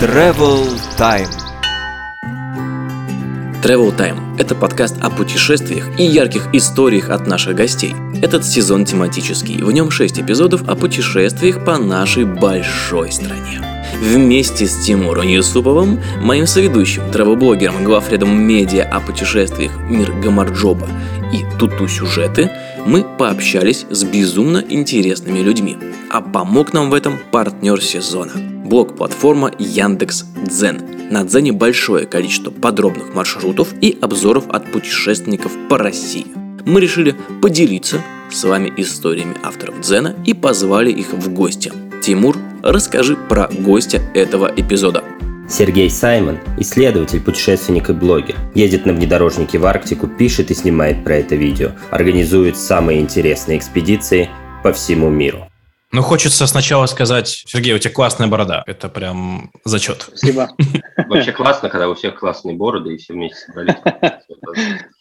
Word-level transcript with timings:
Travel 0.00 0.68
Time. 0.98 1.30
Travel 3.62 3.96
Time– 3.96 4.36
это 4.38 4.54
подкаст 4.54 4.96
о 5.00 5.08
путешествиях 5.08 5.88
и 5.98 6.04
ярких 6.04 6.48
историях 6.52 7.08
от 7.08 7.26
наших 7.26 7.54
гостей. 7.54 7.94
Этот 8.20 8.44
сезон 8.44 8.84
тематический, 8.84 9.62
в 9.62 9.72
нем 9.72 9.90
6 9.90 10.20
эпизодов 10.20 10.68
о 10.68 10.74
путешествиях 10.74 11.64
по 11.64 11.78
нашей 11.78 12.26
большой 12.26 13.12
стране. 13.12 13.62
Вместе 13.98 14.66
с 14.66 14.84
Тимуром 14.84 15.28
Юсуповым, 15.28 15.98
моим 16.20 16.46
соведущим, 16.46 17.10
травоблогером, 17.10 17.82
главредом 17.82 18.38
медиа 18.42 18.84
о 18.84 19.00
путешествиях 19.00 19.72
«Мир 19.88 20.12
Гамарджоба» 20.12 20.86
и 21.32 21.46
«Туту 21.58 21.88
сюжеты», 21.88 22.50
мы 22.86 23.04
пообщались 23.04 23.86
с 23.90 24.04
безумно 24.04 24.64
интересными 24.68 25.40
людьми. 25.40 25.76
А 26.10 26.20
помог 26.20 26.72
нам 26.72 26.90
в 26.90 26.94
этом 26.94 27.18
партнер 27.30 27.80
сезона– 27.80 28.32
блог-платформа 28.64 29.52
Яндекс 29.58 30.24
Дзен. 30.46 30.80
На 31.10 31.24
Дзене 31.24 31.52
большое 31.52 32.06
количество 32.06 32.50
подробных 32.50 33.14
маршрутов 33.14 33.74
и 33.80 33.96
обзоров 34.00 34.48
от 34.48 34.70
путешественников 34.72 35.52
по 35.68 35.78
России. 35.78 36.26
Мы 36.64 36.80
решили 36.80 37.14
поделиться 37.40 38.00
с 38.30 38.44
вами 38.44 38.72
историями 38.76 39.36
авторов 39.42 39.80
Дзена 39.80 40.14
и 40.24 40.32
позвали 40.34 40.90
их 40.90 41.12
в 41.12 41.32
гости. 41.32 41.72
Тимур, 42.02 42.36
расскажи 42.62 43.16
про 43.16 43.48
гостя 43.48 44.00
этого 44.14 44.52
эпизода. 44.56 45.04
Сергей 45.52 45.90
Саймон– 45.90 46.38
исследователь, 46.56 47.20
путешественник 47.20 47.90
и 47.90 47.92
блогер. 47.92 48.36
Ездит 48.54 48.86
на 48.86 48.94
внедорожнике 48.94 49.58
в 49.58 49.66
Арктику, 49.66 50.08
пишет 50.08 50.50
и 50.50 50.54
снимает 50.54 51.04
про 51.04 51.16
это 51.16 51.36
видео. 51.36 51.72
Организует 51.90 52.56
самые 52.56 53.00
интересные 53.00 53.58
экспедиции 53.58 54.30
по 54.62 54.72
всему 54.72 55.10
миру. 55.10 55.51
Ну, 55.94 56.00
хочется 56.00 56.46
сначала 56.46 56.86
сказать, 56.86 57.44
Сергей, 57.46 57.74
у 57.74 57.78
тебя 57.78 57.92
классная 57.92 58.26
борода. 58.26 58.62
Это 58.66 58.88
прям 58.88 59.50
зачет. 59.64 60.06
Спасибо. 60.08 60.48
Вообще 61.08 61.32
классно, 61.32 61.68
когда 61.68 61.90
у 61.90 61.94
всех 61.94 62.18
классные 62.18 62.56
бороды 62.56 62.94
и 62.94 62.96
все 62.96 63.12
вместе 63.12 63.36
собрались. 63.36 63.76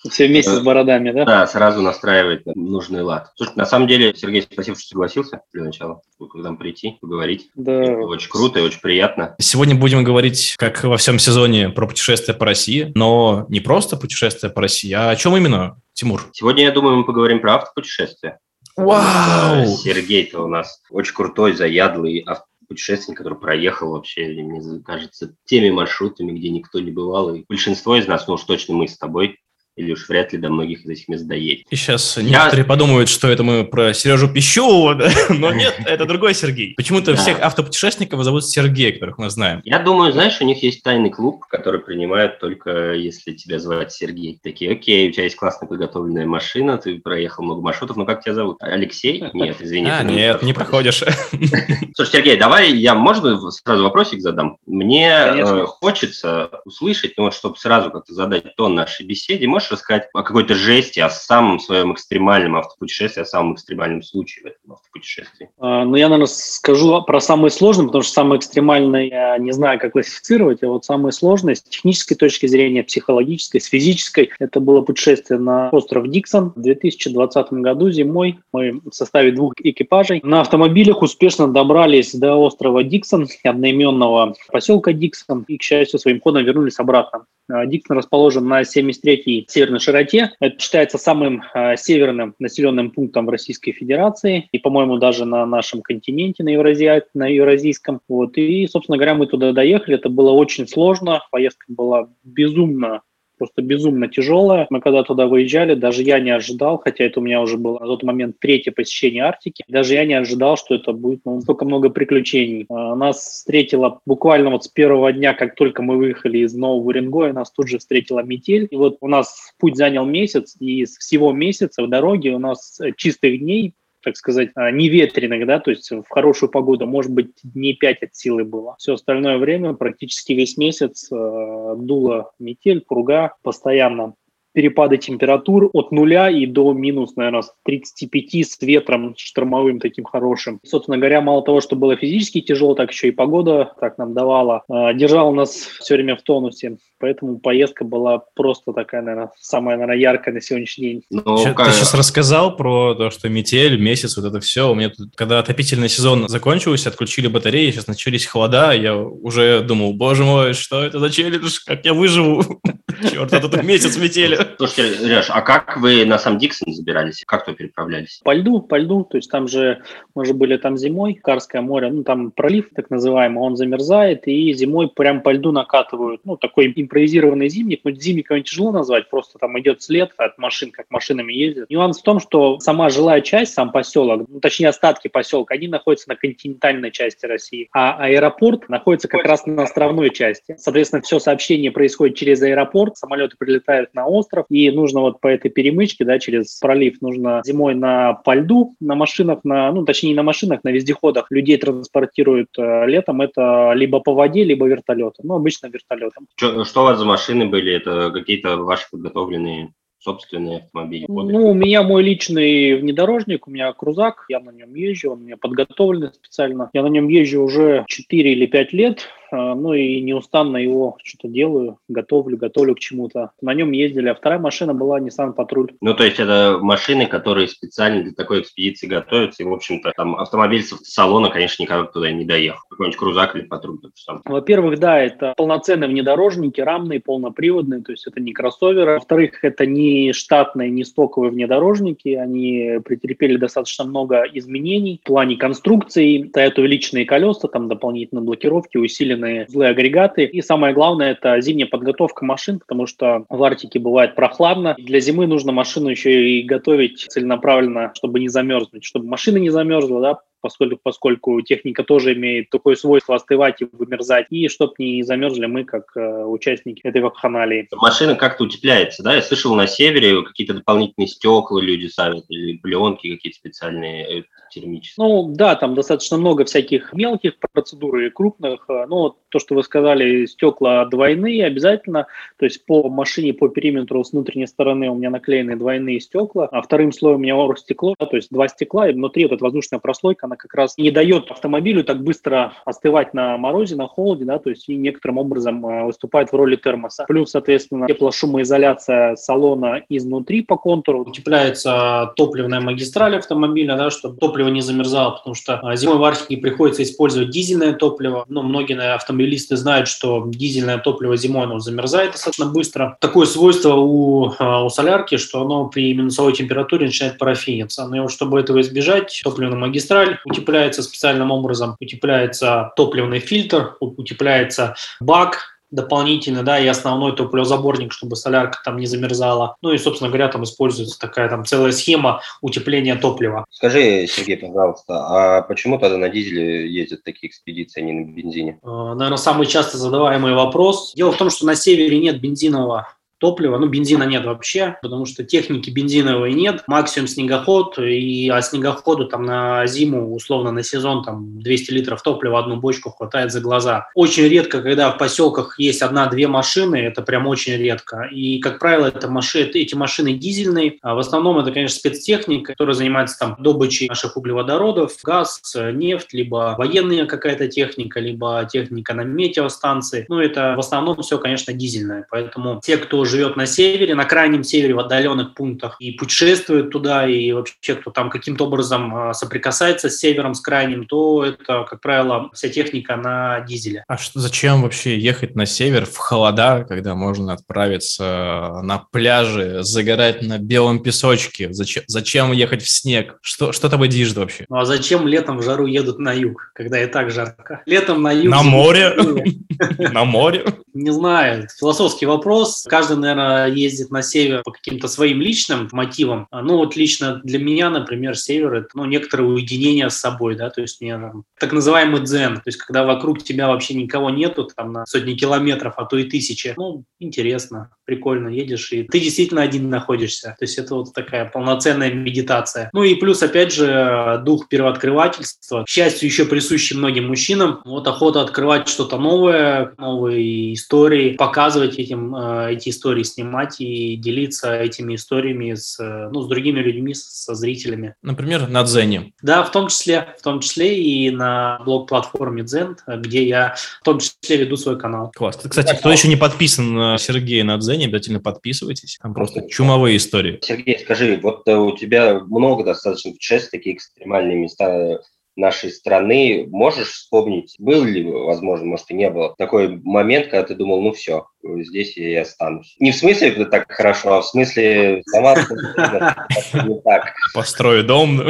Все 0.10 0.28
вместе 0.28 0.52
с 0.52 0.60
бородами, 0.60 1.12
да? 1.12 1.24
Да, 1.24 1.48
сразу 1.48 1.82
настраивает 1.82 2.46
нужный 2.46 3.04
лад. 3.04 3.32
Слушай, 3.36 3.54
на 3.56 3.66
самом 3.66 3.88
деле, 3.88 4.14
Сергей, 4.14 4.42
спасибо, 4.42 4.78
что 4.78 4.90
согласился 4.90 5.42
для 5.54 5.64
начала 5.64 6.02
к 6.20 6.36
нам 6.36 6.58
прийти, 6.58 6.98
поговорить. 7.00 7.50
Да. 7.56 7.72
Это 7.72 8.02
очень 8.02 8.30
круто 8.30 8.60
и 8.60 8.62
очень 8.62 8.82
приятно. 8.82 9.36
Сегодня 9.40 9.76
будем 9.76 10.04
говорить, 10.04 10.56
как 10.58 10.84
во 10.84 10.98
всем 10.98 11.20
сезоне, 11.20 11.70
про 11.70 11.88
путешествия 11.88 12.34
по 12.34 12.46
России, 12.46 12.92
но 12.96 13.46
не 13.48 13.62
просто 13.62 13.96
путешествия 13.96 14.50
по 14.50 14.62
России, 14.62 14.92
а 14.92 15.10
о 15.10 15.16
чем 15.16 15.38
именно, 15.38 15.80
Тимур? 15.94 16.28
Сегодня, 16.34 16.66
я 16.66 16.72
думаю, 16.72 16.98
мы 16.98 17.06
поговорим 17.06 17.40
про 17.40 17.56
автопутешествия. 17.56 18.40
Вау! 18.76 19.66
Сергей-то 19.66 20.44
у 20.44 20.48
нас 20.48 20.82
очень 20.90 21.14
крутой, 21.14 21.54
заядлый 21.54 22.26
путешественник, 22.68 23.18
который 23.18 23.38
проехал 23.38 23.92
вообще, 23.92 24.28
мне 24.28 24.62
кажется, 24.82 25.36
теми 25.46 25.70
маршрутами, 25.70 26.32
где 26.32 26.50
никто 26.50 26.80
не 26.80 26.92
бывал. 26.92 27.36
И 27.36 27.44
большинство 27.50 27.98
из 27.98 28.08
нас, 28.08 28.28
ну 28.28 28.36
уж 28.36 28.44
точно 28.44 28.76
мы 28.76 28.88
с 28.88 28.98
тобой, 28.98 29.40
или 29.76 29.94
уж 29.94 30.08
вряд 30.10 30.34
ли 30.34 30.40
до 30.40 30.50
многих 30.50 30.86
из 30.86 30.90
этих 30.90 31.08
мест 31.08 31.26
доедет. 31.26 31.66
И 31.70 31.76
сейчас 31.76 32.18
я... 32.18 32.24
некоторые 32.24 32.66
подумают, 32.66 33.10
что 33.10 33.28
это 33.28 33.44
мы 33.44 33.64
про 33.64 33.94
Сережу 33.94 34.28
Пищевого, 34.28 34.96
да? 34.96 35.10
но 35.30 35.54
нет, 35.54 35.76
это 35.86 36.06
другой 36.06 36.34
Сергей. 36.34 36.74
Почему-то 36.76 37.14
да. 37.14 37.18
всех 37.18 37.40
автопутешественников 37.42 38.24
зовут 38.24 38.46
Сергей, 38.46 38.92
которых 38.94 39.18
мы 39.18 39.30
знаем. 39.30 39.62
Я 39.64 39.80
думаю, 39.80 40.12
знаешь, 40.12 40.40
у 40.42 40.46
них 40.46 40.62
есть 40.64 40.84
тайный 40.84 41.10
клуб, 41.10 41.46
который 41.48 41.80
принимают 41.80 42.40
только 42.40 42.94
если 42.94 43.34
тебя 43.34 43.60
звать 43.60 43.92
Сергей. 43.92 44.40
Такие, 44.42 44.72
окей, 44.72 45.10
у 45.10 45.12
тебя 45.12 45.24
есть 45.24 45.36
классно 45.36 45.68
подготовленная 45.68 46.26
машина, 46.26 46.78
ты 46.78 47.00
проехал 47.00 47.44
много 47.44 47.62
маршрутов, 47.62 47.98
но 47.98 48.06
как 48.06 48.24
тебя 48.24 48.34
зовут? 48.34 48.58
Алексей? 48.60 49.24
Нет, 49.34 49.58
извини. 49.60 49.90
А, 49.90 50.04
нет, 50.04 50.42
не 50.44 50.54
проходишь. 50.54 51.04
Слушай, 51.96 52.12
Сергей, 52.12 52.38
давай 52.38 52.72
я, 52.74 52.96
можно 52.96 53.40
сразу 53.52 53.84
вопросик 53.84 54.22
задам? 54.22 54.58
Мне 54.66 55.10
э, 55.10 55.66
хочется 55.66 56.50
услышать, 56.66 57.14
ну 57.18 57.26
вот, 57.26 57.34
чтобы 57.34 57.58
сразу 57.58 57.92
как-то 57.92 58.14
задать 58.14 58.56
тон 58.56 58.76
нашей 58.76 59.06
беседе, 59.06 59.48
можешь 59.62 59.72
рассказать 59.72 60.10
о 60.14 60.24
какой-то 60.24 60.56
жести, 60.56 61.00
о 61.00 61.10
самом 61.10 61.60
своем 61.60 61.94
экстремальном 61.94 62.56
автопутешествии, 62.56 63.22
о 63.22 63.26
самом 63.26 63.54
экстремальном 63.54 64.02
случае 64.02 64.44
в 64.44 64.46
этом 64.48 64.74
автопутешествии? 64.74 65.50
А, 65.60 65.86
ну, 65.86 65.96
я, 65.96 66.10
наверное, 66.10 66.28
скажу 66.28 67.02
про 67.04 67.22
самые 67.22 67.52
сложные, 67.52 67.88
потому 67.88 68.04
что 68.04 68.14
самое 68.14 68.40
экстремальное 68.40 69.04
я 69.04 69.38
не 69.38 69.52
знаю, 69.52 69.80
как 69.80 69.92
классифицировать, 69.92 70.64
а 70.64 70.68
вот 70.68 70.86
самое 70.86 71.12
сложное 71.12 71.56
с 71.56 71.62
технической 71.62 72.18
точки 72.18 72.48
зрения, 72.48 72.84
психологической, 72.84 73.62
с 73.62 73.66
физической, 73.66 74.32
это 74.40 74.60
было 74.60 74.82
путешествие 74.82 75.40
на 75.40 75.70
остров 75.70 76.10
Диксон 76.10 76.54
в 76.56 76.62
2020 76.62 77.54
году 77.54 77.92
зимой. 77.92 78.40
Мы 78.52 78.82
в 78.84 78.92
составе 78.92 79.32
двух 79.32 79.54
экипажей 79.60 80.22
на 80.24 80.42
автомобилях 80.42 81.02
успешно 81.02 81.48
добрались 81.48 82.14
до 82.14 82.36
острова 82.36 82.84
Диксон, 82.84 83.28
одноименного 83.44 84.36
поселка 84.52 84.94
Диксон, 84.94 85.46
и, 85.48 85.58
к 85.58 85.64
счастью, 85.64 86.00
своим 86.00 86.20
ходом 86.20 86.44
вернулись 86.44 86.80
обратно. 86.80 87.26
А, 87.52 87.66
Диксон 87.66 87.98
расположен 87.98 88.48
на 88.48 88.62
73-й 88.62 89.46
северной 89.52 89.80
широте. 89.80 90.32
Это 90.40 90.60
считается 90.60 90.98
самым 90.98 91.44
э, 91.54 91.76
северным 91.78 92.36
населенным 92.40 92.92
пунктом 92.92 93.26
в 93.26 93.30
Российской 93.30 93.72
Федерации 93.72 94.50
и, 94.52 94.60
по-моему, 94.60 94.98
даже 94.98 95.26
на 95.26 95.46
нашем 95.46 95.82
континенте, 95.82 96.44
на, 96.44 96.50
Евразия, 96.50 97.04
на 97.14 97.28
Евразийском. 97.28 98.02
Вот. 98.08 98.38
И, 98.38 98.68
собственно 98.68 98.98
говоря, 98.98 99.16
мы 99.16 99.28
туда 99.28 99.52
доехали. 99.52 99.96
Это 99.96 100.10
было 100.10 100.32
очень 100.32 100.68
сложно. 100.68 101.22
Поездка 101.32 101.66
была 101.68 102.10
безумно 102.24 103.02
просто 103.42 103.64
безумно 103.64 104.08
тяжелая. 104.08 104.68
Мы 104.70 104.82
когда 104.82 105.02
туда 105.02 105.26
выезжали, 105.26 105.74
даже 105.74 106.04
я 106.04 106.20
не 106.20 106.30
ожидал, 106.30 106.78
хотя 106.78 107.06
это 107.06 107.20
у 107.20 107.24
меня 107.24 107.42
уже 107.42 107.58
было 107.58 107.80
на 107.80 107.88
тот 107.88 108.04
момент 108.04 108.36
третье 108.40 108.72
посещение 108.72 109.24
Арктики, 109.24 109.64
даже 109.68 109.96
я 109.96 110.06
не 110.06 110.14
ожидал, 110.14 110.58
что 110.58 110.76
это 110.76 110.94
будет 110.94 111.22
ну, 111.26 111.42
столько 111.42 111.66
много 111.66 111.90
приключений. 111.90 112.68
А, 112.70 112.96
нас 112.96 113.18
встретила 113.18 114.00
буквально 114.06 114.52
вот 114.52 114.66
с 114.66 114.68
первого 114.68 115.12
дня, 115.12 115.34
как 115.34 115.56
только 115.56 115.82
мы 115.82 115.98
выехали 115.98 116.38
из 116.38 116.54
Нового 116.54 116.90
Уренгоя, 116.90 117.34
нас 117.34 117.50
тут 117.52 117.68
же 117.68 117.80
встретила 117.80 118.20
метель. 118.20 118.68
И 118.70 118.76
вот 118.76 118.98
у 119.02 119.08
нас 119.08 119.54
путь 119.58 119.76
занял 119.76 120.06
месяц, 120.06 120.56
и 120.60 120.82
из 120.82 120.96
всего 120.98 121.32
месяца 121.32 121.82
в 121.82 121.90
дороге 121.90 122.36
у 122.36 122.40
нас 122.40 122.80
чистых 122.96 123.40
дней 123.40 123.74
так 124.04 124.18
сказать, 124.18 124.50
а, 124.56 124.72
неветренных, 124.72 125.46
да, 125.46 125.60
то 125.60 125.72
есть 125.72 125.92
в 125.92 126.06
хорошую 126.10 126.50
погоду, 126.50 126.86
может 126.86 127.12
быть, 127.12 127.32
дней 127.44 127.76
5 127.76 128.04
от 128.04 128.16
силы 128.16 128.44
было. 128.44 128.76
Все 128.78 128.94
остальное 128.94 129.38
время, 129.38 129.74
практически 129.74 130.34
весь 130.34 130.58
месяц, 130.58 131.12
э, 131.12 131.76
дула 131.78 132.32
метель, 132.40 132.82
пруга, 132.82 133.36
постоянно 133.44 134.16
перепады 134.54 134.98
температур 134.98 135.70
от 135.74 135.92
нуля 135.92 136.30
и 136.30 136.46
до 136.46 136.74
минус, 136.74 137.16
наверное, 137.16 137.44
35 137.64 138.44
с 138.44 138.62
ветром 138.62 139.16
штормовым 139.18 139.80
таким 139.80 140.04
хорошим. 140.04 140.60
Собственно 140.64 140.98
говоря, 140.98 141.22
мало 141.22 141.44
того, 141.44 141.62
что 141.62 141.76
было 141.76 141.96
физически 141.96 142.42
тяжело, 142.42 142.76
так 142.76 142.92
еще 142.92 143.10
и 143.10 143.12
погода 143.12 143.74
так 143.80 143.98
нам 143.98 144.14
давала. 144.14 144.64
А, 144.68 144.94
держала 144.94 145.32
нас 145.32 145.52
все 145.52 145.96
время 145.96 146.16
в 146.16 146.24
тонусе. 146.24 146.78
Поэтому 147.02 147.40
поездка 147.40 147.84
была 147.84 148.20
просто 148.36 148.74
такая, 148.74 149.02
наверное, 149.02 149.32
самая, 149.40 149.76
наверное, 149.76 149.98
яркая 150.00 150.34
на 150.34 150.42
сегодняшний 150.42 150.86
день. 150.86 151.04
Ну, 151.10 151.38
ты 151.44 151.54
как... 151.54 151.72
сейчас 151.72 151.94
рассказал 151.94 152.56
про 152.56 152.94
то, 152.94 153.10
что 153.10 153.28
метель, 153.28 153.82
месяц, 153.82 154.16
вот 154.18 154.26
это 154.26 154.40
все. 154.40 154.72
У 154.72 154.76
меня 154.76 154.90
тут, 154.90 155.16
когда 155.16 155.40
отопительный 155.40 155.90
сезон 155.90 156.30
закончился, 156.30 156.90
отключили 156.90 157.28
батареи, 157.28 157.72
сейчас 157.72 157.88
начались 157.88 158.26
холода, 158.26 158.72
я 158.72 158.96
уже 158.96 159.62
думал, 159.62 159.94
боже 159.94 160.24
мой, 160.24 160.54
что 160.54 160.84
это 160.84 161.00
за 161.00 161.10
челлендж, 161.10 161.58
как 161.66 161.84
я 161.86 161.94
выживу? 161.94 162.62
Черт, 163.10 163.34
а 163.34 163.40
тут 163.40 163.64
месяц 163.64 163.98
метели. 163.98 164.38
Слушайте, 164.58 165.04
Леш, 165.04 165.28
а 165.30 165.42
как 165.42 165.78
вы 165.78 166.06
на 166.06 166.20
сам 166.20 166.38
Диксон 166.38 166.74
забирались? 166.74 167.24
Как 167.26 167.48
вы 167.48 167.54
переправлялись? 167.54 168.22
По 168.24 168.34
льду, 168.34 168.62
по 168.62 168.78
льду. 168.78 169.04
То 169.04 169.18
есть 169.18 169.30
там 169.32 169.48
же, 169.48 169.82
мы 170.14 170.26
же 170.26 170.34
были 170.34 170.58
там 170.58 170.78
зимой, 170.78 171.16
Карское 171.16 171.62
море, 171.62 171.90
ну 171.92 172.04
там 172.04 172.32
пролив 172.32 172.70
так 172.76 172.90
называемый, 172.90 173.42
он 173.42 173.56
замерзает, 173.56 174.28
и 174.28 174.54
зимой 174.54 174.90
прям 174.90 175.22
по 175.22 175.32
льду 175.32 175.52
накатывают. 175.52 176.22
Ну, 176.26 176.38
такой 176.38 176.68
импровизированный 176.92 177.48
зимник. 177.48 177.82
Ну, 177.84 177.92
зимником 177.92 178.44
тяжело 178.44 178.72
назвать, 178.72 179.10
просто 179.10 179.40
там 179.40 179.58
идет 179.60 179.82
след 179.82 180.12
от 180.18 180.38
машин, 180.38 180.72
как 180.72 180.88
машинами 180.90 181.34
ездят. 181.34 181.70
Нюанс 181.70 182.00
в 182.00 182.04
том, 182.04 182.20
что 182.20 182.60
сама 182.60 182.90
жилая 182.90 183.22
часть, 183.22 183.54
сам 183.54 183.72
поселок, 183.72 184.28
ну, 184.28 184.40
точнее 184.40 184.70
остатки 184.70 185.08
поселка, 185.08 185.56
они 185.56 185.68
находятся 185.68 186.10
на 186.10 186.16
континентальной 186.16 186.92
части 186.92 187.26
России, 187.26 187.70
а 187.72 187.96
аэропорт 188.04 188.68
находится 188.68 189.08
как 189.08 189.24
раз 189.26 189.46
на 189.46 189.64
островной 189.64 190.10
части. 190.10 190.56
Соответственно, 190.58 191.02
все 191.02 191.20
сообщение 191.20 191.72
происходит 191.72 192.18
через 192.18 192.42
аэропорт, 192.42 192.98
самолеты 192.98 193.36
прилетают 193.38 193.94
на 193.94 194.06
остров, 194.06 194.46
и 194.50 194.70
нужно 194.72 195.02
вот 195.02 195.22
по 195.22 195.28
этой 195.28 195.50
перемычке, 195.50 196.04
да, 196.04 196.20
через 196.20 196.60
пролив, 196.60 197.02
нужно 197.02 197.42
зимой 197.46 197.76
на 197.76 198.14
по 198.14 198.36
льду, 198.36 198.76
на 198.80 198.96
машинах, 198.96 199.40
на, 199.44 199.72
ну, 199.72 199.86
точнее, 199.86 200.10
не 200.10 200.16
на 200.16 200.24
машинах, 200.24 200.64
на 200.64 200.70
вездеходах 200.70 201.28
людей 201.30 201.58
транспортируют 201.58 202.50
э, 202.58 202.86
летом, 202.88 203.22
это 203.22 203.72
либо 203.74 204.00
по 204.00 204.14
воде, 204.14 204.44
либо 204.44 204.68
вертолетом, 204.68 205.26
ну, 205.28 205.36
обычно 205.36 205.68
вертолетом. 205.68 206.28
Что, 206.36 206.66
что 206.66 206.81
у 206.82 206.86
вас 206.86 207.00
за 207.00 207.06
машины 207.06 207.46
были? 207.46 207.74
Это 207.74 208.12
какие-то 208.12 208.58
ваши 208.58 208.88
подготовленные 208.92 209.74
собственные 210.00 210.60
автомобили? 210.60 211.06
Ну, 211.08 211.52
у 211.52 211.54
меня 211.54 211.84
мой 211.84 212.04
личный 212.04 212.76
внедорожник, 212.76 213.48
у 213.48 213.52
меня 213.52 213.72
крузак, 213.74 214.26
я 214.30 214.40
на 214.40 214.50
нем 214.50 214.74
езжу, 214.74 215.12
он 215.12 215.22
у 215.22 215.24
меня 215.24 215.38
подготовленный 215.38 216.14
специально. 216.14 216.70
Я 216.74 216.84
на 216.84 216.88
нем 216.88 217.08
езжу 217.08 217.44
уже 217.44 217.86
4 217.88 218.32
или 218.32 218.46
5 218.46 218.74
лет, 218.74 219.08
ну 219.32 219.74
и 219.74 220.02
неустанно 220.02 220.58
его 220.58 220.98
что-то 221.04 221.28
делаю, 221.28 221.78
готовлю, 221.88 222.38
готовлю 222.38 222.76
к 222.76 222.80
чему-то. 222.80 223.32
На 223.42 223.54
нем 223.54 223.72
ездили, 223.72 224.10
а 224.10 224.16
вторая 224.16 224.40
машина 224.40 224.74
была 224.74 225.00
Nissan 225.00 225.36
Patrol. 225.36 225.70
Ну, 225.82 225.94
то 225.94 226.04
есть 226.04 226.20
это 226.20 226.60
машины, 226.62 227.06
которые 227.06 227.48
специально 227.48 228.04
для 228.04 228.14
такой 228.14 228.42
экспедиции 228.42 228.88
готовятся, 228.88 229.44
и, 229.44 229.46
в 229.46 229.54
общем-то, 229.54 229.92
там 229.96 230.16
автомобиль 230.16 230.64
с 230.64 230.76
салона, 230.84 231.30
конечно, 231.30 231.64
никогда 231.64 231.86
туда 231.86 232.12
не 232.12 232.26
доехал. 232.26 232.62
Какой-нибудь 232.70 232.98
крузак 232.98 233.36
или 233.36 233.44
патруль. 233.44 233.80
Во-первых, 234.26 234.80
да, 234.80 235.00
это 235.00 235.34
полноценные 235.38 235.90
внедорожники, 235.90 236.62
рамные, 236.62 237.00
полноприводные, 237.00 237.82
то 237.82 237.92
есть 237.92 238.08
это 238.08 238.20
не 238.20 238.34
кроссоверы. 238.34 238.96
Во-вторых, 238.96 239.44
это 239.44 239.66
не 239.66 240.14
штатные, 240.14 240.70
не 240.70 240.84
стоковые 240.84 241.32
внедорожники, 241.32 242.10
они 242.10 242.80
претерпели 242.84 243.38
достаточно 243.38 243.86
много 243.86 244.24
изменений 244.34 245.00
в 245.04 245.08
плане 245.08 245.38
конструкции, 245.38 246.28
стоят 246.30 246.58
увеличенные 246.58 247.06
колеса, 247.06 247.48
там 247.48 247.68
дополнительные 247.68 248.24
блокировки, 248.24 248.78
усиленные 248.78 249.21
злые 249.48 249.72
агрегаты. 249.72 250.26
И 250.26 250.42
самое 250.42 250.74
главное, 250.74 251.12
это 251.12 251.40
зимняя 251.42 251.68
подготовка 251.68 252.26
машин, 252.26 252.60
потому 252.60 252.88
что 252.88 253.26
в 253.30 253.44
Арктике 253.44 253.80
бывает 253.80 254.16
прохладно. 254.16 254.76
Для 254.78 255.00
зимы 255.00 255.28
нужно 255.28 255.52
машину 255.52 255.90
еще 255.90 256.30
и 256.30 256.44
готовить 256.44 257.00
целенаправленно, 257.10 257.92
чтобы 257.96 258.20
не 258.20 258.28
замерзнуть, 258.28 258.84
чтобы 258.84 259.08
машина 259.08 259.38
не 259.38 259.50
замерзла, 259.50 260.02
да, 260.02 260.20
поскольку, 260.42 260.80
поскольку 260.82 261.42
техника 261.42 261.84
тоже 261.84 262.14
имеет 262.14 262.50
такое 262.50 262.76
свойство 262.76 263.16
остывать 263.16 263.62
и 263.62 263.68
вымерзать, 263.72 264.28
и 264.30 264.48
чтобы 264.48 264.74
не 264.80 265.04
замерзли 265.04 265.46
мы, 265.46 265.64
как 265.64 265.96
э, 265.96 266.24
участники 266.26 266.82
этой 266.84 267.02
вакханалии. 267.02 267.68
Машина 267.74 268.16
как-то 268.16 268.44
утепляется, 268.44 269.04
да? 269.04 269.16
Я 269.16 269.22
слышал, 269.22 269.56
на 269.56 269.68
севере 269.68 270.24
какие-то 270.24 270.54
дополнительные 270.54 271.08
стекла 271.08 271.62
люди 271.62 271.88
ставят, 271.88 272.26
или 272.30 272.58
пленки 272.58 273.14
какие-то 273.14 273.38
специальные 273.38 274.20
э, 274.20 274.24
термические. 274.52 275.06
Ну, 275.06 275.34
да, 275.34 275.56
там 275.56 275.76
достаточно 275.76 276.18
много 276.18 276.46
всяких 276.46 276.94
мелких 276.94 277.34
процедур 277.38 277.98
и 278.00 278.10
крупных. 278.10 278.66
Ну, 278.68 279.16
то, 279.30 279.40
что 279.40 279.56
вы 279.56 279.64
сказали, 279.64 280.26
стекла 280.26 280.86
двойные 280.86 281.46
обязательно, 281.46 282.08
то 282.38 282.46
есть 282.46 282.66
по 282.66 282.90
машине, 282.90 283.34
по 283.34 283.48
периметру 283.48 284.04
с 284.04 284.12
внутренней 284.12 284.48
стороны 284.48 284.90
у 284.90 284.96
меня 284.96 285.10
наклеены 285.10 285.56
двойные 285.56 286.00
стекла, 286.00 286.48
а 286.52 286.62
вторым 286.62 286.92
слоем 286.92 287.18
у 287.18 287.20
меня 287.20 287.36
оргстекло, 287.36 287.96
то 287.96 288.16
есть 288.16 288.30
два 288.30 288.48
стекла, 288.48 288.90
и 288.90 288.94
внутри 288.94 289.26
вот 289.26 289.34
эта 289.34 289.44
воздушная 289.44 289.80
прослойка, 289.80 290.28
она 290.32 290.38
как 290.38 290.54
раз 290.54 290.78
не 290.78 290.92
дает 290.92 291.30
автомобилю 291.30 291.84
так 291.84 292.02
быстро 292.02 292.54
остывать 292.64 293.14
на 293.14 293.38
морозе, 293.38 293.76
на 293.76 293.88
холоде, 293.88 294.24
да, 294.24 294.40
то 294.40 294.50
есть 294.50 294.70
и 294.70 294.76
некоторым 294.78 295.18
образом 295.18 295.66
а, 295.66 295.86
выступает 295.86 296.32
в 296.32 296.36
роли 296.36 296.56
термоса. 296.56 297.04
Плюс, 297.08 297.32
соответственно, 297.32 297.86
теплошумоизоляция 297.88 299.18
салона 299.18 299.82
изнутри 299.90 300.42
по 300.42 300.56
контуру. 300.56 301.02
Утепляется 301.02 302.14
топливная 302.16 302.62
магистраль 302.62 303.18
автомобиля, 303.18 303.76
да, 303.76 303.90
чтобы 303.90 304.18
топливо 304.18 304.48
не 304.48 304.62
замерзало, 304.62 305.12
потому 305.12 305.36
что 305.36 305.60
а, 305.60 305.76
зимой 305.76 305.98
в 305.98 306.04
Арктике 306.04 306.38
приходится 306.38 306.84
использовать 306.84 307.30
дизельное 307.30 307.74
топливо. 307.74 308.24
Ну, 308.30 308.42
многие 308.42 308.80
автомобилисты 308.96 309.58
знают, 309.58 309.90
что 309.90 310.24
дизельное 310.28 310.78
топливо 310.78 311.18
зимой 311.18 311.44
оно 311.44 311.60
замерзает 311.60 312.14
достаточно 312.14 312.46
быстро. 312.46 312.98
Такое 313.02 313.26
свойство 313.26 313.76
у, 313.76 314.32
а, 314.40 314.64
у 314.64 314.70
солярки, 314.70 315.18
что 315.18 315.42
оно 315.42 315.68
при 315.68 315.94
минусовой 315.94 316.32
температуре 316.32 316.86
начинает 316.86 317.18
парафиниться. 317.18 317.86
Но 317.86 318.08
чтобы 318.08 318.40
этого 318.40 318.62
избежать, 318.62 319.20
топливная 319.24 319.58
магистраль 319.58 320.21
утепляется 320.26 320.84
специальным 320.84 321.32
образом, 321.32 321.76
утепляется 321.80 322.72
топливный 322.76 323.20
фильтр, 323.20 323.76
утепляется 323.80 324.76
бак, 325.00 325.52
дополнительно, 325.72 326.44
да, 326.44 326.60
и 326.60 326.68
основной 326.68 327.16
топливозаборник, 327.16 327.94
чтобы 327.94 328.16
солярка 328.16 328.60
там 328.64 328.78
не 328.78 328.86
замерзала. 328.86 329.56
Ну 329.62 329.72
и, 329.72 329.78
собственно 329.78 330.10
говоря, 330.10 330.28
там 330.28 330.44
используется 330.44 331.00
такая 331.00 331.30
там 331.30 331.46
целая 331.46 331.72
схема 331.72 332.22
утепления 332.42 332.96
топлива. 332.96 333.46
Скажи, 333.50 334.06
Сергей, 334.08 334.38
пожалуйста, 334.38 334.94
а 334.98 335.42
почему 335.42 335.80
тогда 335.80 335.98
на 335.98 336.10
дизеле 336.10 336.72
ездят 336.72 337.04
такие 337.04 337.30
экспедиции, 337.30 337.82
а 337.82 337.84
не 337.86 337.94
на 337.94 338.06
бензине? 338.06 338.60
Э, 338.64 338.94
Наверное, 338.94 339.18
самый 339.18 339.48
часто 339.48 339.78
задаваемый 339.78 340.34
вопрос. 340.34 340.94
Дело 340.94 341.12
в 341.14 341.18
том, 341.18 341.30
что 341.30 341.46
на 341.46 341.56
севере 341.56 342.00
нет 342.00 342.20
бензинового 342.20 342.88
топлива. 343.22 343.58
Ну, 343.58 343.68
бензина 343.68 344.04
нет 344.04 344.26
вообще, 344.26 344.78
потому 344.82 345.06
что 345.06 345.24
техники 345.24 345.70
бензиновой 345.70 346.34
нет. 346.34 346.64
Максимум 346.68 347.08
снегоход, 347.08 347.78
и 347.78 348.28
а 348.30 348.42
снегоходу 348.42 349.06
там 349.08 349.24
на 349.24 349.66
зиму, 349.68 350.14
условно 350.14 350.52
на 350.52 350.64
сезон, 350.64 351.04
там 351.04 351.40
200 351.40 351.72
литров 351.72 352.02
топлива, 352.02 352.40
одну 352.40 352.58
бочку 352.58 352.90
хватает 352.90 353.32
за 353.32 353.40
глаза. 353.40 353.90
Очень 353.94 354.28
редко, 354.28 354.62
когда 354.62 354.92
в 354.92 354.98
поселках 354.98 355.60
есть 355.60 355.82
одна-две 355.82 356.28
машины, 356.28 356.78
это 356.78 357.04
прям 357.04 357.28
очень 357.28 357.54
редко. 357.54 358.10
И, 358.12 358.40
как 358.40 358.60
правило, 358.60 358.88
это 358.88 359.08
машины, 359.08 359.52
эти 359.54 359.76
машины 359.76 360.14
дизельные. 360.14 360.80
А 360.82 360.96
в 360.96 361.00
основном 361.00 361.38
это, 361.38 361.52
конечно, 361.52 361.78
спецтехника, 361.78 362.54
которая 362.54 362.74
занимается 362.74 363.20
там 363.20 363.36
добычей 363.40 363.88
наших 363.88 364.18
углеводородов, 364.18 364.98
газ, 365.04 365.42
нефть, 365.56 366.14
либо 366.14 366.56
военная 366.58 367.06
какая-то 367.06 367.48
техника, 367.48 368.00
либо 368.00 368.48
техника 368.52 368.96
на 368.96 369.02
метеостанции. 369.02 370.06
Ну, 370.10 370.20
это 370.20 370.56
в 370.58 370.60
основном 370.60 371.02
все, 371.04 371.20
конечно, 371.20 371.54
дизельное. 371.54 372.08
Поэтому 372.10 372.60
те, 372.64 372.78
кто 372.78 373.06
живет 373.12 373.36
на 373.36 373.46
севере, 373.46 373.94
на 373.94 374.06
крайнем 374.06 374.44
севере, 374.44 374.74
в 374.74 374.80
отдаленных 374.80 375.36
пунктах, 375.36 375.76
и 375.80 375.92
путешествует 375.92 376.72
туда, 376.72 377.08
и 377.08 377.32
вообще 377.32 377.76
кто 377.76 377.92
там 377.92 378.10
каким-то 378.10 378.46
образом 378.46 378.96
а, 378.96 379.14
соприкасается 379.14 379.90
с 379.90 379.98
севером, 379.98 380.34
с 380.34 380.42
крайним, 380.42 380.86
то 380.86 381.24
это, 381.24 381.66
как 381.70 381.82
правило, 381.82 382.30
вся 382.34 382.50
техника 382.50 382.96
на 382.96 383.42
дизеле. 383.42 383.84
А 383.88 383.98
что, 383.98 384.20
зачем 384.20 384.62
вообще 384.62 384.98
ехать 384.98 385.36
на 385.36 385.46
север 385.46 385.86
в 385.86 385.98
холода, 385.98 386.66
когда 386.68 386.96
можно 386.96 387.34
отправиться 387.34 388.62
на 388.64 388.80
пляже, 388.80 389.64
загорать 389.64 390.22
на 390.22 390.38
белом 390.40 390.82
песочке? 390.82 391.52
Зачем, 391.54 391.84
зачем 391.88 392.32
ехать 392.32 392.64
в 392.64 392.70
снег? 392.70 393.18
Что, 393.22 393.52
что 393.52 393.70
тобой 393.70 393.90
движет 393.90 394.18
вообще? 394.18 394.46
Ну 394.50 394.58
а 394.58 394.66
зачем 394.66 395.08
летом 395.08 395.38
в 395.38 395.44
жару 395.44 395.66
едут 395.66 396.00
на 396.00 396.14
юг, 396.14 396.52
когда 396.54 396.82
и 396.82 396.88
так 396.88 397.12
жарко? 397.12 397.62
Летом 397.66 398.02
на 398.02 398.12
юг... 398.12 398.32
На 398.32 398.44
море? 398.44 398.96
На 399.78 400.06
море? 400.06 400.46
Не 400.74 400.92
знаю, 400.92 401.48
философский 401.60 402.06
вопрос. 402.06 402.66
Каждый 402.68 402.98
наверное, 403.02 403.48
ездит 403.48 403.92
на 403.92 404.02
север 404.02 404.42
по 404.44 404.52
каким-то 404.52 404.88
своим 404.88 405.22
личным 405.22 405.68
мотивам. 405.72 406.28
Ну, 406.32 406.58
вот 406.58 406.76
лично 406.76 407.22
для 407.24 407.40
меня, 407.40 407.70
например, 407.70 408.18
север– 408.18 408.54
это 408.56 408.70
ну, 408.74 408.86
некоторое 408.86 409.24
уединение 409.24 409.90
с 409.90 409.98
собой, 409.98 410.36
да, 410.36 410.50
то 410.50 410.62
есть 410.62 410.82
мне 410.82 410.98
там, 410.98 411.24
так 411.40 411.52
называемый 411.52 412.02
дзен, 412.02 412.36
то 412.36 412.44
есть 412.46 412.58
когда 412.58 412.84
вокруг 412.84 413.24
тебя 413.24 413.48
вообще 413.48 413.74
никого 413.74 414.10
нету, 414.10 414.50
там 414.56 414.72
на 414.72 414.86
сотни 414.86 415.14
километров, 415.14 415.74
а 415.78 415.86
то 415.86 415.98
и 415.98 416.04
тысячи, 416.04 416.54
ну, 416.58 416.84
интересно, 417.00 417.72
прикольно, 417.86 418.30
едешь, 418.30 418.72
и 418.72 418.84
ты 418.84 419.00
действительно 419.00 419.42
один 419.42 419.70
находишься, 419.70 420.36
то 420.40 420.46
есть 420.46 420.58
это 420.58 420.76
вот 420.76 420.94
такая 420.94 421.26
полноценная 421.26 421.92
медитация. 421.94 422.70
Ну 422.74 422.84
и 422.84 422.96
плюс, 422.96 423.22
опять 423.24 423.54
же, 423.54 424.22
дух 424.24 424.48
первооткрывательства, 424.48 425.64
к 425.64 425.70
счастью, 425.70 426.10
еще 426.10 426.26
присущий 426.26 426.78
многим 426.78 427.08
мужчинам, 427.08 427.62
вот 427.66 427.88
охота 427.88 428.22
открывать 428.22 428.68
что-то 428.68 428.98
новое, 428.98 429.74
новые 429.78 430.54
истории, 430.54 431.16
показывать 431.16 431.78
этим, 431.78 432.16
э, 432.16 432.54
эти 432.54 432.70
истории 432.70 432.91
истории 432.92 433.04
снимать 433.04 433.62
и 433.62 433.96
делиться 433.96 434.54
этими 434.54 434.96
историями 434.96 435.54
с, 435.54 435.78
ну, 436.12 436.22
с 436.22 436.28
другими 436.28 436.60
людьми, 436.60 436.94
со 436.94 437.36
зрителями. 437.36 437.96
Например, 438.02 438.48
на 438.48 438.64
Дзене. 438.64 439.14
Да, 439.22 439.44
в 439.44 439.52
том 439.52 439.68
числе, 439.68 440.16
в 440.20 440.22
том 440.22 440.42
числе 440.42 440.82
и 440.82 441.10
на 441.10 441.60
блог-платформе 441.66 442.44
Дзен, 442.44 442.78
где 442.88 443.26
я 443.26 443.56
в 443.82 443.84
том 443.84 444.00
числе 444.00 444.38
веду 444.38 444.58
свой 444.58 444.78
канал. 444.78 445.12
Класс. 445.16 445.40
Кстати, 445.44 445.76
кто 445.76 445.92
еще 445.92 446.08
не 446.08 446.18
подписан 446.18 446.74
на 446.74 446.98
Сергея 446.98 447.44
на 447.44 447.58
Дзене, 447.58 447.86
обязательно 447.86 448.20
подписывайтесь. 448.20 448.98
Там 449.02 449.14
просто 449.14 449.48
чумовые 449.48 449.98
истории. 449.98 450.40
Сергей, 450.42 450.80
скажи, 450.80 451.20
вот 451.22 451.48
э, 451.48 451.56
у 451.56 451.76
тебя 451.78 452.20
много 452.20 452.64
достаточно 452.64 453.12
путешествий, 453.12 453.60
такие 453.60 453.76
экстремальные 453.76 454.38
места 454.38 455.00
нашей 455.36 455.72
страны. 455.72 456.48
Можешь 456.50 456.92
вспомнить, 456.92 457.56
был 457.60 457.84
ли, 457.84 458.04
возможно, 458.04 458.66
может 458.66 458.90
и 458.92 458.94
не 458.94 459.10
было, 459.10 459.34
такой 459.38 459.80
момент, 459.84 460.28
когда 460.28 460.44
ты 460.44 460.56
думал, 460.56 460.82
ну 460.82 460.92
все, 460.92 461.26
здесь 461.44 461.98
я 461.98 462.10
и 462.10 462.16
останусь. 462.16 462.76
Не 462.80 462.92
в 462.92 462.96
смысле 462.96 463.30
это 463.30 463.46
так 463.46 463.72
хорошо, 463.72 464.16
а 464.16 464.22
в 464.22 464.26
смысле 464.26 465.04
сама 465.08 465.36
не 466.54 466.82
так. 466.82 467.14
Построю 467.34 467.84
дом. 467.84 468.22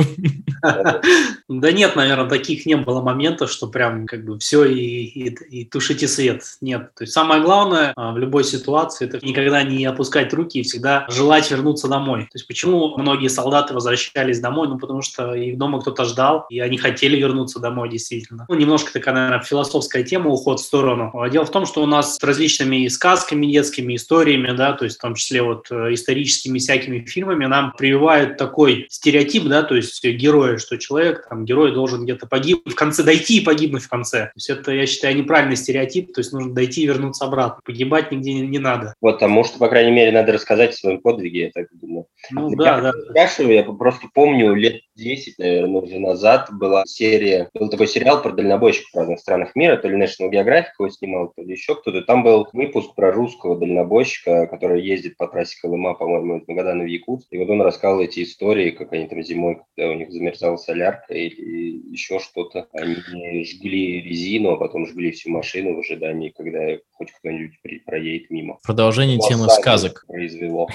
Да 1.47 1.71
нет, 1.71 1.95
наверное, 1.95 2.29
таких 2.29 2.65
не 2.65 2.75
было 2.75 3.01
моментов, 3.01 3.51
что 3.51 3.67
прям 3.67 4.05
как 4.05 4.25
бы 4.25 4.37
все 4.39 4.65
и, 4.65 4.79
и, 4.79 5.35
и 5.49 5.65
тушите 5.65 6.07
свет. 6.07 6.43
Нет. 6.61 6.93
То 6.95 7.03
есть 7.03 7.13
самое 7.13 7.41
главное 7.41 7.93
а, 7.95 8.13
в 8.13 8.17
любой 8.17 8.43
ситуации 8.43 9.07
это 9.07 9.25
никогда 9.25 9.63
не 9.63 9.83
опускать 9.85 10.33
руки 10.33 10.59
и 10.59 10.63
всегда 10.63 11.05
желать 11.09 11.49
вернуться 11.51 11.87
домой. 11.87 12.23
То 12.23 12.35
есть 12.35 12.47
почему 12.47 12.97
многие 12.97 13.27
солдаты 13.27 13.73
возвращались 13.73 14.39
домой? 14.39 14.67
Ну, 14.67 14.77
потому 14.77 15.01
что 15.01 15.33
их 15.33 15.57
дома 15.57 15.81
кто-то 15.81 16.05
ждал, 16.05 16.45
и 16.49 16.59
они 16.59 16.77
хотели 16.77 17.17
вернуться 17.17 17.59
домой 17.59 17.89
действительно. 17.89 18.45
Ну, 18.47 18.55
немножко 18.55 18.93
такая, 18.93 19.13
наверное, 19.15 19.41
философская 19.41 20.03
тема, 20.03 20.29
уход 20.29 20.59
в 20.59 20.63
сторону. 20.63 21.11
Дело 21.29 21.45
в 21.45 21.51
том, 21.51 21.65
что 21.65 21.81
у 21.83 21.85
нас 21.85 22.17
с 22.17 22.23
различными 22.23 22.87
сказками, 23.01 23.47
детскими 23.47 23.95
историями, 23.95 24.55
да, 24.55 24.73
то 24.73 24.85
есть 24.85 24.99
в 24.99 25.01
том 25.01 25.15
числе 25.15 25.41
вот 25.41 25.71
э, 25.71 25.91
историческими 25.93 26.59
всякими 26.59 26.99
фильмами 26.99 27.47
нам 27.47 27.73
прививают 27.75 28.37
такой 28.37 28.85
стереотип, 28.91 29.45
да, 29.45 29.63
то 29.63 29.75
есть 29.75 30.03
героя, 30.05 30.59
что 30.59 30.77
человек, 30.77 31.25
там, 31.27 31.43
герой 31.43 31.73
должен 31.73 32.03
где-то 32.03 32.27
погибнуть 32.27 32.75
в 32.75 32.77
конце, 32.77 33.01
дойти 33.01 33.39
и 33.39 33.43
погибнуть 33.43 33.81
в 33.81 33.89
конце. 33.89 34.25
То 34.25 34.31
есть 34.35 34.49
это, 34.51 34.71
я 34.71 34.85
считаю, 34.85 35.17
неправильный 35.17 35.55
стереотип, 35.55 36.13
то 36.13 36.21
есть 36.21 36.31
нужно 36.31 36.53
дойти 36.53 36.83
и 36.83 36.85
вернуться 36.85 37.25
обратно. 37.25 37.59
Погибать 37.65 38.11
нигде 38.11 38.33
не, 38.33 38.41
не 38.41 38.59
надо. 38.59 38.93
Вот, 39.01 39.23
а 39.23 39.27
может, 39.27 39.53
по 39.53 39.67
крайней 39.67 39.91
мере, 39.91 40.11
надо 40.11 40.33
рассказать 40.33 40.75
о 40.75 40.77
своем 40.77 41.01
подвиге, 41.01 41.45
я 41.45 41.49
так 41.49 41.69
думаю. 41.71 42.05
Ну, 42.29 42.55
да, 42.55 42.75
я 42.75 42.81
да. 42.81 42.91
спрашиваю, 43.09 43.55
я 43.55 43.63
просто 43.63 44.09
помню 44.13 44.53
лет 44.53 44.83
10, 45.01 45.39
наверное, 45.39 45.81
уже 45.81 45.99
назад 45.99 46.49
была 46.51 46.83
серия, 46.85 47.49
был 47.53 47.69
такой 47.69 47.87
сериал 47.87 48.21
про 48.21 48.31
дальнобойщиков 48.31 48.91
в 48.93 48.97
разных 48.97 49.19
странах 49.19 49.55
мира, 49.55 49.77
то 49.77 49.87
ли 49.87 49.97
National 49.97 50.31
Geographic 50.31 50.77
его 50.79 50.89
снимал, 50.89 51.33
то 51.35 51.41
ли 51.41 51.51
еще 51.51 51.75
кто-то. 51.75 52.01
Там 52.01 52.23
был 52.23 52.47
выпуск 52.53 52.95
про 52.95 53.11
русского 53.11 53.57
дальнобойщика, 53.57 54.47
который 54.47 54.81
ездит 54.81 55.17
по 55.17 55.27
трассе 55.27 55.57
Колыма, 55.61 55.93
по-моему, 55.95 56.37
из 56.37 56.47
Магадана 56.47 56.83
в 56.83 56.87
Якутск. 56.87 57.27
И 57.31 57.37
вот 57.37 57.49
он 57.49 57.61
рассказывал 57.61 58.03
эти 58.03 58.23
истории, 58.23 58.71
как 58.71 58.93
они 58.93 59.07
там 59.07 59.23
зимой, 59.23 59.61
когда 59.75 59.91
у 59.91 59.95
них 59.95 60.11
замерзала 60.11 60.57
солярка 60.57 61.13
или 61.13 61.91
еще 61.91 62.19
что-то. 62.19 62.67
Они 62.73 62.95
жгли 63.43 64.01
резину, 64.01 64.51
а 64.51 64.57
потом 64.57 64.85
жгли 64.87 65.11
всю 65.11 65.31
машину 65.31 65.75
в 65.75 65.79
ожидании, 65.79 66.29
когда 66.29 66.77
хоть 66.91 67.11
кто-нибудь 67.11 67.59
проедет 67.85 68.29
мимо. 68.29 68.59
Продолжение 68.63 69.17
темы 69.19 69.49
сказок. 69.49 70.05
Произвело. 70.07 70.67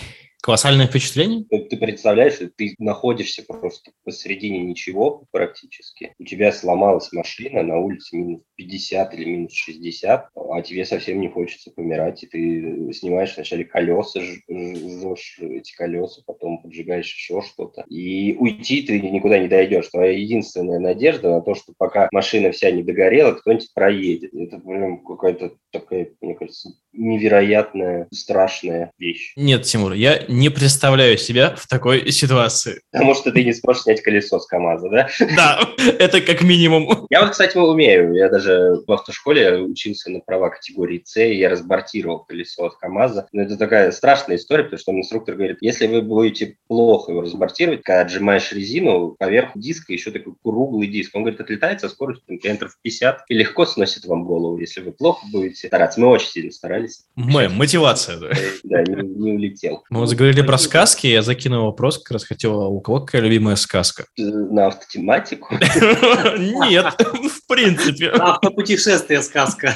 Колоссальное 0.47 0.87
впечатление? 0.87 1.45
Ты 1.51 1.77
представляешь, 1.77 2.39
ты 2.57 2.77
находишься 2.79 3.43
просто 3.43 3.91
посередине 4.05 4.61
ничего 4.61 5.25
практически. 5.33 6.15
У 6.21 6.25
тебя 6.25 6.53
сломалась 6.53 7.13
машина, 7.13 7.65
на 7.65 7.79
улице 7.79 8.17
минус 8.17 8.43
50 8.55 9.15
или 9.15 9.25
минус 9.25 9.53
60, 9.55 10.29
а 10.37 10.63
тебе 10.63 10.85
совсем 10.85 11.21
не 11.21 11.29
хочется 11.29 11.73
помирать, 11.73 12.23
и 12.23 12.27
ты 12.29 12.93
снимаешь 12.93 13.35
вначале 13.35 13.65
колеса, 13.65 14.21
жжешь 14.21 15.41
эти 15.41 15.75
колеса, 15.75 16.23
потом 16.25 16.63
поджигаешь 16.63 17.13
еще 17.13 17.43
что-то. 17.43 17.85
И 17.89 18.37
уйти 18.39 18.83
ты 18.83 19.01
никуда 19.01 19.41
не 19.41 19.49
дойдешь. 19.49 19.89
Твоя 19.89 20.13
единственная 20.13 20.79
надежда 20.79 21.29
на 21.29 21.41
то, 21.41 21.57
что 21.57 21.73
пока 21.77 22.09
машина 22.13 22.53
вся 22.53 22.71
не 22.71 22.85
догорела, 22.85 23.33
кто-нибудь 23.33 23.75
проедет. 23.75 24.33
Это 24.33 24.61
прям 24.61 25.05
какая-то 25.05 25.57
такая, 25.73 26.13
мне 26.21 26.37
кажется, 26.37 26.71
невероятная, 26.97 28.09
страшная 28.13 28.91
вещь. 28.99 29.33
Нет, 29.37 29.63
Тимур, 29.63 29.93
я 29.93 30.25
не 30.29 30.49
представляю 30.49 31.19
себя 31.19 31.55
в 31.57 31.67
такой 31.67 32.11
ситуации. 32.11 32.81
Потому 32.93 33.15
что 33.15 33.33
ты 33.33 33.45
не 33.45 33.53
сможешь 33.53 33.83
снять 33.83 34.03
колесо 34.03 34.39
с 34.39 34.47
КамАЗа, 34.47 34.89
да? 34.89 35.09
Да, 35.37 35.61
это 35.99 36.21
как 36.21 36.43
минимум. 36.43 37.07
Я 37.11 37.23
вот, 37.23 37.31
кстати, 37.31 37.57
умею. 37.57 38.15
Я 38.15 38.29
даже 38.29 38.83
в 38.87 38.93
автошколе 38.93 39.59
учился 39.59 40.11
на 40.11 40.21
права 40.21 40.51
категории 40.51 41.03
С, 41.05 41.21
и 41.21 41.35
я 41.35 41.49
разбортировал 41.49 42.25
колесо 42.25 42.67
от 42.67 42.77
КамАЗа. 42.77 43.29
Но 43.33 43.43
это 43.43 43.57
такая 43.57 43.93
страшная 43.93 44.37
история, 44.37 44.65
потому 44.65 44.81
что 44.81 44.93
инструктор 44.93 45.35
говорит, 45.35 45.59
если 45.61 45.87
вы 45.87 46.03
будете 46.03 46.57
плохо 46.69 47.13
его 47.13 47.23
разбортировать, 47.23 47.83
когда 47.83 48.03
отжимаешь 48.03 48.53
резину, 48.53 49.17
поверх 49.19 49.51
диска 49.55 49.93
еще 49.93 50.11
такой 50.11 50.35
круглый 50.43 50.89
диск. 50.89 51.15
Он 51.15 51.23
говорит, 51.23 51.41
отлетает 51.41 51.81
со 51.81 51.89
скоростью 51.89 52.39
километров 52.39 52.77
50 52.83 53.25
и 53.29 53.35
легко 53.35 53.67
сносит 53.67 54.05
вам 54.05 54.25
голову, 54.25 54.59
если 54.59 54.81
вы 54.81 54.93
плохо 54.93 55.27
будете 55.31 55.69
стараться. 55.69 56.01
Мы 56.01 56.09
очень 56.09 56.29
сильно 56.29 56.53
старались. 56.53 56.86
Моя 57.15 57.49
мотивация, 57.49 58.19
да. 58.19 58.29
Да, 58.65 58.83
не, 58.83 59.03
не 59.03 59.33
улетел. 59.33 59.85
Мы 59.91 60.01
вот 60.01 60.09
заговорили 60.09 60.43
про 60.43 60.59
сказки, 60.59 61.07
я 61.07 61.23
закинул 61.23 61.67
вопрос, 61.67 61.99
как 61.99 62.13
раз 62.13 62.25
хотел, 62.25 62.61
а 62.61 62.69
у 62.69 62.81
кого 62.81 63.01
какая 63.01 63.23
любимая 63.23 63.57
сказка? 63.57 64.07
На 64.17 64.67
автотематику? 64.67 65.55
Нет, 65.55 66.87
в 66.99 67.47
принципе. 67.47 68.11
Автопутешествие 68.11 69.23
сказка. 69.23 69.75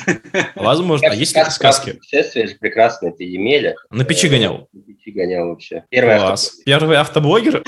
Возможно. 0.55 1.09
А 1.11 1.15
есть 1.15 1.33
какие 1.33 1.51
сказки? 1.51 1.93
Путешествие 1.93 2.47
же 2.49 2.55
прекрасно, 2.57 3.09
это 3.09 3.25
Емеля. 3.25 3.75
На 3.91 4.05
печи 4.05 4.29
гонял? 4.29 4.69
На 4.73 4.83
печи 4.83 5.11
гонял 5.11 5.49
вообще. 5.49 5.85
Первый 5.91 6.19
класс. 6.19 6.61
Первый 6.65 6.97
автоблогер? 6.99 7.63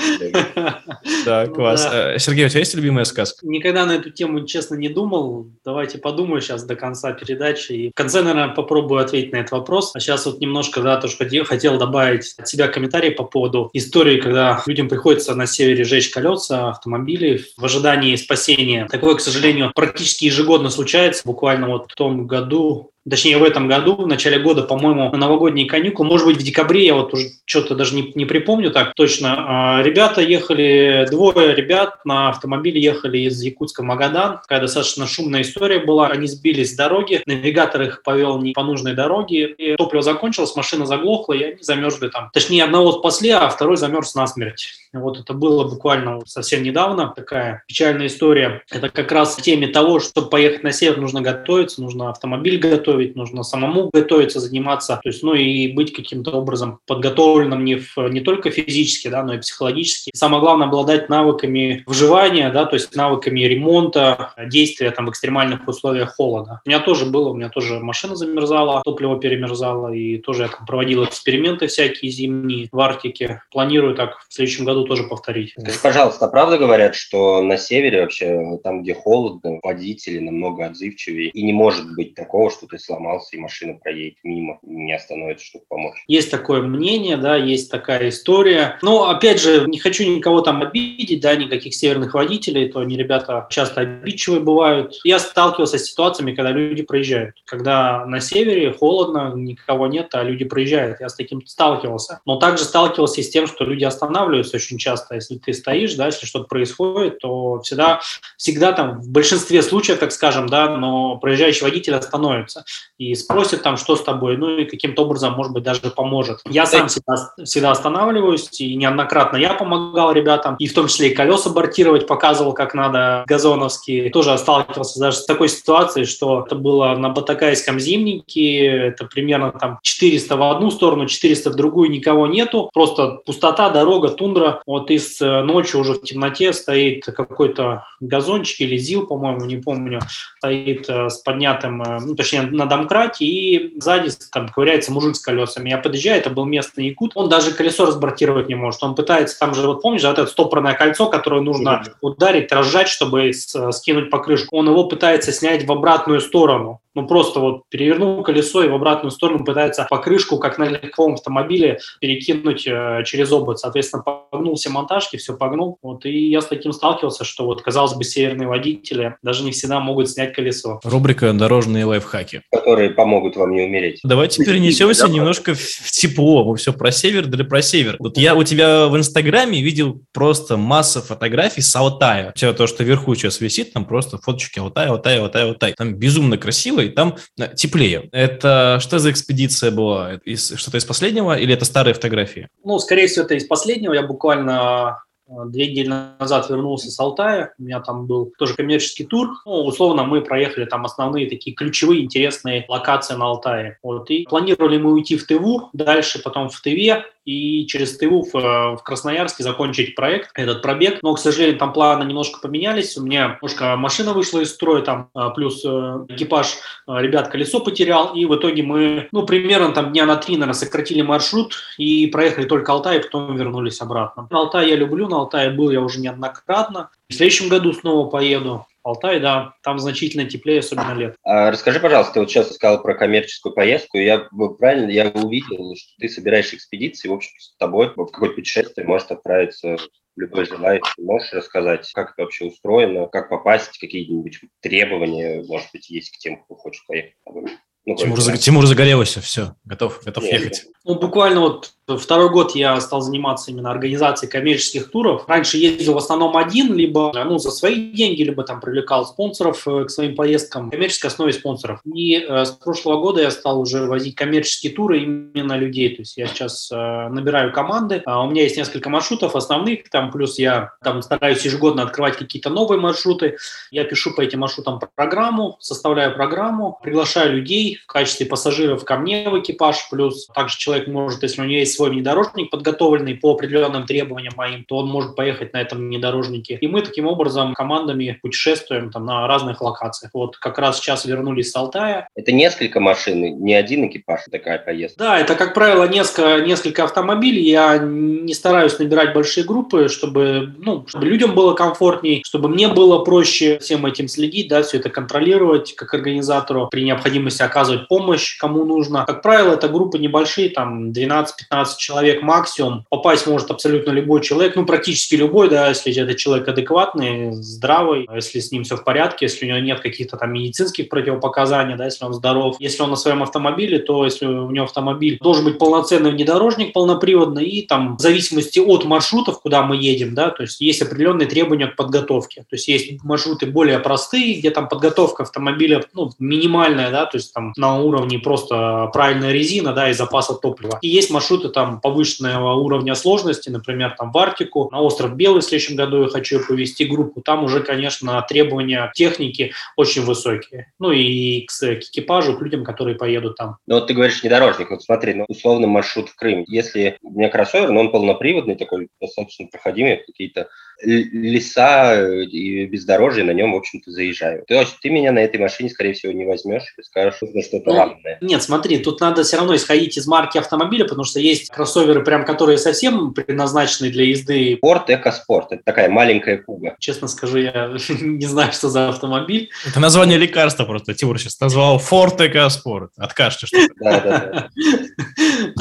Да, 1.25 1.47
класс. 1.53 1.87
Э, 1.91 2.17
Сергей, 2.19 2.45
у 2.45 2.49
тебя 2.49 2.59
есть 2.59 2.75
любимая 2.75 3.05
сказка? 3.05 3.45
Никогда 3.45 3.85
на 3.85 3.93
эту 3.93 4.09
тему, 4.09 4.45
честно, 4.45 4.75
не 4.75 4.89
думал. 4.89 5.47
Давайте 5.65 5.97
подумаю 5.97 6.41
сейчас 6.41 6.63
до 6.63 6.75
конца 6.75 7.11
передачи. 7.13 7.71
И 7.73 7.89
в 7.89 7.93
конце, 7.93 8.21
наверное, 8.21 8.53
попробую 8.53 9.01
ответить 9.01 9.32
на 9.33 9.37
этот 9.37 9.51
вопрос. 9.51 9.91
А 9.93 9.99
сейчас 9.99 10.25
вот 10.25 10.39
немножко, 10.39 10.81
да, 10.81 10.97
то, 10.97 11.07
что 11.07 11.27
хотел 11.43 11.77
добавить 11.77 12.33
от 12.37 12.47
себя 12.47 12.67
комментарий 12.67 13.11
по 13.11 13.23
поводу 13.23 13.69
истории, 13.73 14.21
когда 14.21 14.61
людям 14.65 14.87
приходится 14.87 15.35
на 15.35 15.47
севере 15.47 15.83
жечь 15.83 16.09
колеса 16.09 16.69
автомобилей 16.69 17.45
в 17.57 17.65
ожидании 17.65 18.15
спасения. 18.15 18.87
Такое, 18.89 19.15
к 19.15 19.19
сожалению, 19.19 19.71
практически 19.75 20.25
ежегодно 20.25 20.69
случается. 20.69 21.23
Буквально 21.25 21.67
вот 21.67 21.91
в 21.91 21.95
том 21.95 22.27
году 22.27 22.92
точнее 23.09 23.37
в 23.37 23.43
этом 23.43 23.67
году, 23.67 23.95
в 23.95 24.07
начале 24.07 24.39
года, 24.39 24.63
по-моему, 24.63 25.11
на 25.11 25.17
новогодние 25.17 25.67
каникулы, 25.67 26.07
может 26.07 26.27
быть, 26.27 26.37
в 26.37 26.43
декабре, 26.43 26.85
я 26.85 26.95
вот 26.95 27.13
уже 27.13 27.27
что-то 27.45 27.75
даже 27.75 27.95
не, 27.95 28.11
не 28.15 28.25
припомню 28.25 28.71
так 28.71 28.93
точно. 28.95 29.35
А, 29.37 29.83
ребята 29.83 30.21
ехали, 30.21 31.05
двое 31.09 31.55
ребят 31.55 32.05
на 32.05 32.29
автомобиле 32.29 32.81
ехали 32.81 33.19
из 33.19 33.41
Якутска 33.41 33.81
в 33.81 33.85
Магадан. 33.85 34.39
Такая 34.39 34.61
достаточно 34.61 35.07
шумная 35.07 35.41
история 35.41 35.79
была. 35.79 36.07
Они 36.07 36.27
сбились 36.27 36.73
с 36.73 36.75
дороги, 36.75 37.21
навигатор 37.25 37.81
их 37.81 38.03
повел 38.03 38.39
не 38.39 38.53
по 38.53 38.63
нужной 38.63 38.93
дороге, 38.93 39.53
и 39.57 39.75
топливо 39.75 40.01
закончилось, 40.01 40.55
машина 40.55 40.85
заглохла, 40.85 41.33
и 41.33 41.43
они 41.43 41.57
замерзли 41.61 42.09
там. 42.09 42.29
Точнее, 42.33 42.63
одного 42.63 42.93
спасли, 42.93 43.29
а 43.31 43.49
второй 43.49 43.77
замерз 43.77 44.15
насмерть. 44.15 44.67
Вот 44.93 45.19
это 45.19 45.33
было 45.33 45.67
буквально 45.67 46.19
совсем 46.25 46.63
недавно. 46.63 47.13
Такая 47.15 47.63
печальная 47.67 48.07
история. 48.07 48.61
Это 48.69 48.89
как 48.89 49.11
раз 49.11 49.35
в 49.35 49.41
теме 49.41 49.67
того, 49.67 49.99
чтобы 49.99 50.29
поехать 50.29 50.63
на 50.63 50.71
север, 50.71 50.97
нужно 50.97 51.21
готовиться, 51.21 51.81
нужно 51.81 52.09
автомобиль 52.09 52.59
готовить, 52.59 52.92
готовить, 52.93 53.15
нужно 53.15 53.43
самому 53.43 53.89
готовиться, 53.93 54.39
заниматься, 54.39 54.99
то 55.01 55.09
есть, 55.09 55.23
ну 55.23 55.33
и 55.33 55.71
быть 55.73 55.93
каким-то 55.93 56.31
образом 56.31 56.79
подготовленным 56.85 57.63
не, 57.65 57.75
в, 57.75 57.97
не 58.09 58.21
только 58.21 58.51
физически, 58.51 59.07
да, 59.07 59.23
но 59.23 59.35
и 59.35 59.39
психологически. 59.39 60.11
самое 60.13 60.41
главное, 60.41 60.67
обладать 60.67 61.09
навыками 61.09 61.83
выживания, 61.87 62.51
да, 62.51 62.65
то 62.65 62.75
есть 62.75 62.95
навыками 62.95 63.41
ремонта, 63.41 64.33
действия 64.47 64.91
там 64.91 65.07
в 65.07 65.09
экстремальных 65.09 65.67
условиях 65.67 66.15
холода. 66.15 66.61
У 66.65 66.69
меня 66.69 66.79
тоже 66.79 67.05
было, 67.05 67.29
у 67.29 67.35
меня 67.35 67.49
тоже 67.49 67.79
машина 67.79 68.15
замерзала, 68.15 68.81
топливо 68.83 69.19
перемерзало, 69.19 69.93
и 69.93 70.17
тоже 70.17 70.43
я 70.43 70.49
там 70.49 70.65
проводил 70.65 71.03
эксперименты 71.03 71.67
всякие 71.67 72.11
зимние 72.11 72.69
в 72.71 72.79
Арктике. 72.79 73.41
Планирую 73.51 73.95
так 73.95 74.17
в 74.29 74.33
следующем 74.33 74.65
году 74.65 74.85
тоже 74.85 75.03
повторить. 75.03 75.53
Скажи, 75.57 75.79
пожалуйста, 75.81 76.27
правда 76.27 76.57
говорят, 76.57 76.95
что 76.95 77.41
на 77.41 77.57
севере 77.57 78.01
вообще, 78.01 78.59
там, 78.63 78.83
где 78.83 78.93
холодно, 78.93 79.59
водители 79.63 80.19
намного 80.19 80.65
отзывчивее, 80.65 81.29
и 81.29 81.43
не 81.43 81.53
может 81.53 81.93
быть 81.95 82.13
такого, 82.13 82.51
что 82.51 82.67
ты 82.67 82.77
сломался, 82.83 83.35
и 83.35 83.39
машина 83.39 83.75
проедет 83.75 84.17
мимо, 84.23 84.59
не 84.61 84.93
остановится, 84.93 85.45
чтобы 85.45 85.65
помочь. 85.67 86.03
Есть 86.07 86.31
такое 86.31 86.61
мнение, 86.61 87.17
да, 87.17 87.35
есть 87.35 87.71
такая 87.71 88.09
история. 88.09 88.77
Но, 88.81 89.09
опять 89.09 89.41
же, 89.41 89.65
не 89.67 89.79
хочу 89.79 90.03
никого 90.03 90.41
там 90.41 90.61
обидеть, 90.61 91.21
да, 91.21 91.35
никаких 91.35 91.73
северных 91.73 92.13
водителей, 92.13 92.69
то 92.69 92.79
они 92.79 92.97
ребята 92.97 93.47
часто 93.49 93.81
обидчивые 93.81 94.41
бывают. 94.41 94.99
Я 95.03 95.19
сталкивался 95.19 95.77
с 95.77 95.85
ситуациями, 95.85 96.35
когда 96.35 96.51
люди 96.51 96.83
проезжают. 96.83 97.35
Когда 97.45 98.05
на 98.05 98.19
севере 98.19 98.73
холодно, 98.73 99.33
никого 99.35 99.87
нет, 99.87 100.09
а 100.13 100.23
люди 100.23 100.45
проезжают. 100.45 100.99
Я 100.99 101.09
с 101.09 101.15
таким 101.15 101.45
сталкивался. 101.45 102.21
Но 102.25 102.37
также 102.37 102.63
сталкивался 102.63 103.21
и 103.21 103.23
с 103.23 103.29
тем, 103.29 103.47
что 103.47 103.63
люди 103.63 103.83
останавливаются 103.83 104.57
очень 104.57 104.77
часто. 104.77 105.15
Если 105.15 105.37
ты 105.37 105.53
стоишь, 105.53 105.95
да, 105.95 106.07
если 106.07 106.25
что-то 106.25 106.45
происходит, 106.45 107.19
то 107.19 107.61
всегда, 107.61 108.01
всегда 108.37 108.71
там, 108.73 109.01
в 109.01 109.09
большинстве 109.09 109.61
случаев, 109.61 109.99
так 109.99 110.11
скажем, 110.11 110.47
да, 110.47 110.75
но 110.77 111.17
проезжающий 111.17 111.63
водитель 111.63 111.95
остановится 111.95 112.65
и 112.97 113.15
спросит 113.15 113.63
там, 113.63 113.77
что 113.77 113.95
с 113.95 114.03
тобой, 114.03 114.37
ну 114.37 114.57
и 114.57 114.65
каким-то 114.65 115.03
образом, 115.03 115.33
может 115.33 115.53
быть, 115.53 115.63
даже 115.63 115.81
поможет. 115.81 116.39
Я 116.49 116.65
сам 116.65 116.87
всегда, 116.87 117.15
всегда 117.43 117.71
останавливаюсь, 117.71 118.49
и 118.59 118.75
неоднократно 118.75 119.37
я 119.37 119.53
помогал 119.53 120.11
ребятам, 120.11 120.55
и 120.57 120.67
в 120.67 120.73
том 120.73 120.87
числе 120.87 121.09
и 121.09 121.15
колеса 121.15 121.49
бортировать, 121.49 122.07
показывал, 122.07 122.53
как 122.53 122.73
надо 122.73 123.23
газоновские. 123.27 124.09
Тоже 124.11 124.37
сталкивался 124.37 124.99
даже 124.99 125.17
с 125.17 125.25
такой 125.25 125.49
ситуацией, 125.49 126.05
что 126.05 126.43
это 126.45 126.55
было 126.55 126.95
на 126.95 127.09
Батакайском 127.09 127.79
зимнике, 127.79 128.65
это 128.65 129.05
примерно 129.05 129.51
там 129.51 129.79
400 129.81 130.35
в 130.35 130.51
одну 130.51 130.71
сторону, 130.71 131.07
400 131.07 131.51
в 131.51 131.55
другую, 131.55 131.89
никого 131.89 132.27
нету, 132.27 132.69
просто 132.73 133.19
пустота, 133.25 133.69
дорога, 133.69 134.09
тундра. 134.09 134.61
Вот 134.65 134.91
и 134.91 134.97
с 134.97 135.21
э, 135.21 135.41
ночи 135.43 135.75
уже 135.75 135.93
в 135.93 136.03
темноте 136.03 136.53
стоит 136.53 137.05
какой-то 137.05 137.85
газончик 137.99 138.61
или 138.61 138.77
ЗИЛ, 138.77 139.07
по-моему, 139.07 139.45
не 139.45 139.57
помню, 139.57 139.99
стоит 140.37 140.89
э, 140.89 141.09
с 141.09 141.17
поднятым, 141.19 141.81
э, 141.81 141.99
ну, 142.01 142.15
точнее, 142.15 142.41
на 142.63 142.69
домкрате, 142.69 143.25
и 143.25 143.79
сзади 143.79 144.11
там 144.31 144.49
ковыряется 144.49 144.91
мужик 144.91 145.15
с 145.15 145.19
колесами. 145.19 145.69
Я 145.69 145.77
подъезжаю, 145.77 146.19
это 146.19 146.29
был 146.29 146.45
местный 146.45 146.87
якут, 146.87 147.11
он 147.15 147.29
даже 147.29 147.51
колесо 147.51 147.85
разбортировать 147.85 148.49
не 148.49 148.55
может. 148.55 148.81
Он 148.83 148.95
пытается, 148.95 149.37
там 149.37 149.53
же, 149.53 149.67
вот 149.67 149.81
помнишь, 149.81 150.03
вот 150.03 150.17
это 150.17 150.27
стопорное 150.27 150.73
кольцо, 150.73 151.07
которое 151.07 151.41
нужно 151.41 151.83
ударить, 152.01 152.51
разжать, 152.51 152.87
чтобы 152.87 153.31
скинуть 153.33 154.09
покрышку. 154.09 154.55
Он 154.55 154.67
его 154.67 154.85
пытается 154.85 155.31
снять 155.31 155.65
в 155.65 155.71
обратную 155.71 156.21
сторону 156.21 156.81
ну, 156.95 157.07
просто 157.07 157.39
вот 157.39 157.63
перевернул 157.69 158.21
колесо 158.23 158.63
и 158.63 158.67
в 158.67 158.75
обратную 158.75 159.11
сторону 159.11 159.43
пытается 159.43 159.87
покрышку, 159.89 160.37
как 160.37 160.57
на 160.57 160.65
легковом 160.65 161.15
автомобиле, 161.15 161.79
перекинуть 161.99 162.67
э, 162.67 163.03
через 163.05 163.31
обод. 163.31 163.59
Соответственно, 163.59 164.03
погнул 164.03 164.55
все 164.55 164.69
монтажки, 164.69 165.17
все 165.17 165.35
погнул. 165.35 165.77
Вот, 165.81 166.05
и 166.05 166.29
я 166.29 166.41
с 166.41 166.45
таким 166.45 166.71
сталкивался, 166.71 167.23
что 167.23 167.45
вот, 167.45 167.61
казалось 167.61 167.93
бы, 167.93 168.03
северные 168.03 168.47
водители 168.47 169.17
даже 169.23 169.43
не 169.43 169.51
всегда 169.51 169.79
могут 169.79 170.09
снять 170.09 170.33
колесо. 170.33 170.79
Рубрика 170.83 171.33
«Дорожные 171.33 171.85
лайфхаки». 171.85 172.43
Которые 172.53 172.91
помогут 172.91 173.35
вам 173.35 173.51
не 173.51 173.63
умереть. 173.63 173.99
Давайте 174.03 174.43
перенесемся 174.45 175.07
немножко 175.07 175.55
в 175.55 175.91
тепло. 175.91 176.45
Мы 176.45 176.55
все 176.57 176.71
про 176.71 176.91
север, 176.91 177.25
да 177.25 177.43
про 177.43 177.61
север. 177.61 177.95
Вот 177.99 178.17
я 178.17 178.35
у 178.35 178.43
тебя 178.43 178.87
в 178.87 178.95
Инстаграме 178.95 179.61
видел 179.61 180.01
просто 180.13 180.55
масса 180.55 181.01
фотографий 181.01 181.61
с 181.61 181.75
Алтая. 181.75 182.31
Тебя 182.35 182.53
то, 182.53 182.67
что 182.67 182.83
вверху 182.83 183.15
сейчас 183.15 183.41
висит, 183.41 183.73
там 183.73 183.85
просто 183.85 184.17
фоточки 184.17 184.59
Алтая, 184.59 184.89
Алтая, 184.89 185.21
Алтая, 185.21 185.45
Алтай. 185.45 185.73
Там 185.73 185.95
безумно 185.95 186.37
красиво, 186.37 186.81
и 186.81 186.89
там 186.89 187.17
э, 187.39 187.55
теплее. 187.55 188.09
Это 188.11 188.77
что 188.81 188.99
за 188.99 189.11
экспедиция 189.11 189.71
была? 189.71 190.19
Из, 190.23 190.53
что-то 190.55 190.77
из 190.77 190.85
последнего 190.85 191.37
или 191.37 191.53
это 191.53 191.65
старые 191.65 191.93
фотографии? 191.93 192.47
Ну, 192.63 192.77
скорее 192.79 193.07
всего, 193.07 193.25
это 193.25 193.33
из 193.35 193.45
последнего. 193.45 193.93
Я 193.93 194.03
буквально 194.03 194.99
две 195.45 195.71
недели 195.71 195.87
назад 196.19 196.49
вернулся 196.49 196.89
с 196.91 196.99
Алтая, 196.99 197.53
у 197.57 197.63
меня 197.63 197.79
там 197.79 198.05
был 198.05 198.31
тоже 198.37 198.55
коммерческий 198.55 199.05
тур. 199.05 199.29
Ну, 199.45 199.65
условно, 199.65 200.03
мы 200.03 200.21
проехали 200.21 200.65
там 200.65 200.85
основные 200.85 201.29
такие 201.29 201.55
ключевые 201.55 202.03
интересные 202.03 202.65
локации 202.67 203.15
на 203.15 203.25
Алтае. 203.25 203.77
Вот, 203.83 204.09
и 204.09 204.25
планировали 204.25 204.77
мы 204.77 204.93
уйти 204.93 205.17
в 205.17 205.25
Тыву, 205.25 205.69
дальше 205.73 206.21
потом 206.21 206.49
в 206.49 206.61
Тыве, 206.61 207.05
и 207.25 207.65
через 207.67 207.97
ТУ 207.97 208.21
в, 208.21 208.33
в 208.33 208.81
Красноярске 208.83 209.43
закончить 209.43 209.95
проект, 209.95 210.31
этот 210.33 210.61
пробег. 210.61 210.99
Но, 211.01 211.13
к 211.13 211.19
сожалению, 211.19 211.57
там 211.57 211.73
планы 211.73 212.03
немножко 212.03 212.39
поменялись. 212.39 212.97
У 212.97 213.03
меня 213.03 213.37
немножко 213.41 213.75
машина 213.75 214.13
вышла 214.13 214.39
из 214.39 214.51
строя, 214.51 214.81
там 214.81 215.09
а, 215.13 215.29
плюс 215.29 215.63
э, 215.65 216.05
экипаж 216.09 216.57
э, 216.87 217.01
ребят 217.01 217.29
колесо 217.29 217.59
потерял. 217.59 218.13
И 218.13 218.25
в 218.25 218.35
итоге 218.35 218.63
мы, 218.63 219.07
ну, 219.11 219.25
примерно 219.25 219.73
там 219.73 219.91
дня 219.91 220.05
на 220.05 220.15
три, 220.15 220.35
наверное, 220.35 220.53
сократили 220.53 221.01
маршрут 221.01 221.55
и 221.77 222.07
проехали 222.07 222.45
только 222.45 222.71
Алтай, 222.71 222.99
и 222.99 223.01
потом 223.01 223.35
вернулись 223.35 223.81
обратно. 223.81 224.27
Алтай 224.31 224.69
я 224.69 224.75
люблю, 224.75 225.07
на 225.07 225.17
Алтае 225.17 225.49
был 225.51 225.71
я 225.71 225.81
уже 225.81 225.99
неоднократно. 225.99 226.89
В 227.09 227.13
следующем 227.13 227.49
году 227.49 227.73
снова 227.73 228.09
поеду. 228.09 228.65
Алтай, 228.83 229.19
да, 229.19 229.55
там 229.63 229.79
значительно 229.79 230.25
теплее, 230.25 230.59
особенно 230.59 230.93
лет. 230.93 231.15
А, 231.23 231.51
расскажи, 231.51 231.79
пожалуйста, 231.79 232.13
ты 232.13 232.19
вот 232.19 232.29
сейчас 232.29 232.53
сказал 232.53 232.81
про 232.81 232.95
коммерческую 232.95 233.53
поездку. 233.53 233.97
Я 233.97 234.27
правильно, 234.59 234.89
я 234.89 235.09
увидел, 235.09 235.73
что 235.75 235.91
ты 235.99 236.09
собираешь 236.09 236.53
экспедиции, 236.53 237.07
в 237.07 237.13
общем, 237.13 237.31
с 237.39 237.55
тобой 237.57 237.89
в 237.95 238.05
какое-то 238.05 238.35
путешествие 238.35 238.85
может 238.85 239.11
отправиться 239.11 239.77
любой 240.17 240.45
желающий. 240.45 241.01
Можешь 241.01 241.31
рассказать, 241.31 241.89
как 241.93 242.11
это 242.11 242.23
вообще 242.23 242.45
устроено, 242.45 243.07
как 243.07 243.29
попасть, 243.29 243.77
какие-нибудь 243.77 244.39
требования, 244.59 245.43
может 245.47 245.67
быть, 245.71 245.89
есть 245.89 246.11
к 246.11 246.17
тем, 246.17 246.43
кто 246.43 246.55
хочет 246.55 246.85
поехать 246.85 247.15
с 247.21 247.23
тобой? 247.23 247.57
Ну, 247.85 247.95
Тимур, 247.95 248.21
за, 248.21 248.37
Тимур 248.37 248.65
загорелся, 248.65 249.19
все, 249.19 249.55
готов, 249.65 250.03
готов 250.05 250.23
Нет, 250.23 250.33
ехать. 250.33 250.65
Ну, 250.85 250.95
буквально 250.95 251.41
вот 251.41 251.73
второй 251.87 252.29
год 252.29 252.55
я 252.55 252.79
стал 252.79 253.01
заниматься 253.01 253.51
именно 253.51 253.71
организацией 253.71 254.31
коммерческих 254.31 254.89
туров. 254.89 255.25
Раньше 255.27 255.57
ездил 255.57 255.93
в 255.93 255.97
основном 255.97 256.37
один, 256.37 256.73
либо 256.73 257.11
ну, 257.25 257.37
за 257.37 257.51
свои 257.51 257.91
деньги, 257.91 258.23
либо 258.23 258.43
там 258.43 258.61
привлекал 258.61 259.05
спонсоров 259.05 259.67
э, 259.67 259.85
к 259.85 259.89
своим 259.89 260.15
поездкам, 260.15 260.71
коммерческой 260.71 261.07
основе 261.07 261.33
спонсоров. 261.33 261.81
И 261.85 262.15
э, 262.15 262.45
с 262.45 262.51
прошлого 262.51 263.01
года 263.01 263.21
я 263.21 263.31
стал 263.31 263.59
уже 263.59 263.85
возить 263.85 264.15
коммерческие 264.15 264.73
туры 264.73 264.99
именно 264.99 265.57
людей. 265.57 265.95
То 265.95 266.01
есть 266.01 266.17
я 266.17 266.27
сейчас 266.27 266.71
э, 266.71 266.75
набираю 267.09 267.51
команды. 267.51 268.01
А 268.05 268.23
у 268.23 268.29
меня 268.29 268.43
есть 268.43 268.57
несколько 268.57 268.89
маршрутов 268.89 269.35
основных, 269.35 269.89
там 269.89 270.11
плюс 270.11 270.39
я 270.39 270.71
там 270.83 271.01
стараюсь 271.01 271.43
ежегодно 271.43 271.83
открывать 271.83 272.17
какие-то 272.17 272.49
новые 272.49 272.79
маршруты. 272.79 273.37
Я 273.71 273.83
пишу 273.83 274.13
по 274.15 274.21
этим 274.21 274.39
маршрутам 274.39 274.79
программу, 274.95 275.57
составляю 275.59 276.15
программу, 276.15 276.79
приглашаю 276.81 277.33
людей 277.33 277.79
в 277.83 277.87
качестве 277.87 278.25
пассажиров 278.25 278.85
ко 278.85 278.95
мне 278.97 279.29
в 279.29 279.39
экипаж, 279.39 279.89
плюс 279.89 280.27
также 280.27 280.57
человек 280.57 280.87
может, 280.87 281.23
если 281.23 281.41
у 281.41 281.45
него 281.45 281.59
есть 281.59 281.72
свой 281.73 281.89
внедорожник 281.89 282.49
подготовленный 282.49 283.15
по 283.15 283.33
определенным 283.33 283.85
требованиям 283.85 284.33
моим, 284.35 284.63
то 284.65 284.77
он 284.77 284.89
может 284.89 285.15
поехать 285.15 285.53
на 285.53 285.61
этом 285.61 285.79
внедорожнике. 285.79 286.57
И 286.61 286.67
мы 286.67 286.81
таким 286.81 287.07
образом 287.07 287.53
командами 287.53 288.19
путешествуем 288.21 288.91
там 288.91 289.05
на 289.05 289.27
разных 289.27 289.61
локациях. 289.61 290.11
Вот 290.13 290.37
как 290.37 290.57
раз 290.59 290.79
сейчас 290.79 291.05
вернулись 291.05 291.51
с 291.51 291.55
Алтая. 291.55 292.07
Это 292.15 292.31
несколько 292.31 292.79
машин, 292.79 293.39
не 293.43 293.53
один 293.53 293.87
экипаж 293.87 294.21
такая 294.31 294.59
поездка? 294.59 295.03
Да, 295.03 295.19
это, 295.19 295.35
как 295.35 295.53
правило, 295.53 295.87
несколько, 295.87 296.41
несколько 296.41 296.83
автомобилей. 296.83 297.49
Я 297.49 297.77
не 297.77 298.33
стараюсь 298.33 298.77
набирать 298.79 299.13
большие 299.13 299.43
группы, 299.43 299.89
чтобы, 299.89 300.53
ну, 300.57 300.85
чтобы 300.87 301.05
людям 301.05 301.35
было 301.35 301.53
комфортнее, 301.53 302.21
чтобы 302.25 302.49
мне 302.49 302.67
было 302.67 303.03
проще 303.03 303.59
всем 303.59 303.85
этим 303.85 304.07
следить, 304.07 304.47
да, 304.47 304.63
все 304.63 304.77
это 304.77 304.89
контролировать 304.89 305.73
как 305.75 305.93
организатору, 305.93 306.67
при 306.71 306.83
необходимости 306.83 307.41
оказывать 307.41 307.87
помощь, 307.87 308.37
кому 308.37 308.65
нужно. 308.65 309.05
Как 309.05 309.21
правило, 309.21 309.53
это 309.53 309.67
группы 309.67 309.97
небольшие, 309.97 310.49
там 310.49 310.91
12-15 310.91 311.62
человек 311.77 312.21
максимум. 312.21 312.85
Попасть 312.89 313.27
может 313.27 313.51
абсолютно 313.51 313.91
любой 313.91 314.21
человек, 314.21 314.55
ну, 314.55 314.65
практически 314.65 315.15
любой, 315.15 315.49
да, 315.49 315.69
если 315.69 315.95
это 315.95 316.15
человек 316.15 316.47
адекватный, 316.47 317.33
здравый, 317.33 318.07
если 318.13 318.39
с 318.39 318.51
ним 318.51 318.63
все 318.63 318.77
в 318.77 318.83
порядке, 318.83 319.25
если 319.25 319.45
у 319.45 319.49
него 319.49 319.59
нет 319.59 319.79
каких-то 319.79 320.17
там 320.17 320.33
медицинских 320.33 320.89
противопоказаний, 320.89 321.75
да, 321.75 321.85
если 321.85 322.05
он 322.05 322.13
здоров. 322.13 322.55
Если 322.59 322.81
он 322.81 322.89
на 322.89 322.95
своем 322.95 323.23
автомобиле, 323.23 323.79
то 323.79 324.05
если 324.05 324.25
у 324.25 324.51
него 324.51 324.65
автомобиль 324.65 325.17
должен 325.21 325.45
быть 325.45 325.57
полноценный 325.57 326.11
внедорожник, 326.11 326.73
полноприводный, 326.73 327.45
и 327.45 327.65
там 327.65 327.97
в 327.97 327.99
зависимости 327.99 328.59
от 328.59 328.85
маршрутов, 328.85 329.41
куда 329.41 329.63
мы 329.63 329.77
едем, 329.77 330.13
да, 330.15 330.29
то 330.29 330.43
есть 330.43 330.61
есть 330.61 330.81
определенные 330.81 331.27
требования 331.27 331.67
к 331.67 331.75
подготовке. 331.75 332.41
То 332.41 332.55
есть 332.55 332.67
есть 332.67 333.03
маршруты 333.03 333.45
более 333.45 333.79
простые, 333.79 334.39
где 334.39 334.51
там 334.51 334.67
подготовка 334.67 335.23
автомобиля, 335.23 335.83
ну, 335.93 336.11
минимальная, 336.19 336.91
да, 336.91 337.05
то 337.05 337.17
есть 337.17 337.33
там 337.33 337.53
на 337.57 337.79
уровне 337.79 338.19
просто 338.19 338.89
правильная 338.93 339.31
резина, 339.31 339.73
да, 339.73 339.89
и 339.89 339.93
запаса 339.93 340.33
топлива. 340.33 340.79
И 340.81 340.87
есть 340.87 341.09
маршруты 341.09 341.49
там 341.53 341.79
повышенного 341.79 342.53
уровня 342.55 342.95
сложности, 342.95 343.49
например, 343.49 343.95
там 343.97 344.11
в 344.11 344.17
Арктику, 344.17 344.69
на 344.71 344.81
остров 344.81 345.15
Белый 345.15 345.41
в 345.41 345.45
следующем 345.45 345.75
году 345.75 346.03
я 346.03 346.07
хочу 346.09 346.45
повести 346.45 346.83
группу. 346.83 347.21
Там 347.21 347.43
уже, 347.43 347.61
конечно, 347.61 348.21
требования 348.27 348.91
техники 348.93 349.53
очень 349.77 350.03
высокие. 350.03 350.71
Ну 350.79 350.91
и 350.91 351.45
к, 351.45 351.51
к 351.51 351.63
экипажу, 351.63 352.37
к 352.37 352.41
людям, 352.41 352.63
которые 352.63 352.95
поедут 352.95 353.37
там. 353.37 353.57
Ну 353.67 353.75
вот 353.75 353.87
ты 353.87 353.93
говоришь 353.93 354.21
внедорожник. 354.21 354.69
Вот 354.69 354.83
смотри, 354.83 355.13
ну, 355.13 355.25
условно 355.27 355.67
маршрут 355.67 356.09
в 356.09 356.15
Крым. 356.15 356.43
Если 356.47 356.97
у 357.01 357.11
меня 357.11 357.29
кроссовер, 357.29 357.71
но 357.71 357.81
он 357.81 357.91
полноприводный, 357.91 358.55
такой 358.55 358.89
достаточно 358.99 359.47
проходимый, 359.47 360.03
какие-то 360.05 360.49
леса 360.83 361.95
э, 361.95 362.23
и 362.25 362.65
бездорожье 362.65 363.23
на 363.23 363.31
нем, 363.31 363.53
в 363.53 363.57
общем-то, 363.57 363.91
заезжаю. 363.91 364.43
То 364.47 364.55
есть 364.55 364.79
ты 364.81 364.89
меня 364.89 365.11
на 365.11 365.19
этой 365.19 365.39
машине, 365.39 365.69
скорее 365.69 365.93
всего, 365.93 366.11
не 366.13 366.25
возьмешь 366.25 366.73
и 366.77 366.83
скажешь, 366.83 367.15
что 367.15 367.27
что-то 367.41 367.71
ну, 367.71 367.73
ладное. 367.73 368.17
Нет, 368.21 368.43
смотри, 368.43 368.79
тут 368.79 368.99
надо 368.99 369.23
все 369.23 369.37
равно 369.37 369.55
исходить 369.55 369.97
из 369.97 370.05
марки 370.07 370.37
автомобиля, 370.37 370.85
потому 370.85 371.03
что 371.03 371.19
есть 371.19 371.49
кроссоверы, 371.49 372.03
прям, 372.03 372.25
которые 372.25 372.57
совсем 372.57 373.13
предназначены 373.13 373.89
для 373.89 374.05
езды. 374.05 374.55
Спорт, 374.57 374.89
экоспорт. 374.89 375.51
Это 375.51 375.63
такая 375.63 375.89
маленькая 375.89 376.37
куга. 376.37 376.75
Честно 376.79 377.07
скажу, 377.07 377.37
я 377.37 377.73
не 378.01 378.25
знаю, 378.25 378.51
что 378.53 378.69
за 378.69 378.89
автомобиль. 378.89 379.49
Это 379.67 379.79
название 379.79 380.17
лекарства 380.17 380.65
просто. 380.65 380.93
Тимур 380.93 381.19
сейчас 381.19 381.39
назвал 381.39 381.79
Форт 381.79 382.21
Экоспорт. 382.21 382.91
Откажешь 382.97 383.49
что 383.49 383.57
Да, 383.79 383.99
да, 383.99 384.19
да. 384.19 384.49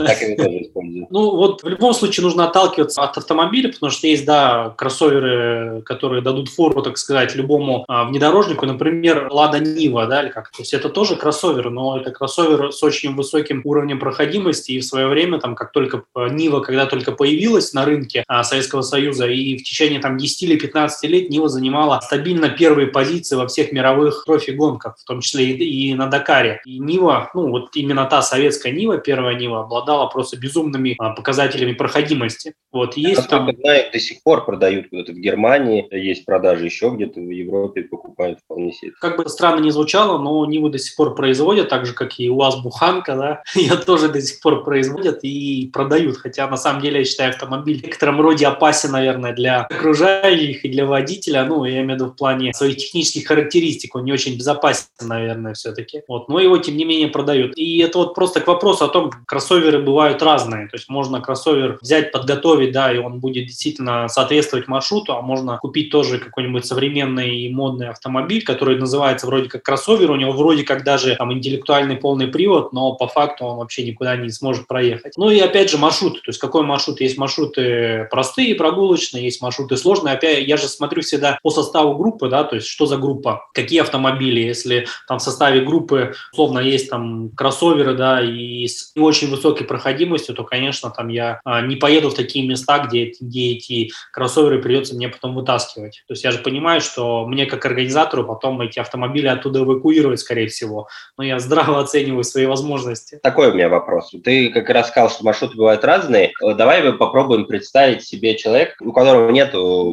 Так 0.07 0.21
я 0.21 0.37
тоже 0.37 0.63
использую. 0.63 1.07
Ну, 1.11 1.37
вот 1.37 1.63
в 1.63 1.69
любом 1.69 1.95
случае 1.95 2.25
нужно 2.25 2.45
отталкиваться 2.49 3.03
от 3.03 3.17
автомобиля, 3.17 3.73
потому 3.73 3.91
что 3.91 4.07
есть, 4.07 4.25
да, 4.25 4.75
кроссовер 4.77 5.12
кроссоверы, 5.13 5.83
которые 5.83 6.23
дадут 6.23 6.49
фору, 6.49 6.83
так 6.83 6.99
сказать, 6.99 7.35
любому 7.35 7.85
а, 7.89 8.05
внедорожнику, 8.05 8.67
например, 8.67 9.29
Лада 9.31 9.59
Нива, 9.59 10.07
да, 10.07 10.23
или 10.23 10.31
как. 10.31 10.51
То 10.51 10.63
есть 10.63 10.75
это 10.75 10.89
тоже 10.89 11.17
кроссовер, 11.17 11.71
но 11.71 11.99
это 11.99 12.11
кроссовер 12.11 12.73
с 12.73 12.83
очень 12.83 13.15
высоким 13.15 13.63
уровнем 13.65 13.99
проходимости, 13.99 14.73
и 14.73 14.81
в 14.81 14.85
свое 14.85 15.07
время, 15.07 15.39
там, 15.39 15.55
как 15.55 15.73
только 15.73 16.05
а, 16.15 16.29
Нива, 16.29 16.61
когда 16.61 16.87
только 16.87 17.13
появилась 17.13 17.73
на 17.73 17.85
рынке 17.85 18.25
а, 18.27 18.45
Советского 18.45 18.83
Союза, 18.83 19.27
и 19.27 19.57
в 19.57 19.63
течение 19.63 20.01
там 20.01 20.17
10 20.17 20.43
или 20.43 20.59
15 20.59 21.11
лет 21.11 21.31
Нива 21.31 21.49
занимала 21.49 22.01
стабильно 22.01 22.49
первые 22.49 22.89
позиции 22.89 23.37
во 23.37 23.47
всех 23.47 23.73
мировых 23.73 24.25
профи-гонках, 24.27 24.97
в 24.99 25.05
том 25.05 25.21
числе 25.21 25.51
и, 25.51 25.91
и 25.91 25.95
на 25.95 26.07
Дакаре. 26.07 26.61
И 26.65 26.79
Нива, 26.79 27.31
ну 27.35 27.51
вот 27.51 27.71
именно 27.75 28.05
та 28.07 28.23
советская 28.23 28.73
Нива, 28.73 28.99
первая 28.99 29.37
Нива, 29.37 29.61
обладала 29.61 30.07
просто 30.07 30.37
безумными 30.37 30.97
а, 30.99 31.11
показателями 31.11 31.73
проходимости. 31.73 32.55
Вот 32.73 32.97
есть 32.97 33.29
там... 33.29 33.51
Знаю, 33.63 33.93
до 33.93 33.99
сих 33.99 34.23
пор 34.23 34.45
продают 34.45 34.87
это 35.03 35.13
в 35.13 35.17
Германии, 35.17 35.87
есть 35.91 36.25
продажи 36.25 36.65
еще 36.65 36.91
где-то 36.91 37.21
в 37.21 37.31
Европе, 37.31 37.83
покупают 37.83 38.39
вполне 38.45 38.73
себе. 38.73 38.93
Как 39.01 39.17
бы 39.17 39.29
странно 39.29 39.61
не 39.61 39.71
звучало, 39.71 40.19
но 40.19 40.45
Нивы 40.47 40.71
до 40.71 40.79
сих 40.79 40.97
пор 40.97 41.15
производят, 41.15 41.69
так 41.69 41.87
же, 41.87 41.93
как 41.93 42.19
и 42.19 42.29
УАЗ-Буханка, 42.29 43.17
да, 43.17 43.43
ее 43.55 43.77
тоже 43.77 44.09
до 44.09 44.21
сих 44.21 44.41
пор 44.41 44.65
производят 44.65 45.21
и 45.23 45.71
продают, 45.73 46.17
хотя 46.17 46.49
на 46.49 46.57
самом 46.57 46.81
деле 46.83 47.01
я 47.01 47.05
считаю 47.05 47.31
автомобиль 47.31 47.81
в 47.81 47.85
некотором 47.85 48.21
роде 48.21 48.47
опасен, 48.47 48.93
наверное, 48.93 49.33
для 49.33 49.63
окружающих 49.63 50.65
и 50.65 50.69
для 50.69 50.87
водителя, 50.87 51.45
ну, 51.45 51.65
я 51.65 51.83
имею 51.83 51.93
в 51.93 51.95
виду 51.95 52.07
в 52.07 52.17
плане 52.17 52.53
своих 52.55 52.77
технических 52.77 53.27
характеристик, 53.27 53.95
он 53.95 54.05
не 54.05 54.13
очень 54.13 54.37
безопасен, 54.37 54.87
наверное, 55.01 55.55
все-таки, 55.55 56.03
вот, 56.09 56.29
но 56.29 56.41
его, 56.41 56.59
тем 56.59 56.77
не 56.77 56.85
менее, 56.85 57.09
продают. 57.09 57.57
И 57.57 57.79
это 57.79 57.99
вот 57.99 58.15
просто 58.15 58.41
к 58.41 58.47
вопросу 58.47 58.85
о 58.85 58.89
том, 58.89 59.11
кроссоверы 59.27 59.81
бывают 59.81 60.23
разные, 60.23 60.69
то 60.69 60.77
есть 60.77 60.89
можно 60.89 61.21
кроссовер 61.21 61.79
взять, 61.81 62.13
подготовить, 62.13 62.73
да, 62.73 62.93
и 62.93 62.99
он 62.99 63.21
будет 63.21 63.47
действительно 63.47 64.09
соответствовать 64.09 64.69
маршруту, 64.69 64.82
маршруту, 64.83 65.13
а 65.15 65.23
можно 65.23 65.59
купить 65.59 65.91
тоже 65.91 66.19
какой-нибудь 66.19 66.67
современный 66.67 67.41
и 67.43 67.55
модный 67.55 67.89
автомобиль, 67.89 68.43
который 68.45 68.77
называется 68.79 69.27
вроде 69.27 69.49
как 69.49 69.63
кроссовер, 69.63 70.11
у 70.11 70.17
него 70.17 70.33
вроде 70.33 70.65
как 70.65 70.83
даже 70.85 71.15
там 71.17 71.33
интеллектуальный 71.33 71.97
полный 71.97 72.27
привод, 72.27 72.73
но 72.73 72.95
по 72.95 73.07
факту 73.07 73.45
он 73.45 73.59
вообще 73.59 73.85
никуда 73.85 74.17
не 74.17 74.31
сможет 74.31 74.67
проехать. 74.67 75.15
Ну 75.17 75.31
и 75.31 75.39
опять 75.39 75.71
же 75.71 75.79
маршруты, 75.79 76.17
то 76.17 76.29
есть 76.29 76.41
какой 76.41 76.65
маршрут? 76.65 77.01
Есть 77.01 77.17
маршруты 77.17 78.09
простые, 78.11 78.55
прогулочные, 78.57 79.25
есть 79.25 79.41
маршруты 79.41 79.77
сложные. 79.77 80.15
Опять 80.15 80.47
я 80.47 80.57
же 80.57 80.67
смотрю 80.67 81.03
всегда 81.03 81.39
по 81.43 81.51
составу 81.51 81.97
группы, 81.97 82.29
да, 82.29 82.45
то 82.45 82.57
есть 82.57 82.67
что 82.67 82.87
за 82.87 82.97
группа, 82.97 83.47
какие 83.55 83.81
автомобили, 83.81 84.41
если 84.41 84.87
там 85.07 85.19
в 85.19 85.23
составе 85.23 85.61
группы 85.61 86.15
условно 86.33 86.59
есть 86.59 86.91
там 86.91 87.31
кроссоверы, 87.31 87.95
да, 87.95 88.21
и 88.21 88.67
с 88.67 88.93
не 88.97 89.03
очень 89.03 89.31
высокой 89.31 89.67
проходимостью, 89.67 90.35
то, 90.35 90.45
конечно, 90.45 90.91
там 90.91 91.09
я 91.09 91.41
а, 91.45 91.61
не 91.61 91.77
поеду 91.77 92.11
в 92.11 92.15
такие 92.15 92.47
места, 92.47 92.81
где, 92.81 93.13
где 93.21 93.53
эти 93.53 93.91
кроссоверы 94.13 94.61
придется 94.73 94.95
мне 94.95 95.11
потом 95.11 95.35
вытаскивать. 95.35 96.03
То 96.09 96.15
есть 96.15 96.25
я 96.25 96.31
же 96.31 96.39
понимаю, 96.39 96.81
что 96.81 97.27
мне 97.27 97.45
как 97.45 97.67
организатору 97.67 98.27
потом 98.27 98.59
эти 98.63 98.79
автомобили 98.79 99.27
оттуда 99.27 99.61
эвакуировать, 99.61 100.21
скорее 100.21 100.47
всего. 100.49 100.89
Но 101.19 101.25
я 101.25 101.39
здраво 101.39 101.79
оцениваю 101.79 102.25
свои 102.25 102.47
возможности. 102.47 103.21
Такой 103.23 103.51
у 103.51 103.55
меня 103.55 103.69
вопрос. 103.69 104.15
Ты 104.25 104.49
как 104.49 104.71
раз 104.71 104.89
сказал, 104.89 105.11
что 105.11 105.25
маршруты 105.25 105.59
бывают 105.59 105.85
разные. 105.85 106.33
Давай 106.41 106.83
мы 106.83 106.95
попробуем 106.97 107.45
представить 107.45 108.03
себе 108.03 108.35
человека, 108.37 108.77
у 108.81 108.93
которого 108.93 109.31
нет 109.31 109.53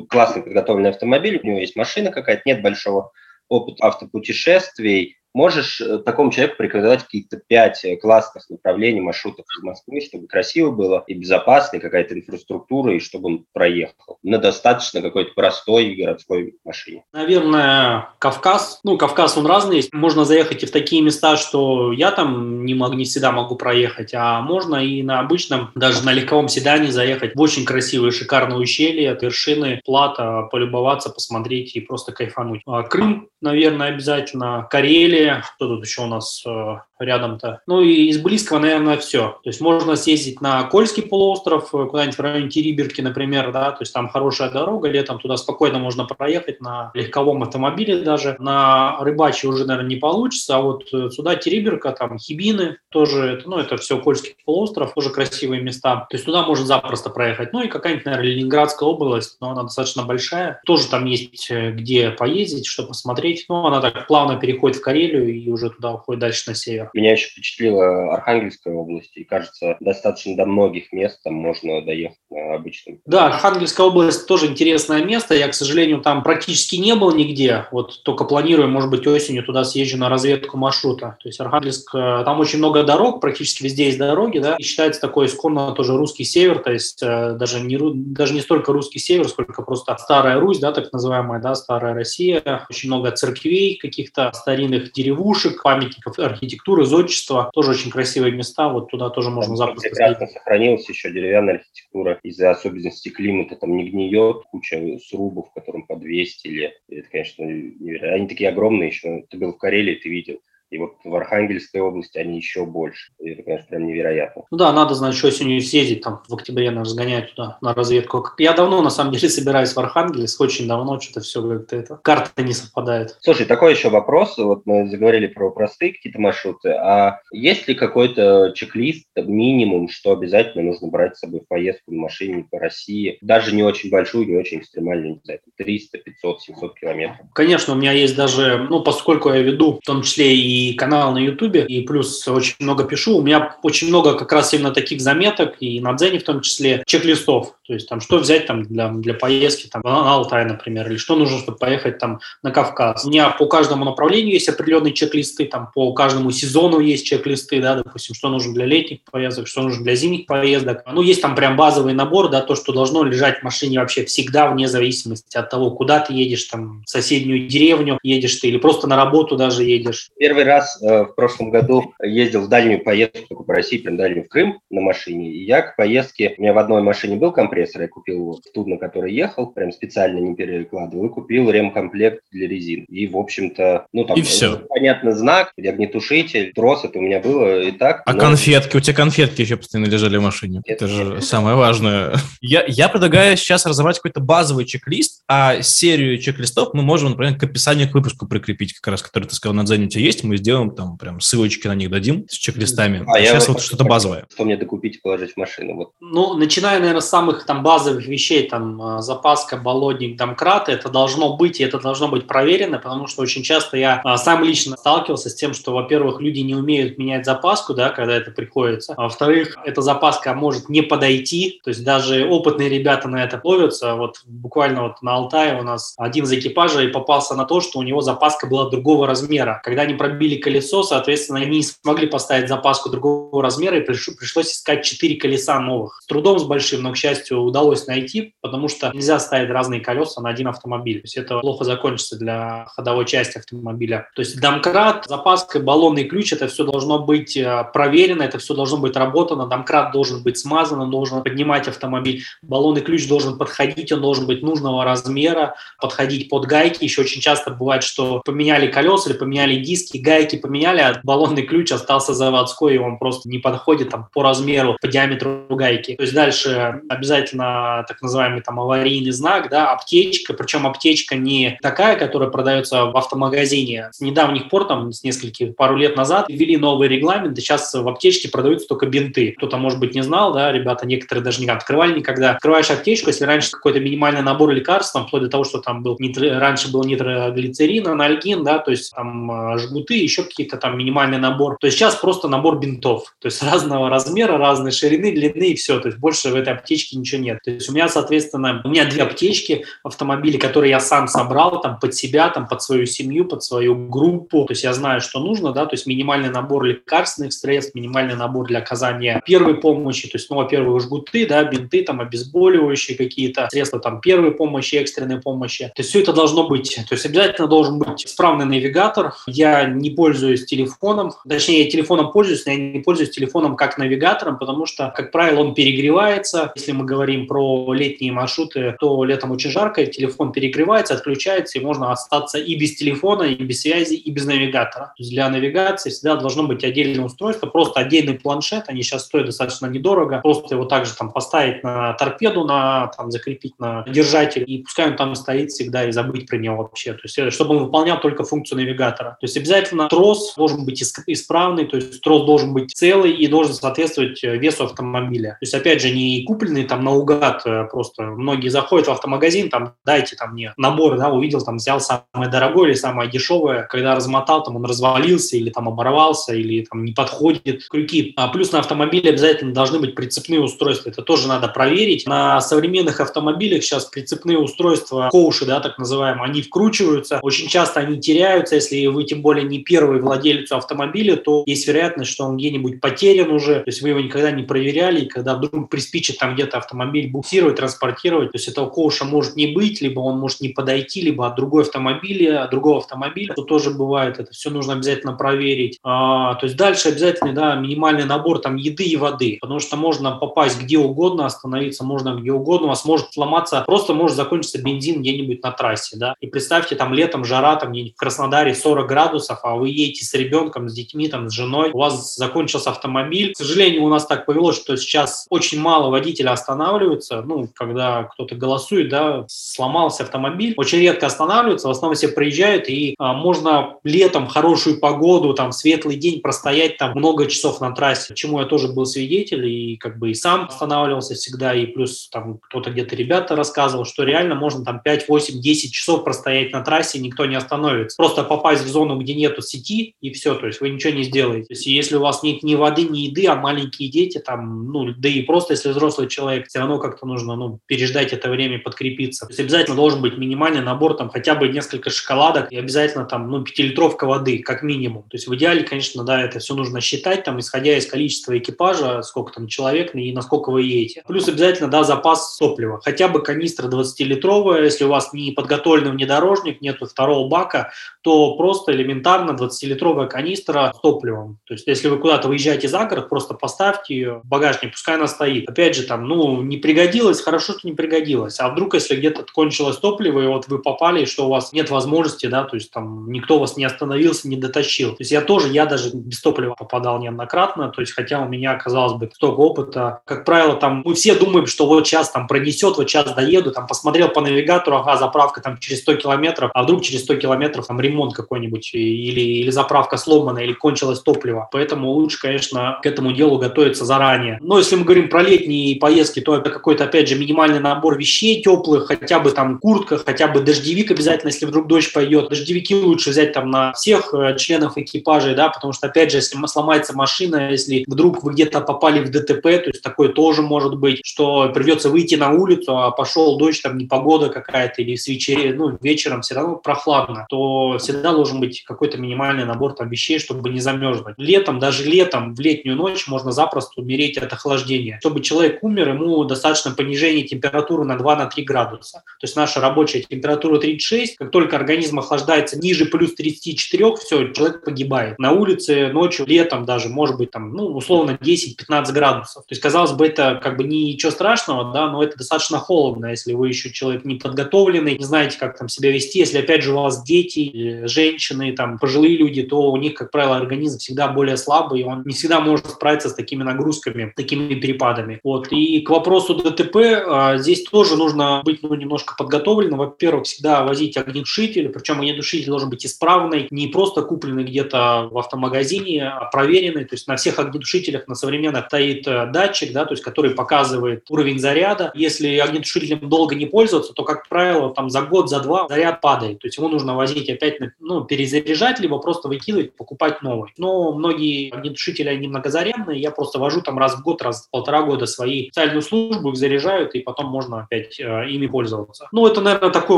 классно 0.10 0.44
подготовленный 0.44 0.92
автомобиль, 0.92 1.42
у 1.44 1.46
него 1.46 1.60
есть 1.60 1.76
машина 1.76 2.10
какая-то, 2.12 2.44
нет 2.46 2.62
большого 2.62 3.12
опыта 3.50 3.86
автопутешествий, 3.86 5.19
можешь 5.34 5.82
э, 5.82 6.00
такому 6.00 6.32
человеку 6.32 6.58
порекомендовать 6.58 7.04
какие-то 7.04 7.38
пять 7.38 7.84
э, 7.84 7.98
классных 7.98 8.50
направлений 8.50 9.02
маршрутов 9.02 9.46
из 9.58 9.64
Москвы, 9.64 10.02
чтобы 10.02 10.28
красиво 10.28 10.72
было 10.72 11.04
и 11.08 11.14
безопасно, 11.14 11.78
и 11.78 11.80
какая-то 11.80 12.16
инфраструктура, 12.16 12.94
и 12.94 13.00
чтобы 13.00 13.28
он 13.28 13.46
проехал 13.54 14.18
на 14.24 14.38
достаточно 14.38 15.02
какой-то 15.02 15.34
простой 15.34 15.96
городской 15.96 16.56
машине? 16.64 17.04
Наверное, 17.14 18.10
Кавказ. 18.20 18.80
Ну, 18.84 18.98
Кавказ, 18.98 19.38
он 19.38 19.46
разный 19.46 19.78
есть. 19.78 19.94
Можно 19.94 20.26
заехать 20.26 20.64
и 20.64 20.66
в 20.66 20.72
такие 20.72 21.02
места, 21.02 21.38
что 21.38 21.92
я 21.94 22.12
там 22.12 22.66
не, 22.66 22.74
мог, 22.74 22.94
не 22.96 23.06
всегда 23.06 23.32
могу 23.32 23.56
проехать, 23.56 24.14
а 24.14 24.42
можно 24.42 24.78
и 24.78 25.04
на 25.04 25.20
обычном, 25.20 25.72
даже 25.76 26.04
на 26.04 26.14
легковом 26.14 26.48
седане 26.48 26.92
заехать 26.92 27.36
в 27.36 27.42
очень 27.42 27.66
красивые, 27.66 28.12
шикарные 28.12 28.60
ущелья, 28.60 29.18
вершины, 29.20 29.82
плата, 29.86 30.48
полюбоваться, 30.52 31.10
посмотреть 31.10 31.76
и 31.76 31.82
просто 31.82 32.12
кайфануть. 32.12 32.62
А 32.66 32.84
Крым, 32.84 33.30
наверное, 33.42 33.90
обязательно. 33.90 34.68
Карелия, 34.70 35.44
что 35.56 35.68
тут 35.68 35.86
еще 35.86 36.02
у 36.02 36.08
нас 36.08 36.44
э, 36.46 36.76
рядом-то. 37.00 37.62
Ну 37.66 37.82
и 37.82 38.08
из 38.10 38.20
близкого, 38.20 38.60
наверное, 38.60 38.98
все. 38.98 39.40
То 39.44 39.50
есть 39.50 39.62
можно 39.62 39.96
съездить 39.96 40.42
на 40.42 40.64
Кольский 40.64 41.04
полуостров, 41.04 41.74
э, 41.74 41.86
куда-нибудь 41.86 42.18
в 42.18 42.22
районе 42.22 42.50
Териберки, 42.50 43.02
например, 43.02 43.52
да, 43.52 43.72
то 43.72 43.82
есть 43.82 43.94
там 43.94 44.10
хорошая 44.10 44.52
дорога, 44.52 44.90
летом 44.90 45.20
туда 45.20 45.38
спокойно 45.38 45.80
можно 45.80 46.06
проехать 46.06 46.62
на 46.62 46.92
легковом 46.94 47.44
автомобиле 47.44 48.00
даже. 48.00 48.36
На 48.40 48.98
рыбачьи 49.00 49.50
уже, 49.50 49.66
наверное, 49.66 49.90
не 49.90 49.96
получится, 49.96 50.58
а 50.58 50.62
вот 50.62 50.94
э, 50.94 51.10
сюда 51.10 51.36
Териберка, 51.36 51.92
там 51.92 52.18
Хибины 52.18 52.78
тоже, 52.90 53.26
это, 53.26 53.50
ну 53.50 53.58
это 53.58 53.78
все 53.78 54.00
Кольский 54.00 54.36
полуостров, 54.46 54.94
тоже 54.94 55.10
красивые 55.10 55.62
места. 55.62 56.08
То 56.10 56.16
есть 56.16 56.26
туда 56.26 56.44
можно 56.44 56.66
запросто 56.66 57.10
проехать. 57.10 57.54
Ну 57.54 57.64
и 57.64 57.68
какая-нибудь, 57.68 58.06
наверное, 58.06 58.30
Ленинградская 58.30 58.88
область, 58.88 59.38
но 59.40 59.52
она 59.52 59.64
достаточно 59.64 60.04
большая. 60.04 60.62
Тоже 60.66 60.88
там 60.88 61.06
есть 61.06 61.50
где 61.50 62.12
поездить, 62.12 62.66
что 62.66 62.84
посмотреть. 62.84 63.29
Ну, 63.50 63.66
она 63.66 63.82
так 63.82 64.08
плавно 64.08 64.40
переходит 64.40 64.78
в 64.78 64.82
Карелию, 64.82 65.34
и 65.34 65.50
уже 65.50 65.70
туда 65.70 65.94
уходит 65.94 66.22
дальше 66.22 66.44
на 66.48 66.56
север. 66.56 66.90
Меня 66.94 67.12
еще 67.12 67.30
впечатлила 67.30 68.14
Архангельская 68.14 68.74
область, 68.74 69.16
и 69.16 69.24
кажется, 69.24 69.78
достаточно 69.80 70.36
до 70.36 70.46
многих 70.46 70.92
мест 70.92 71.22
там 71.24 71.34
можно 71.34 71.82
доехать 71.82 72.18
на 72.30 72.56
обычном. 72.56 73.00
Да, 73.06 73.28
Архангельская 73.28 73.88
область 73.88 74.28
тоже 74.28 74.48
интересное 74.48 75.04
место. 75.04 75.36
Я, 75.36 75.48
к 75.48 75.54
сожалению, 75.54 76.02
там 76.02 76.24
практически 76.24 76.76
не 76.76 76.96
был 76.96 77.14
нигде. 77.14 77.66
Вот 77.72 78.04
только 78.04 78.26
планирую, 78.26 78.70
может 78.70 78.90
быть, 78.90 79.06
осенью 79.08 79.44
туда 79.44 79.64
съезжу 79.64 79.98
на 79.98 80.10
разведку 80.10 80.58
маршрута. 80.58 81.18
То 81.22 81.30
есть 81.30 81.40
Архангельск, 81.40 81.92
там 81.92 82.40
очень 82.40 82.60
много 82.60 82.84
дорог, 82.84 83.22
практически 83.22 83.64
везде 83.64 83.86
есть 83.86 83.98
дороги, 83.98 84.40
да, 84.40 84.56
и 84.58 84.64
считается 84.64 85.02
такой 85.02 85.28
исконно 85.28 85.72
тоже 85.74 85.98
русский 85.98 86.24
север, 86.24 86.60
то 86.60 86.72
есть 86.72 87.02
э, 87.02 87.34
даже 87.34 87.60
не, 87.62 87.78
даже 87.78 88.34
не 88.34 88.42
столько 88.42 88.74
русский 88.74 89.00
север, 89.00 89.28
сколько 89.28 89.62
просто 89.64 89.96
старая 89.98 90.40
Русь, 90.40 90.60
да, 90.60 90.72
так 90.72 90.92
называемая, 90.92 91.42
да, 91.42 91.56
старая 91.56 91.94
Россия. 91.94 92.66
Очень 92.70 92.90
много 92.90 93.10
церквей 93.20 93.78
каких-то 93.78 94.32
старинных 94.34 94.92
деревушек, 94.92 95.62
памятников 95.62 96.18
архитектуры, 96.20 96.86
зодчества. 96.86 97.50
Тоже 97.54 97.72
очень 97.72 97.92
красивые 97.92 98.34
места, 98.34 98.70
вот 98.70 98.90
туда 98.90 99.10
тоже 99.10 99.30
можно 99.30 99.56
запросто 99.56 99.90
Прекрасно 99.90 100.28
сохранилась 100.28 100.88
еще 100.88 101.12
деревянная 101.12 101.56
архитектура 101.56 102.20
из-за 102.24 102.52
особенностей 102.52 103.10
климата, 103.10 103.56
там 103.56 103.76
не 103.76 103.90
гниет, 103.90 104.44
куча 104.50 105.00
срубов, 105.08 105.52
которым 105.54 105.86
по 105.86 105.96
200 105.96 106.48
лет. 106.48 106.74
И 106.88 106.96
это, 106.96 107.10
конечно, 107.10 107.44
невероятно. 107.44 108.16
Они 108.16 108.28
такие 108.28 108.50
огромные 108.50 108.90
еще. 108.90 109.24
Ты 109.30 109.38
был 109.38 109.54
в 109.54 109.58
Карелии, 109.58 109.96
ты 109.96 110.10
видел. 110.10 110.42
И 110.70 110.78
вот 110.78 110.96
в 111.04 111.16
Архангельской 111.16 111.82
области 111.82 112.18
они 112.18 112.38
еще 112.38 112.66
больше. 112.66 113.12
И 113.20 113.32
это, 113.32 113.44
конечно, 113.44 113.68
прям 113.68 113.88
невероятно. 113.88 114.44
Ну 114.52 114.58
да, 114.58 114.72
надо, 114.72 114.94
значит, 114.94 115.24
осенью 115.24 115.62
съездить, 115.62 116.02
там, 116.02 116.22
в 116.28 116.34
октябре, 116.34 116.66
наверное, 116.66 116.86
сгонять 116.86 117.34
туда 117.34 117.58
на 117.62 117.74
разведку. 117.74 118.26
Я 118.38 118.54
давно, 118.54 118.82
на 118.82 118.90
самом 118.90 119.14
деле, 119.14 119.30
собираюсь 119.30 119.74
в 119.74 119.80
Архангельск, 119.80 120.40
очень 120.42 120.68
давно, 120.68 121.00
что-то 121.00 121.22
все 121.22 121.42
как-то 121.42 121.76
это, 121.76 122.00
карта 122.04 122.44
не 122.44 122.54
совпадает. 122.54 123.18
Слушай, 123.22 123.46
такой 123.46 123.74
еще 123.74 123.90
вопрос. 123.90 124.38
Вот 124.38 124.66
мы 124.66 124.88
заговорили 124.90 125.28
про 125.28 125.52
простые 125.52 125.94
какие-то 125.94 126.20
маршруты. 126.20 126.70
А 126.70 127.20
есть 127.32 127.68
ли 127.68 127.76
какой-то 127.76 128.52
чек-лист, 128.56 129.08
минимум, 129.16 129.90
что 129.90 130.12
обязательно 130.12 130.64
нужно 130.64 130.88
брать 130.88 131.18
с 131.18 131.20
собой 131.20 131.42
в 131.42 131.48
поездку 131.48 131.92
на 131.92 132.02
машине 132.02 132.46
по 132.50 132.60
России? 132.60 133.18
Даже 133.22 133.56
не 133.56 133.64
очень 133.64 133.90
большую, 133.90 134.28
не 134.28 134.38
очень 134.38 134.60
экстремальную, 134.60 135.16
не 135.16 135.22
знаю, 135.24 135.40
300, 135.58 135.98
500, 135.98 136.42
700 136.42 136.80
километров. 136.80 137.26
Конечно, 137.34 137.74
у 137.74 137.78
меня 137.78 137.92
есть 137.92 138.16
даже, 138.16 138.68
ну, 138.70 138.82
поскольку 138.84 139.30
я 139.30 139.42
веду 139.42 139.80
в 139.82 139.86
том 139.86 140.04
числе 140.04 140.36
и 140.36 140.59
канал 140.74 141.14
на 141.14 141.20
Ютубе, 141.20 141.66
и 141.66 141.82
плюс 141.82 142.28
очень 142.28 142.56
много 142.60 142.84
пишу. 142.84 143.18
У 143.18 143.22
меня 143.22 143.56
очень 143.64 143.88
много 143.88 144.14
как 144.14 144.32
раз 144.32 144.54
именно 144.54 144.72
таких 144.72 145.02
заметок, 145.02 145.56
и 145.60 145.80
на 145.80 145.94
Дзене 145.94 146.20
в 146.20 146.24
том 146.24 146.42
числе, 146.42 146.84
чек-листов. 146.86 147.56
То 147.66 147.74
есть 147.74 147.88
там 147.88 148.02
что 148.02 148.18
взять 148.18 148.48
там 148.48 148.64
для, 148.64 148.90
для 148.90 149.14
поездки 149.14 149.68
там, 149.68 149.84
на 149.84 150.12
Алтай, 150.12 150.44
например, 150.46 150.90
или 150.90 150.98
что 150.98 151.16
нужно, 151.16 151.38
чтобы 151.38 151.58
поехать 151.58 152.00
там 152.00 152.20
на 152.42 152.52
Кавказ. 152.52 153.06
У 153.06 153.10
меня 153.10 153.30
по 153.30 153.46
каждому 153.46 153.86
направлению 153.86 154.34
есть 154.34 154.50
определенные 154.50 154.94
чек-листы, 154.94 155.46
там 155.46 155.70
по 155.74 155.94
каждому 155.94 156.32
сезону 156.32 156.80
есть 156.80 157.06
чек-листы, 157.06 157.62
да, 157.62 157.76
допустим, 157.76 158.16
что 158.16 158.30
нужно 158.30 158.54
для 158.54 158.66
летних 158.66 159.00
поездок, 159.12 159.48
что 159.48 159.62
нужно 159.62 159.84
для 159.84 159.96
зимних 159.96 160.26
поездок. 160.26 160.84
Ну, 160.92 161.02
есть 161.04 161.22
там 161.22 161.36
прям 161.36 161.56
базовый 161.56 161.94
набор, 161.94 162.30
да, 162.30 162.42
то, 162.42 162.56
что 162.56 162.74
должно 162.74 163.04
лежать 163.04 163.40
в 163.40 163.44
машине 163.44 163.80
вообще 163.80 164.04
всегда, 164.06 164.50
вне 164.50 164.68
зависимости 164.68 165.38
от 165.38 165.50
того, 165.50 165.70
куда 165.70 166.00
ты 166.00 166.14
едешь, 166.14 166.46
там, 166.46 166.84
в 166.86 166.90
соседнюю 166.90 167.48
деревню 167.48 168.00
едешь 168.02 168.36
ты 168.38 168.48
или 168.48 168.58
просто 168.58 168.88
на 168.88 168.96
работу 168.96 169.36
даже 169.36 169.64
едешь. 169.64 170.10
Первый 170.18 170.44
раз 170.50 170.82
э, 170.82 171.04
в 171.04 171.16
прошлом 171.16 171.52
году 171.52 171.94
ездил 172.04 172.42
в 172.42 172.50
дальнюю 172.50 172.84
поездку 172.84 173.44
по 173.44 173.54
России, 173.54 173.78
прям 173.78 173.98
дальнюю 173.98 174.26
в 174.26 174.30
Крым 174.30 174.60
на 174.70 174.82
машине. 174.82 175.32
И 175.32 175.46
я 175.46 175.62
к 175.62 175.76
поездке, 175.76 176.36
у 176.38 176.42
меня 176.42 176.54
в 176.54 176.58
одной 176.58 176.82
машине 176.82 177.16
был 177.16 177.32
компрессор, 177.32 177.84
я 177.84 177.88
купил 177.88 178.16
его 178.16 178.34
в 178.34 178.42
ту, 178.54 178.66
на 178.66 178.78
который 178.78 179.14
ехал, 179.14 179.48
прям 179.48 179.72
специально 179.72 180.20
не 180.20 180.36
перекладывал, 180.36 181.06
и 181.06 181.10
купил 181.10 181.50
ремкомплект 181.50 182.24
для 182.32 182.48
резин. 182.48 182.86
И, 182.90 183.08
в 183.08 183.18
общем-то, 183.18 183.86
ну 183.94 184.04
там, 184.06 184.18
и 184.18 184.22
все. 184.22 184.58
понятно, 184.70 185.14
знак, 185.14 185.54
огнетушитель, 185.58 186.52
трос, 186.54 186.84
это 186.84 186.98
у 187.00 187.02
меня 187.02 187.20
было 187.20 187.62
и 187.62 187.72
так. 187.72 188.02
А 188.06 188.14
но... 188.14 188.20
конфетки? 188.20 188.76
У 188.76 188.80
тебя 188.80 188.96
конфетки 188.96 189.42
еще 189.42 189.58
постоянно 189.58 189.88
лежали 189.88 190.18
в 190.18 190.24
машине. 190.24 190.62
Это, 190.66 190.86
это 190.86 190.88
же 190.88 191.22
самое 191.22 191.56
важное. 191.56 192.14
Я, 192.42 192.64
я 192.68 192.90
предлагаю 192.90 193.38
сейчас 193.38 193.66
разобрать 193.66 193.98
какой-то 193.98 194.20
базовый 194.20 194.66
чек-лист, 194.66 195.24
а 195.28 195.62
серию 195.62 196.18
чек-листов 196.18 196.74
мы 196.74 196.82
можем, 196.82 197.12
например, 197.12 197.38
к 197.38 197.44
описанию 197.44 197.90
к 197.90 197.94
выпуску 197.94 198.28
прикрепить, 198.28 198.74
как 198.74 198.92
раз, 198.92 199.02
который 199.02 199.26
ты 199.26 199.36
сказал, 199.36 199.56
на 199.56 199.64
Дзене 199.64 199.88
есть, 199.92 200.24
мы 200.24 200.38
сделаем 200.40 200.72
там 200.72 200.98
прям 200.98 201.22
ссылочки 201.22 201.68
на 201.68 201.76
них 201.76 201.90
дадим 201.90 202.26
с 202.28 202.34
чек-листами. 202.34 203.04
А, 203.08 203.18
а 203.18 203.22
сейчас 203.22 203.48
вот 203.48 203.62
что-то 203.62 203.84
базовое. 203.84 204.26
Что 204.32 204.46
мне 204.46 204.58
докупить 204.58 204.98
и 204.98 205.00
положить 205.00 205.34
в 205.34 205.38
машину? 205.38 205.76
Вот. 205.76 205.92
Ну, 206.00 206.34
начиная, 206.34 206.80
наверное, 206.80 207.02
с 207.02 207.10
самых 207.10 207.46
там 207.46 207.64
базовых 207.64 208.06
вещей, 208.08 208.48
там 208.48 208.82
а, 208.82 209.02
запаска, 209.02 209.58
болотник, 209.58 210.18
домкрат, 210.18 210.70
это 210.70 210.90
должно 210.90 211.36
быть, 211.36 211.60
и 211.60 211.64
это 211.64 211.80
должно 211.80 212.08
быть 212.08 212.28
проверено, 212.28 212.80
потому 212.80 213.08
что 213.08 213.22
очень 213.22 213.44
часто 213.44 213.78
я 213.78 214.02
а, 214.04 214.18
сам 214.18 214.44
лично 214.44 214.78
сталкивался 214.78 215.30
с 215.30 215.36
тем, 215.36 215.54
что, 215.54 215.74
во-первых, 215.74 216.20
люди 216.22 216.40
не 216.40 216.56
умеют 216.56 216.98
менять 216.98 217.26
запаску, 217.26 217.74
да, 217.74 217.90
когда 217.90 218.16
это 218.16 218.32
приходится. 218.32 218.94
А 218.98 219.04
во-вторых, 219.04 219.58
эта 219.66 219.82
запаска 219.82 220.34
может 220.34 220.70
не 220.70 220.82
подойти, 220.82 221.60
то 221.64 221.70
есть 221.70 221.84
даже 221.84 222.26
опытные 222.26 222.70
ребята 222.70 223.08
на 223.08 223.24
это 223.24 223.40
ловятся. 223.44 223.96
Вот 223.96 224.22
буквально 224.26 224.84
вот 224.84 225.02
на 225.02 225.16
Алтае 225.16 225.60
у 225.60 225.64
нас 225.64 225.96
один 225.98 226.26
из 226.26 226.32
экипажей 226.32 226.90
попался 226.90 227.36
на 227.36 227.46
то, 227.46 227.62
что 227.62 227.80
у 227.80 227.84
него 227.84 228.02
запаска 228.02 228.48
была 228.48 228.70
другого 228.70 229.08
размера. 229.08 229.62
Когда 229.64 229.84
они 229.84 229.94
пробили 229.94 230.29
колесо, 230.38 230.84
соответственно, 230.84 231.40
они 231.40 231.58
не 231.58 231.64
смогли 231.64 232.08
поставить 232.08 232.50
запаску 232.50 232.90
другого 232.90 233.42
размера, 233.42 233.78
и 233.78 233.82
пришлось 233.82 234.54
искать 234.54 234.84
четыре 234.84 235.16
колеса 235.16 235.60
новых. 235.60 236.00
С 236.02 236.08
трудом, 236.08 236.40
с 236.40 236.44
большим, 236.44 236.84
но, 236.84 236.92
к 236.92 236.98
счастью, 236.98 237.42
удалось 237.42 237.88
найти, 237.88 238.36
потому 238.42 238.68
что 238.68 238.92
нельзя 238.94 239.20
ставить 239.20 239.50
разные 239.50 239.82
колеса 239.82 240.22
на 240.22 240.30
один 240.30 240.48
автомобиль. 240.48 241.00
То 241.02 241.06
есть 241.06 241.18
это 241.18 241.40
плохо 241.40 241.64
закончится 241.64 242.18
для 242.18 242.66
ходовой 242.70 243.06
части 243.06 243.38
автомобиля. 243.38 244.08
То 244.16 244.22
есть 244.22 244.40
домкрат, 244.40 245.06
запаска, 245.08 245.60
баллонный 245.60 246.06
ключ, 246.06 246.34
это 246.34 246.48
все 246.48 246.64
должно 246.64 247.00
быть 247.00 247.36
э, 247.38 247.66
проверено, 247.74 248.24
это 248.24 248.38
все 248.38 248.54
должно 248.54 248.78
быть 248.78 248.96
работано. 248.96 249.48
Домкрат 249.48 249.92
должен 249.92 250.24
быть 250.24 250.38
смазан, 250.38 250.82
он 250.82 250.92
должен 250.92 251.24
поднимать 251.24 251.68
автомобиль. 251.68 252.24
Баллонный 252.42 252.82
ключ 252.82 253.08
должен 253.08 253.38
подходить, 253.38 253.92
он 253.92 254.02
должен 254.02 254.26
быть 254.26 254.42
нужного 254.42 254.84
размера, 254.84 255.56
подходить 255.80 256.30
под 256.30 256.46
гайки. 256.46 256.84
Еще 256.84 257.02
очень 257.02 257.22
часто 257.22 257.52
бывает, 257.52 257.84
что 257.84 258.22
поменяли 258.26 258.68
колеса 258.68 259.10
или 259.10 259.18
поменяли 259.18 259.56
диски, 259.56 259.98
гайки 259.98 260.19
гайки 260.20 260.36
поменяли, 260.36 260.82
а 260.82 261.00
баллонный 261.04 261.44
ключ 261.44 261.72
остался 261.72 262.14
заводской, 262.14 262.76
и 262.76 262.78
он 262.78 262.98
просто 262.98 263.30
не 263.30 263.38
подходит 263.38 263.90
там 263.90 264.10
по 264.14 264.22
размеру, 264.22 264.78
по 264.82 264.88
диаметру 264.88 265.46
гайки. 265.50 265.96
То 265.96 266.04
есть 266.04 266.14
дальше 266.14 266.82
обязательно 266.90 267.86
так 267.88 268.02
называемый 268.02 268.42
там 268.42 268.60
аварийный 268.60 269.12
знак, 269.12 269.50
да, 269.50 269.72
аптечка, 269.72 270.34
причем 270.34 270.68
аптечка 270.68 271.16
не 271.16 271.58
такая, 271.62 271.98
которая 271.98 272.30
продается 272.30 272.86
в 272.86 272.98
автомагазине. 272.98 273.90
С 273.94 274.02
недавних 274.02 274.50
пор, 274.50 274.66
там, 274.66 274.92
с 274.92 275.04
нескольких, 275.04 275.56
пару 275.56 275.78
лет 275.78 275.96
назад 275.96 276.26
ввели 276.28 276.58
новый 276.58 276.90
регламент, 276.90 277.38
и 277.38 277.42
сейчас 277.42 277.74
в 277.74 277.88
аптечке 277.88 278.30
продаются 278.30 278.68
только 278.68 278.88
бинты. 278.88 279.34
Кто-то, 279.38 279.58
может 279.58 279.80
быть, 279.80 279.96
не 279.96 280.04
знал, 280.04 280.34
да, 280.34 280.52
ребята, 280.52 280.86
некоторые 280.86 281.24
даже 281.24 281.42
не 281.42 281.50
открывали 281.50 281.98
никогда. 281.98 282.32
Открываешь 282.32 282.70
аптечку, 282.70 283.08
если 283.08 283.24
раньше 283.24 283.52
какой-то 283.52 283.80
минимальный 283.80 284.22
набор 284.22 284.52
лекарств, 284.52 284.94
там, 284.94 285.08
вплоть 285.08 285.24
до 285.24 285.30
того, 285.30 285.46
что 285.46 285.60
там 285.60 285.82
был, 285.82 285.96
нитро, 286.00 286.40
раньше 286.40 286.72
был 286.72 286.84
нитроглицерин, 286.84 287.88
анальгин, 287.88 288.44
да, 288.44 288.60
то 288.60 288.72
есть 288.72 288.94
там 288.94 289.32
э, 289.32 289.58
жгуты, 289.60 289.99
еще 290.04 290.24
какие-то 290.24 290.58
там 290.58 290.78
минимальный 290.78 291.18
набор. 291.18 291.58
То 291.60 291.68
есть 291.68 291.78
сейчас 291.78 291.96
просто 291.96 292.28
набор 292.28 292.60
бинтов, 292.60 293.16
то 293.20 293.28
есть 293.28 293.42
разного 293.52 293.90
размера, 293.90 294.38
разной 294.38 294.72
ширины, 294.72 295.12
длины 295.12 295.52
и 295.52 295.56
все. 295.56 295.80
То 295.80 295.90
есть 295.90 296.00
больше 296.00 296.30
в 296.30 296.36
этой 296.36 296.54
аптечке 296.54 296.98
ничего 296.98 297.22
нет. 297.22 297.40
То 297.44 297.52
есть 297.52 297.70
у 297.70 297.74
меня, 297.74 297.88
соответственно, 297.88 298.62
у 298.64 298.70
меня 298.70 298.86
две 298.86 299.04
аптечки 299.04 299.66
в 299.84 299.88
автомобиле, 299.88 300.40
которые 300.40 300.72
я 300.72 300.80
сам 300.80 301.08
собрал 301.08 301.62
там 301.62 301.80
под 301.80 301.96
себя, 301.96 302.30
там 302.30 302.48
под 302.48 302.62
свою 302.62 302.86
семью, 302.86 303.26
под 303.26 303.44
свою 303.44 303.76
группу. 303.88 304.46
То 304.46 304.52
есть 304.52 304.64
я 304.64 304.74
знаю, 304.74 305.02
что 305.02 305.20
нужно, 305.20 305.52
да, 305.52 305.66
то 305.66 305.76
есть 305.76 305.86
минимальный 305.86 306.30
набор 306.30 306.64
лекарственных 306.64 307.34
средств, 307.34 307.76
минимальный 307.76 308.16
набор 308.16 308.48
для 308.48 308.60
оказания 308.60 309.22
первой 309.26 309.56
помощи, 309.56 310.08
то 310.08 310.18
есть, 310.18 310.30
ну, 310.30 310.38
во-первых, 310.38 310.82
жгуты, 310.82 311.28
да, 311.28 311.44
бинты, 311.44 311.84
там, 311.84 312.02
обезболивающие 312.02 312.98
какие-то 312.98 313.48
средства, 313.52 313.80
там, 313.80 314.02
первой 314.02 314.32
помощи, 314.32 314.76
экстренной 314.76 315.22
помощи. 315.22 315.66
То 315.76 315.82
есть 315.82 315.90
все 315.90 316.02
это 316.02 316.14
должно 316.14 316.48
быть. 316.48 316.76
То 316.88 316.96
есть 316.96 317.06
обязательно 317.06 317.48
должен 317.48 317.80
быть 317.80 318.06
исправный 318.06 318.46
навигатор. 318.46 319.14
Я 319.28 319.66
не 319.66 319.89
пользуюсь 319.96 320.46
телефоном, 320.46 321.14
точнее, 321.28 321.64
я 321.64 321.72
телефоном 321.72 322.12
пользуюсь, 322.12 322.46
но 322.46 322.52
я 322.52 322.58
не 322.58 322.80
пользуюсь 322.80 323.12
телефоном 323.12 323.56
как 323.56 323.78
навигатором, 323.78 324.38
потому 324.38 324.66
что, 324.66 324.94
как 324.96 325.12
правило, 325.12 325.42
он 325.42 325.54
перегревается. 325.54 326.52
Если 326.56 326.72
мы 326.72 326.86
говорим 326.86 327.28
про 327.28 327.74
летние 327.74 328.12
маршруты, 328.12 328.76
то 328.80 329.04
летом 329.04 329.32
очень 329.32 329.52
жарко, 329.52 329.86
телефон 329.86 330.32
перегревается, 330.32 330.94
отключается, 330.94 331.60
и 331.60 331.62
можно 331.62 331.92
остаться 331.92 332.38
и 332.38 332.56
без 332.56 332.76
телефона, 332.76 333.24
и 333.24 333.36
без 333.36 333.62
связи, 333.62 333.96
и 333.96 334.12
без 334.12 334.26
навигатора. 334.26 334.86
То 334.86 334.94
есть 335.00 335.12
для 335.12 335.30
навигации 335.30 335.90
всегда 335.90 336.16
должно 336.16 336.44
быть 336.44 336.64
отдельное 336.64 337.06
устройство, 337.06 337.48
просто 337.48 337.80
отдельный 337.80 338.16
планшет, 338.16 338.66
они 338.68 338.84
сейчас 338.84 339.06
стоят 339.06 339.28
достаточно 339.28 339.68
недорого, 339.68 340.20
просто 340.20 340.56
его 340.56 340.66
также 340.66 340.96
там 340.96 341.12
поставить 341.12 341.64
на 341.64 341.94
торпеду, 341.94 342.44
на, 342.44 342.88
там, 342.96 343.12
закрепить 343.12 343.60
на 343.60 343.84
держатель, 343.88 344.44
и 344.46 344.60
пускай 344.60 344.90
он 344.90 344.96
там 344.96 345.16
стоит 345.16 345.52
всегда, 345.52 345.88
и 345.88 345.92
забыть 345.92 346.28
про 346.28 346.38
него 346.38 346.58
вообще. 346.58 346.94
То 346.94 347.02
есть 347.04 347.18
э, 347.18 347.32
чтобы 347.32 347.56
он 347.56 347.66
выполнял 347.66 348.00
только 348.00 348.24
функцию 348.24 348.60
навигатора. 348.60 349.12
То 349.12 349.26
есть 349.26 349.38
обязательно 349.38 349.79
трос 349.88 350.34
должен 350.36 350.66
быть 350.66 350.82
исправный, 351.08 351.66
то 351.66 351.78
есть 351.78 352.02
трос 352.02 352.26
должен 352.26 352.54
быть 352.54 352.72
целый 352.76 353.12
и 353.12 353.28
должен 353.28 353.54
соответствовать 353.54 354.24
э, 354.24 354.38
весу 354.38 354.66
автомобиля. 354.66 355.32
То 355.32 355.38
есть, 355.42 355.54
опять 355.54 355.82
же, 355.82 355.92
не 355.92 356.24
купленный 356.24 356.64
там 356.64 356.84
наугад, 356.84 357.42
э, 357.46 357.66
просто 357.72 358.04
многие 358.04 358.50
заходят 358.50 358.88
в 358.88 358.92
автомагазин, 358.92 359.50
там, 359.50 359.74
дайте 359.86 360.16
там 360.16 360.34
мне 360.34 360.54
набор, 360.58 360.98
да, 360.98 361.10
увидел, 361.10 361.42
там, 361.42 361.58
взял 361.58 361.80
самое 361.80 362.30
дорогое 362.30 362.70
или 362.70 362.76
самое 362.76 363.10
дешевое, 363.10 363.64
когда 363.64 363.96
размотал, 363.96 364.44
там, 364.44 364.56
он 364.56 364.66
развалился 364.66 365.38
или 365.38 365.50
там 365.50 365.68
оборвался, 365.68 366.34
или 366.34 366.66
там 366.66 366.84
не 366.84 366.94
подходит 366.94 367.68
крюки. 367.70 368.14
А 368.16 368.28
плюс 368.30 368.52
на 368.52 368.60
автомобиле 368.60 369.10
обязательно 369.10 369.54
должны 369.54 369.80
быть 369.80 369.96
прицепные 369.96 370.40
устройства, 370.40 370.90
это 370.90 371.02
тоже 371.02 371.28
надо 371.28 371.48
проверить. 371.48 372.06
На 372.08 372.42
современных 372.42 373.00
автомобилях 373.00 373.64
сейчас 373.64 373.86
прицепные 373.86 374.38
устройства, 374.38 375.10
коуши, 375.12 375.46
да, 375.46 375.60
так 375.60 375.78
называемые, 375.78 376.26
они 376.26 376.42
вкручиваются, 376.42 377.20
очень 377.22 377.48
часто 377.48 377.80
они 377.80 378.00
теряются, 378.00 378.56
если 378.56 378.86
вы 378.88 379.04
тем 379.04 379.22
более 379.22 379.46
не 379.46 379.60
первый 379.70 380.02
владелец 380.02 380.52
автомобиля, 380.52 381.16
то 381.16 381.44
есть 381.46 381.68
вероятность, 381.68 382.10
что 382.10 382.26
он 382.26 382.38
где-нибудь 382.38 382.82
потерян 382.82 383.30
уже, 383.30 383.60
то 383.60 383.68
есть 383.68 383.84
вы 383.84 383.90
его 383.90 384.00
никогда 384.00 384.32
не 384.32 384.42
проверяли, 384.42 385.02
и 385.02 385.08
когда 385.08 385.36
вдруг 385.36 385.70
приспичит 385.70 386.18
там 386.18 386.34
где-то 386.34 386.58
автомобиль 386.58 387.12
буксировать, 387.12 387.58
транспортировать, 387.58 388.32
то 388.32 388.38
есть 388.40 388.48
этого 388.48 388.68
коуша 388.68 389.06
может 389.06 389.36
не 389.36 389.54
быть, 389.54 389.80
либо 389.80 390.00
он 390.00 390.18
может 390.18 390.42
не 390.42 390.50
подойти, 390.50 391.02
либо 391.02 391.28
от 391.28 391.36
другой 391.36 391.62
автомобиля, 391.62 392.44
от 392.44 392.50
другого 392.50 392.80
автомобиля, 392.80 393.36
то 393.36 393.44
тоже 393.44 393.70
бывает, 393.70 394.20
это 394.20 394.32
все 394.32 394.50
нужно 394.50 394.74
обязательно 394.74 395.14
проверить. 395.14 395.78
А, 395.84 396.34
то 396.34 396.48
есть 396.48 396.58
дальше 396.58 396.90
обязательно, 396.90 397.34
да, 397.34 397.54
минимальный 397.54 398.06
набор 398.06 398.40
там 398.40 398.56
еды 398.56 398.86
и 398.86 398.98
воды, 398.98 399.38
потому 399.40 399.60
что 399.60 399.78
можно 399.78 400.14
попасть 400.14 400.60
где 400.60 400.80
угодно, 400.80 401.28
остановиться 401.28 401.84
можно 401.84 402.16
где 402.16 402.32
угодно, 402.32 402.66
у 402.66 402.70
вас 402.70 402.86
может 402.86 403.14
сломаться, 403.14 403.64
просто 403.68 403.94
может 403.94 404.18
закончиться 404.18 404.60
бензин 404.60 405.02
где-нибудь 405.02 405.44
на 405.44 405.52
трассе, 405.52 405.96
да, 405.96 406.16
и 406.22 406.26
представьте, 406.26 406.76
там 406.76 406.92
летом 406.92 407.24
жара, 407.24 407.56
там 407.58 407.72
где-нибудь 407.72 407.94
в 407.94 408.00
Краснодаре 408.00 408.56
40 408.56 408.88
градусов, 408.88 409.42
а 409.44 409.59
вы 409.60 409.70
едете 409.70 410.06
с 410.06 410.14
ребенком, 410.14 410.70
с 410.70 410.74
детьми, 410.74 411.08
там, 411.08 411.30
с 411.30 411.34
женой, 411.34 411.72
у 411.72 411.78
вас 411.78 412.16
закончился 412.16 412.72
автомобиль. 412.72 413.34
К 413.34 413.38
сожалению, 413.38 413.84
у 413.84 413.90
нас 413.90 414.06
так 414.06 414.26
повелось, 414.26 414.58
что 414.58 414.76
сейчас 414.78 415.26
очень 415.30 415.60
мало 415.60 415.90
водителей 415.90 416.32
останавливаются, 416.32 417.22
ну, 417.22 417.48
когда 417.54 418.04
кто-то 418.04 418.36
голосует, 418.36 418.90
да, 418.90 419.26
сломался 419.28 420.04
автомобиль, 420.04 420.54
очень 420.58 420.80
редко 420.80 421.08
останавливаются, 421.08 421.68
в 421.68 421.72
основном 421.72 421.96
все 421.96 422.08
проезжают, 422.08 422.70
и 422.70 422.96
а, 422.98 423.14
можно 423.14 423.76
летом 423.84 424.28
хорошую 424.28 424.80
погоду, 424.80 425.34
там, 425.34 425.52
светлый 425.52 425.96
день 425.96 426.22
простоять 426.22 426.78
там 426.78 426.92
много 426.96 427.28
часов 427.28 427.62
на 427.62 427.72
трассе, 427.72 428.16
чему 428.16 428.40
я 428.40 428.46
тоже 428.46 428.70
был 428.70 428.86
свидетель, 428.86 429.46
и 429.46 429.78
как 429.78 430.00
бы 430.00 430.12
и 430.12 430.14
сам 430.14 430.46
останавливался 430.46 431.16
всегда, 431.16 431.54
и 431.54 431.66
плюс 431.66 432.10
там 432.10 432.40
кто-то 432.40 432.72
где-то 432.72 432.96
ребята 432.96 433.36
рассказывал, 433.36 433.86
что 433.86 434.04
реально 434.04 434.36
можно 434.36 434.64
там 434.64 434.80
5, 434.80 435.08
8, 435.08 435.42
10 435.42 435.74
часов 435.74 436.04
простоять 436.04 436.52
на 436.52 436.62
трассе, 436.62 437.00
никто 437.00 437.26
не 437.26 437.36
остановится. 437.36 437.98
Просто 437.98 438.24
попасть 438.24 438.64
в 438.64 438.68
зону, 438.68 438.98
где 438.98 439.14
нету 439.16 439.42
сети, 439.50 439.96
и 440.02 440.12
все, 440.12 440.36
то 440.36 440.48
есть 440.48 440.62
вы 440.62 440.70
ничего 440.70 440.94
не 440.94 441.04
сделаете. 441.04 441.48
То 441.48 441.54
есть 441.54 441.66
если 441.66 441.96
у 441.96 442.02
вас 442.02 442.24
нет 442.24 442.44
ни 442.44 442.56
воды, 442.56 442.84
ни 442.84 443.00
еды, 443.00 443.28
а 443.28 443.36
маленькие 443.36 443.90
дети 443.90 444.20
там, 444.20 444.72
ну, 444.72 444.94
да 444.94 445.10
и 445.10 445.22
просто 445.22 445.54
если 445.54 445.70
взрослый 445.70 446.08
человек, 446.08 446.48
все 446.48 446.60
равно 446.60 446.80
как-то 446.80 447.06
нужно, 447.06 447.36
ну, 447.36 447.60
переждать 447.66 448.14
это 448.14 448.30
время, 448.30 448.60
подкрепиться. 448.60 449.26
То 449.26 449.32
есть 449.32 449.40
обязательно 449.40 449.76
должен 449.76 450.02
быть 450.02 450.18
минимальный 450.18 450.62
набор, 450.62 450.96
там, 450.96 451.10
хотя 451.10 451.36
бы 451.36 451.48
несколько 451.50 451.90
шоколадок 451.90 452.52
и 452.52 452.58
обязательно 452.58 453.06
там, 453.06 453.30
ну, 453.30 453.44
пятилитровка 453.44 454.06
воды, 454.06 454.40
как 454.40 454.64
минимум. 454.64 455.04
То 455.04 455.18
есть 455.18 455.28
в 455.28 455.36
идеале, 455.36 455.64
конечно, 455.64 456.04
да, 456.04 456.22
это 456.22 456.40
все 456.40 456.56
нужно 456.56 456.82
считать, 456.82 457.24
там, 457.24 457.40
исходя 457.40 457.78
из 457.78 457.86
количества 457.86 458.38
экипажа, 458.38 459.02
сколько 459.04 459.34
там 459.34 459.48
человек 459.48 459.96
и 459.96 460.12
насколько 460.14 460.52
вы 460.52 460.64
едете. 460.64 461.04
Плюс 461.08 461.28
обязательно, 461.28 461.70
да, 461.70 461.84
запас 461.84 462.38
топлива. 462.38 462.80
Хотя 462.84 463.08
бы 463.08 463.22
канистра 463.22 463.68
20-литровая, 463.68 464.64
если 464.64 464.86
у 464.86 464.90
вас 464.90 465.14
не 465.14 465.32
подготовленный 465.32 465.92
внедорожник, 465.92 466.62
нету 466.62 466.86
второго 466.86 467.28
бака, 467.28 467.72
то 468.02 468.36
просто 468.36 468.72
элементарно 468.72 469.32
20-литровая 469.32 470.08
канистра 470.08 470.72
с 470.76 470.80
топливом. 470.80 471.40
То 471.46 471.54
есть 471.54 471.68
если 471.68 471.90
вы 471.90 471.98
куда-то 471.98 472.28
выезжаете 472.28 472.68
за 472.68 472.86
город, 472.86 473.10
просто 473.10 473.34
поставьте 473.34 473.96
ее 473.96 474.22
в 474.24 474.28
багажник, 474.28 474.72
пускай 474.72 474.96
она 474.96 475.08
стоит. 475.08 475.50
Опять 475.50 475.76
же, 475.76 475.84
там, 475.84 476.08
ну, 476.08 476.42
не 476.42 476.58
пригодилось, 476.58 477.22
хорошо, 477.22 477.54
что 477.54 477.68
не 477.68 477.74
пригодилось. 477.74 478.40
А 478.40 478.50
вдруг, 478.50 478.74
если 478.74 478.96
где-то 478.96 479.26
кончилось 479.34 479.78
топливо, 479.78 480.22
и 480.22 480.28
вот 480.28 480.48
вы 480.48 480.60
попали, 480.60 481.06
что 481.06 481.26
у 481.26 481.30
вас 481.30 481.52
нет 481.52 481.70
возможности, 481.70 482.28
да, 482.28 482.44
то 482.44 482.56
есть 482.56 482.72
там 482.72 483.12
никто 483.12 483.40
вас 483.40 483.58
не 483.58 483.66
остановился, 483.66 484.28
не 484.30 484.38
дотащил. 484.38 484.92
То 484.92 484.98
есть 485.00 485.12
я 485.12 485.22
тоже, 485.22 485.50
я 485.50 485.66
даже 485.66 485.92
без 485.94 486.22
топлива 486.22 486.56
попадал 486.56 487.00
неоднократно, 487.00 487.70
то 487.70 487.82
есть 487.82 487.94
хотя 487.94 488.22
у 488.22 488.28
меня, 488.28 488.56
казалось 488.56 488.94
бы, 488.94 489.10
столько 489.14 489.40
опыта. 489.40 490.02
Как 490.06 490.26
правило, 490.26 490.56
там 490.56 490.84
мы 490.86 490.94
все 490.94 491.16
думаем, 491.16 491.48
что 491.48 491.66
вот 491.66 491.86
сейчас 491.86 492.12
там 492.12 492.28
пронесет, 492.28 492.78
вот 492.78 492.90
сейчас 492.90 493.14
доеду, 493.14 493.52
там 493.52 493.68
посмотрел 493.68 494.10
по 494.10 494.22
навигатору, 494.22 494.78
ага, 494.78 494.98
заправка 494.98 495.42
там 495.42 495.58
через 495.58 495.82
100 495.82 495.96
километров, 495.96 496.52
а 496.54 496.64
вдруг 496.64 496.82
через 496.82 497.04
100 497.04 497.16
километров 497.16 497.68
там 497.68 497.80
ремонт 497.90 498.14
какой-нибудь 498.14 498.74
или, 498.74 499.22
или 499.22 499.50
заправка 499.50 499.98
сломана, 499.98 500.40
или 500.40 500.54
кончилось 500.54 501.02
топливо. 501.02 501.50
Поэтому 501.52 501.92
лучше, 501.92 502.20
конечно, 502.20 502.80
к 502.82 502.86
этому 502.86 503.12
делу 503.12 503.38
готовиться 503.38 503.86
заранее. 503.86 504.38
Но 504.42 504.58
если 504.58 504.76
мы 504.76 504.84
говорим 504.84 505.10
про 505.10 505.22
летние 505.22 505.76
поездки, 505.78 506.22
то 506.22 506.36
это 506.36 506.50
какой-то, 506.50 506.86
опять 506.86 507.08
же, 507.08 507.18
минимальный 507.18 507.60
набор 507.60 507.98
вещей 507.98 508.42
теплых, 508.42 508.88
хотя 508.88 509.20
бы 509.20 509.32
там 509.32 509.60
куртка, 509.60 509.98
хотя 509.98 510.28
бы 510.28 510.42
дождевик 510.42 510.92
обязательно, 510.92 511.30
если 511.30 511.46
вдруг 511.46 511.68
дождь 511.68 511.92
пойдет. 511.94 512.30
Дождевики 512.30 512.76
лучше 512.76 513.10
взять 513.10 513.34
там 513.34 513.50
на 513.50 513.74
всех 513.74 514.14
э, 514.14 514.38
членов 514.38 514.78
экипажа, 514.78 515.36
да, 515.36 515.50
потому 515.50 515.74
что, 515.74 515.88
опять 515.88 516.12
же, 516.12 516.18
если 516.18 516.38
сломается 516.48 516.96
машина, 516.96 517.52
если 517.52 517.84
вдруг 517.88 518.24
вы 518.24 518.34
где-то 518.34 518.62
попали 518.62 519.00
в 519.00 519.10
ДТП, 519.10 519.42
то 519.42 519.70
есть 519.70 519.82
такое 519.82 520.10
тоже 520.10 520.42
может 520.42 520.78
быть, 520.78 521.02
что 521.04 521.50
придется 521.50 521.90
выйти 521.90 522.16
на 522.16 522.32
улицу, 522.32 522.78
а 522.78 522.92
пошел 522.92 523.38
дождь, 523.38 523.62
там 523.62 523.78
непогода 523.78 524.30
какая-то, 524.30 524.82
или 524.82 524.96
с 524.96 525.08
вечер... 525.08 525.56
ну, 525.56 525.78
вечером 525.82 526.22
все 526.22 526.36
равно 526.36 526.56
прохладно, 526.56 527.26
то 527.30 527.79
всегда 527.80 528.14
должен 528.14 528.40
быть 528.40 528.64
какой-то 528.64 528.98
минимальный 528.98 529.46
набор 529.46 529.74
там 529.74 529.90
вещей, 529.90 530.20
чтобы 530.20 530.50
не 530.50 530.60
замерзнуть. 530.60 531.16
Летом, 531.18 531.60
даже 531.60 531.84
летом, 531.84 532.36
в 532.36 532.40
летнюю 532.40 532.76
ночь 532.76 533.08
можно 533.08 533.32
запросто 533.32 533.82
умереть 533.82 534.18
от 534.18 534.32
охлаждения. 534.32 535.00
Чтобы 535.00 535.22
человек 535.22 535.64
умер, 535.64 535.90
ему 535.90 536.24
достаточно 536.26 536.72
понижения 536.72 537.24
температуры 537.24 537.84
на 537.84 537.98
2-3 537.98 538.44
градуса. 538.44 539.04
То 539.20 539.26
есть 539.26 539.36
наша 539.36 539.60
рабочая 539.60 540.02
температура 540.02 540.60
36, 540.60 541.18
как 541.18 541.32
только 541.32 541.56
организм 541.56 542.00
охлаждается 542.00 542.60
ниже 542.60 542.86
плюс 542.86 543.16
34, 543.16 543.96
все, 543.96 544.28
человек 544.30 544.64
погибает. 544.64 545.20
На 545.20 545.32
улице 545.32 545.90
ночью, 545.90 546.26
летом 546.26 546.66
даже, 546.66 546.90
может 546.90 547.18
быть, 547.18 547.32
там, 547.32 547.54
ну, 547.54 547.68
условно 547.68 548.18
10-15 548.22 548.92
градусов. 548.92 549.44
То 549.46 549.52
есть, 549.52 549.62
казалось 549.62 549.92
бы, 549.92 550.06
это 550.06 550.40
как 550.42 550.58
бы 550.58 550.64
ничего 550.64 551.12
страшного, 551.12 551.74
да, 551.74 551.90
но 551.90 552.04
это 552.04 552.18
достаточно 552.18 552.58
холодно, 552.58 553.08
если 553.08 553.34
вы 553.34 553.50
еще 553.50 553.72
человек 553.72 554.06
не 554.06 554.16
подготовленный, 554.16 554.98
не 554.98 555.04
знаете, 555.04 555.38
как 555.38 555.58
там 555.58 555.70
себя 555.70 555.92
вести, 555.92 556.20
если, 556.20 556.40
опять 556.40 556.64
же, 556.64 556.74
у 556.74 556.82
вас 556.82 557.04
дети, 557.04 557.40
женщины, 557.88 558.54
там, 558.54 558.78
пожилые 558.78 559.18
люди, 559.18 559.44
то 559.44 559.72
у 559.72 559.78
них, 559.78 559.94
как 559.94 560.12
правило, 560.12 560.38
организм 560.38 560.80
всегда 560.80 561.08
более 561.08 561.38
слабый, 561.38 561.82
и 561.82 561.84
он 561.84 562.04
не 562.06 562.14
всегда 562.14 562.40
может 562.40 562.70
справиться 562.70 563.10
с 563.10 563.14
такими 563.14 563.44
нагрузками, 563.44 564.14
такими 564.16 564.56
перепадами. 564.56 565.20
Вот. 565.24 565.48
И 565.52 565.82
к 565.82 565.90
вопросу 565.90 566.36
ДТП, 566.36 566.78
а, 566.78 567.38
здесь 567.38 567.64
тоже 567.64 567.96
нужно 567.96 568.42
быть 568.44 568.64
ну, 568.64 568.74
немножко 568.76 569.16
подготовленным. 569.18 569.80
Во-первых, 569.80 570.26
всегда 570.26 570.64
возить 570.64 570.98
огнетушитель, 570.98 571.70
причем 571.70 572.00
огнетушитель 572.00 572.48
должен 572.48 572.70
быть 572.70 572.86
исправный, 572.86 573.48
не 573.52 573.68
просто 573.68 574.02
купленный 574.02 574.44
где-то 574.44 575.10
в 575.12 575.18
автомагазине, 575.18 576.10
а 576.10 576.26
проверенный. 576.26 576.86
То 576.86 576.96
есть 576.96 577.08
на 577.08 577.16
всех 577.16 577.40
огнетушителях 577.40 578.08
на 578.08 578.16
современных 578.16 578.66
стоит 578.68 579.08
э, 579.08 579.28
датчик, 579.32 579.72
да, 579.72 579.86
то 579.86 579.94
есть 579.94 580.04
который 580.04 580.32
показывает 580.32 581.06
уровень 581.10 581.40
заряда. 581.40 581.92
Если 581.96 582.38
огнетушителем 582.38 583.10
долго 583.10 583.36
не 583.36 583.46
пользоваться, 583.46 583.94
то, 583.94 584.04
как 584.04 584.28
правило, 584.28 584.74
там 584.74 584.90
за 584.90 585.02
год, 585.02 585.30
за 585.30 585.40
два 585.40 585.68
заряд 585.68 586.02
падает. 586.02 586.40
То 586.40 586.48
есть 586.48 586.58
его 586.58 586.70
нужно 586.70 586.96
возить 586.96 587.30
опять, 587.30 587.59
ну, 587.80 588.04
перезаряжать, 588.04 588.80
либо 588.80 589.00
просто 589.00 589.28
выкидывать, 589.28 589.76
покупать 589.76 590.22
новый. 590.22 590.52
Но 590.58 590.94
многие 590.94 591.52
огнетушители, 591.52 592.10
они 592.10 592.28
многозарядные, 592.28 593.00
я 593.00 593.12
просто 593.12 593.40
вожу 593.40 593.62
там 593.62 593.78
раз 593.78 593.96
в 593.96 594.04
год, 594.04 594.22
раз 594.22 594.46
в 594.46 594.52
полтора 594.52 594.84
года 594.84 595.06
свои 595.06 595.46
специальную 595.46 595.82
службу, 595.82 596.30
их 596.30 596.38
заряжают, 596.38 596.96
и 596.96 597.00
потом 597.00 597.28
можно 597.28 597.62
опять 597.64 598.00
э, 598.00 598.30
ими 598.30 598.48
пользоваться. 598.48 599.08
Ну, 599.12 599.26
это, 599.28 599.42
наверное, 599.42 599.72
такой 599.72 599.98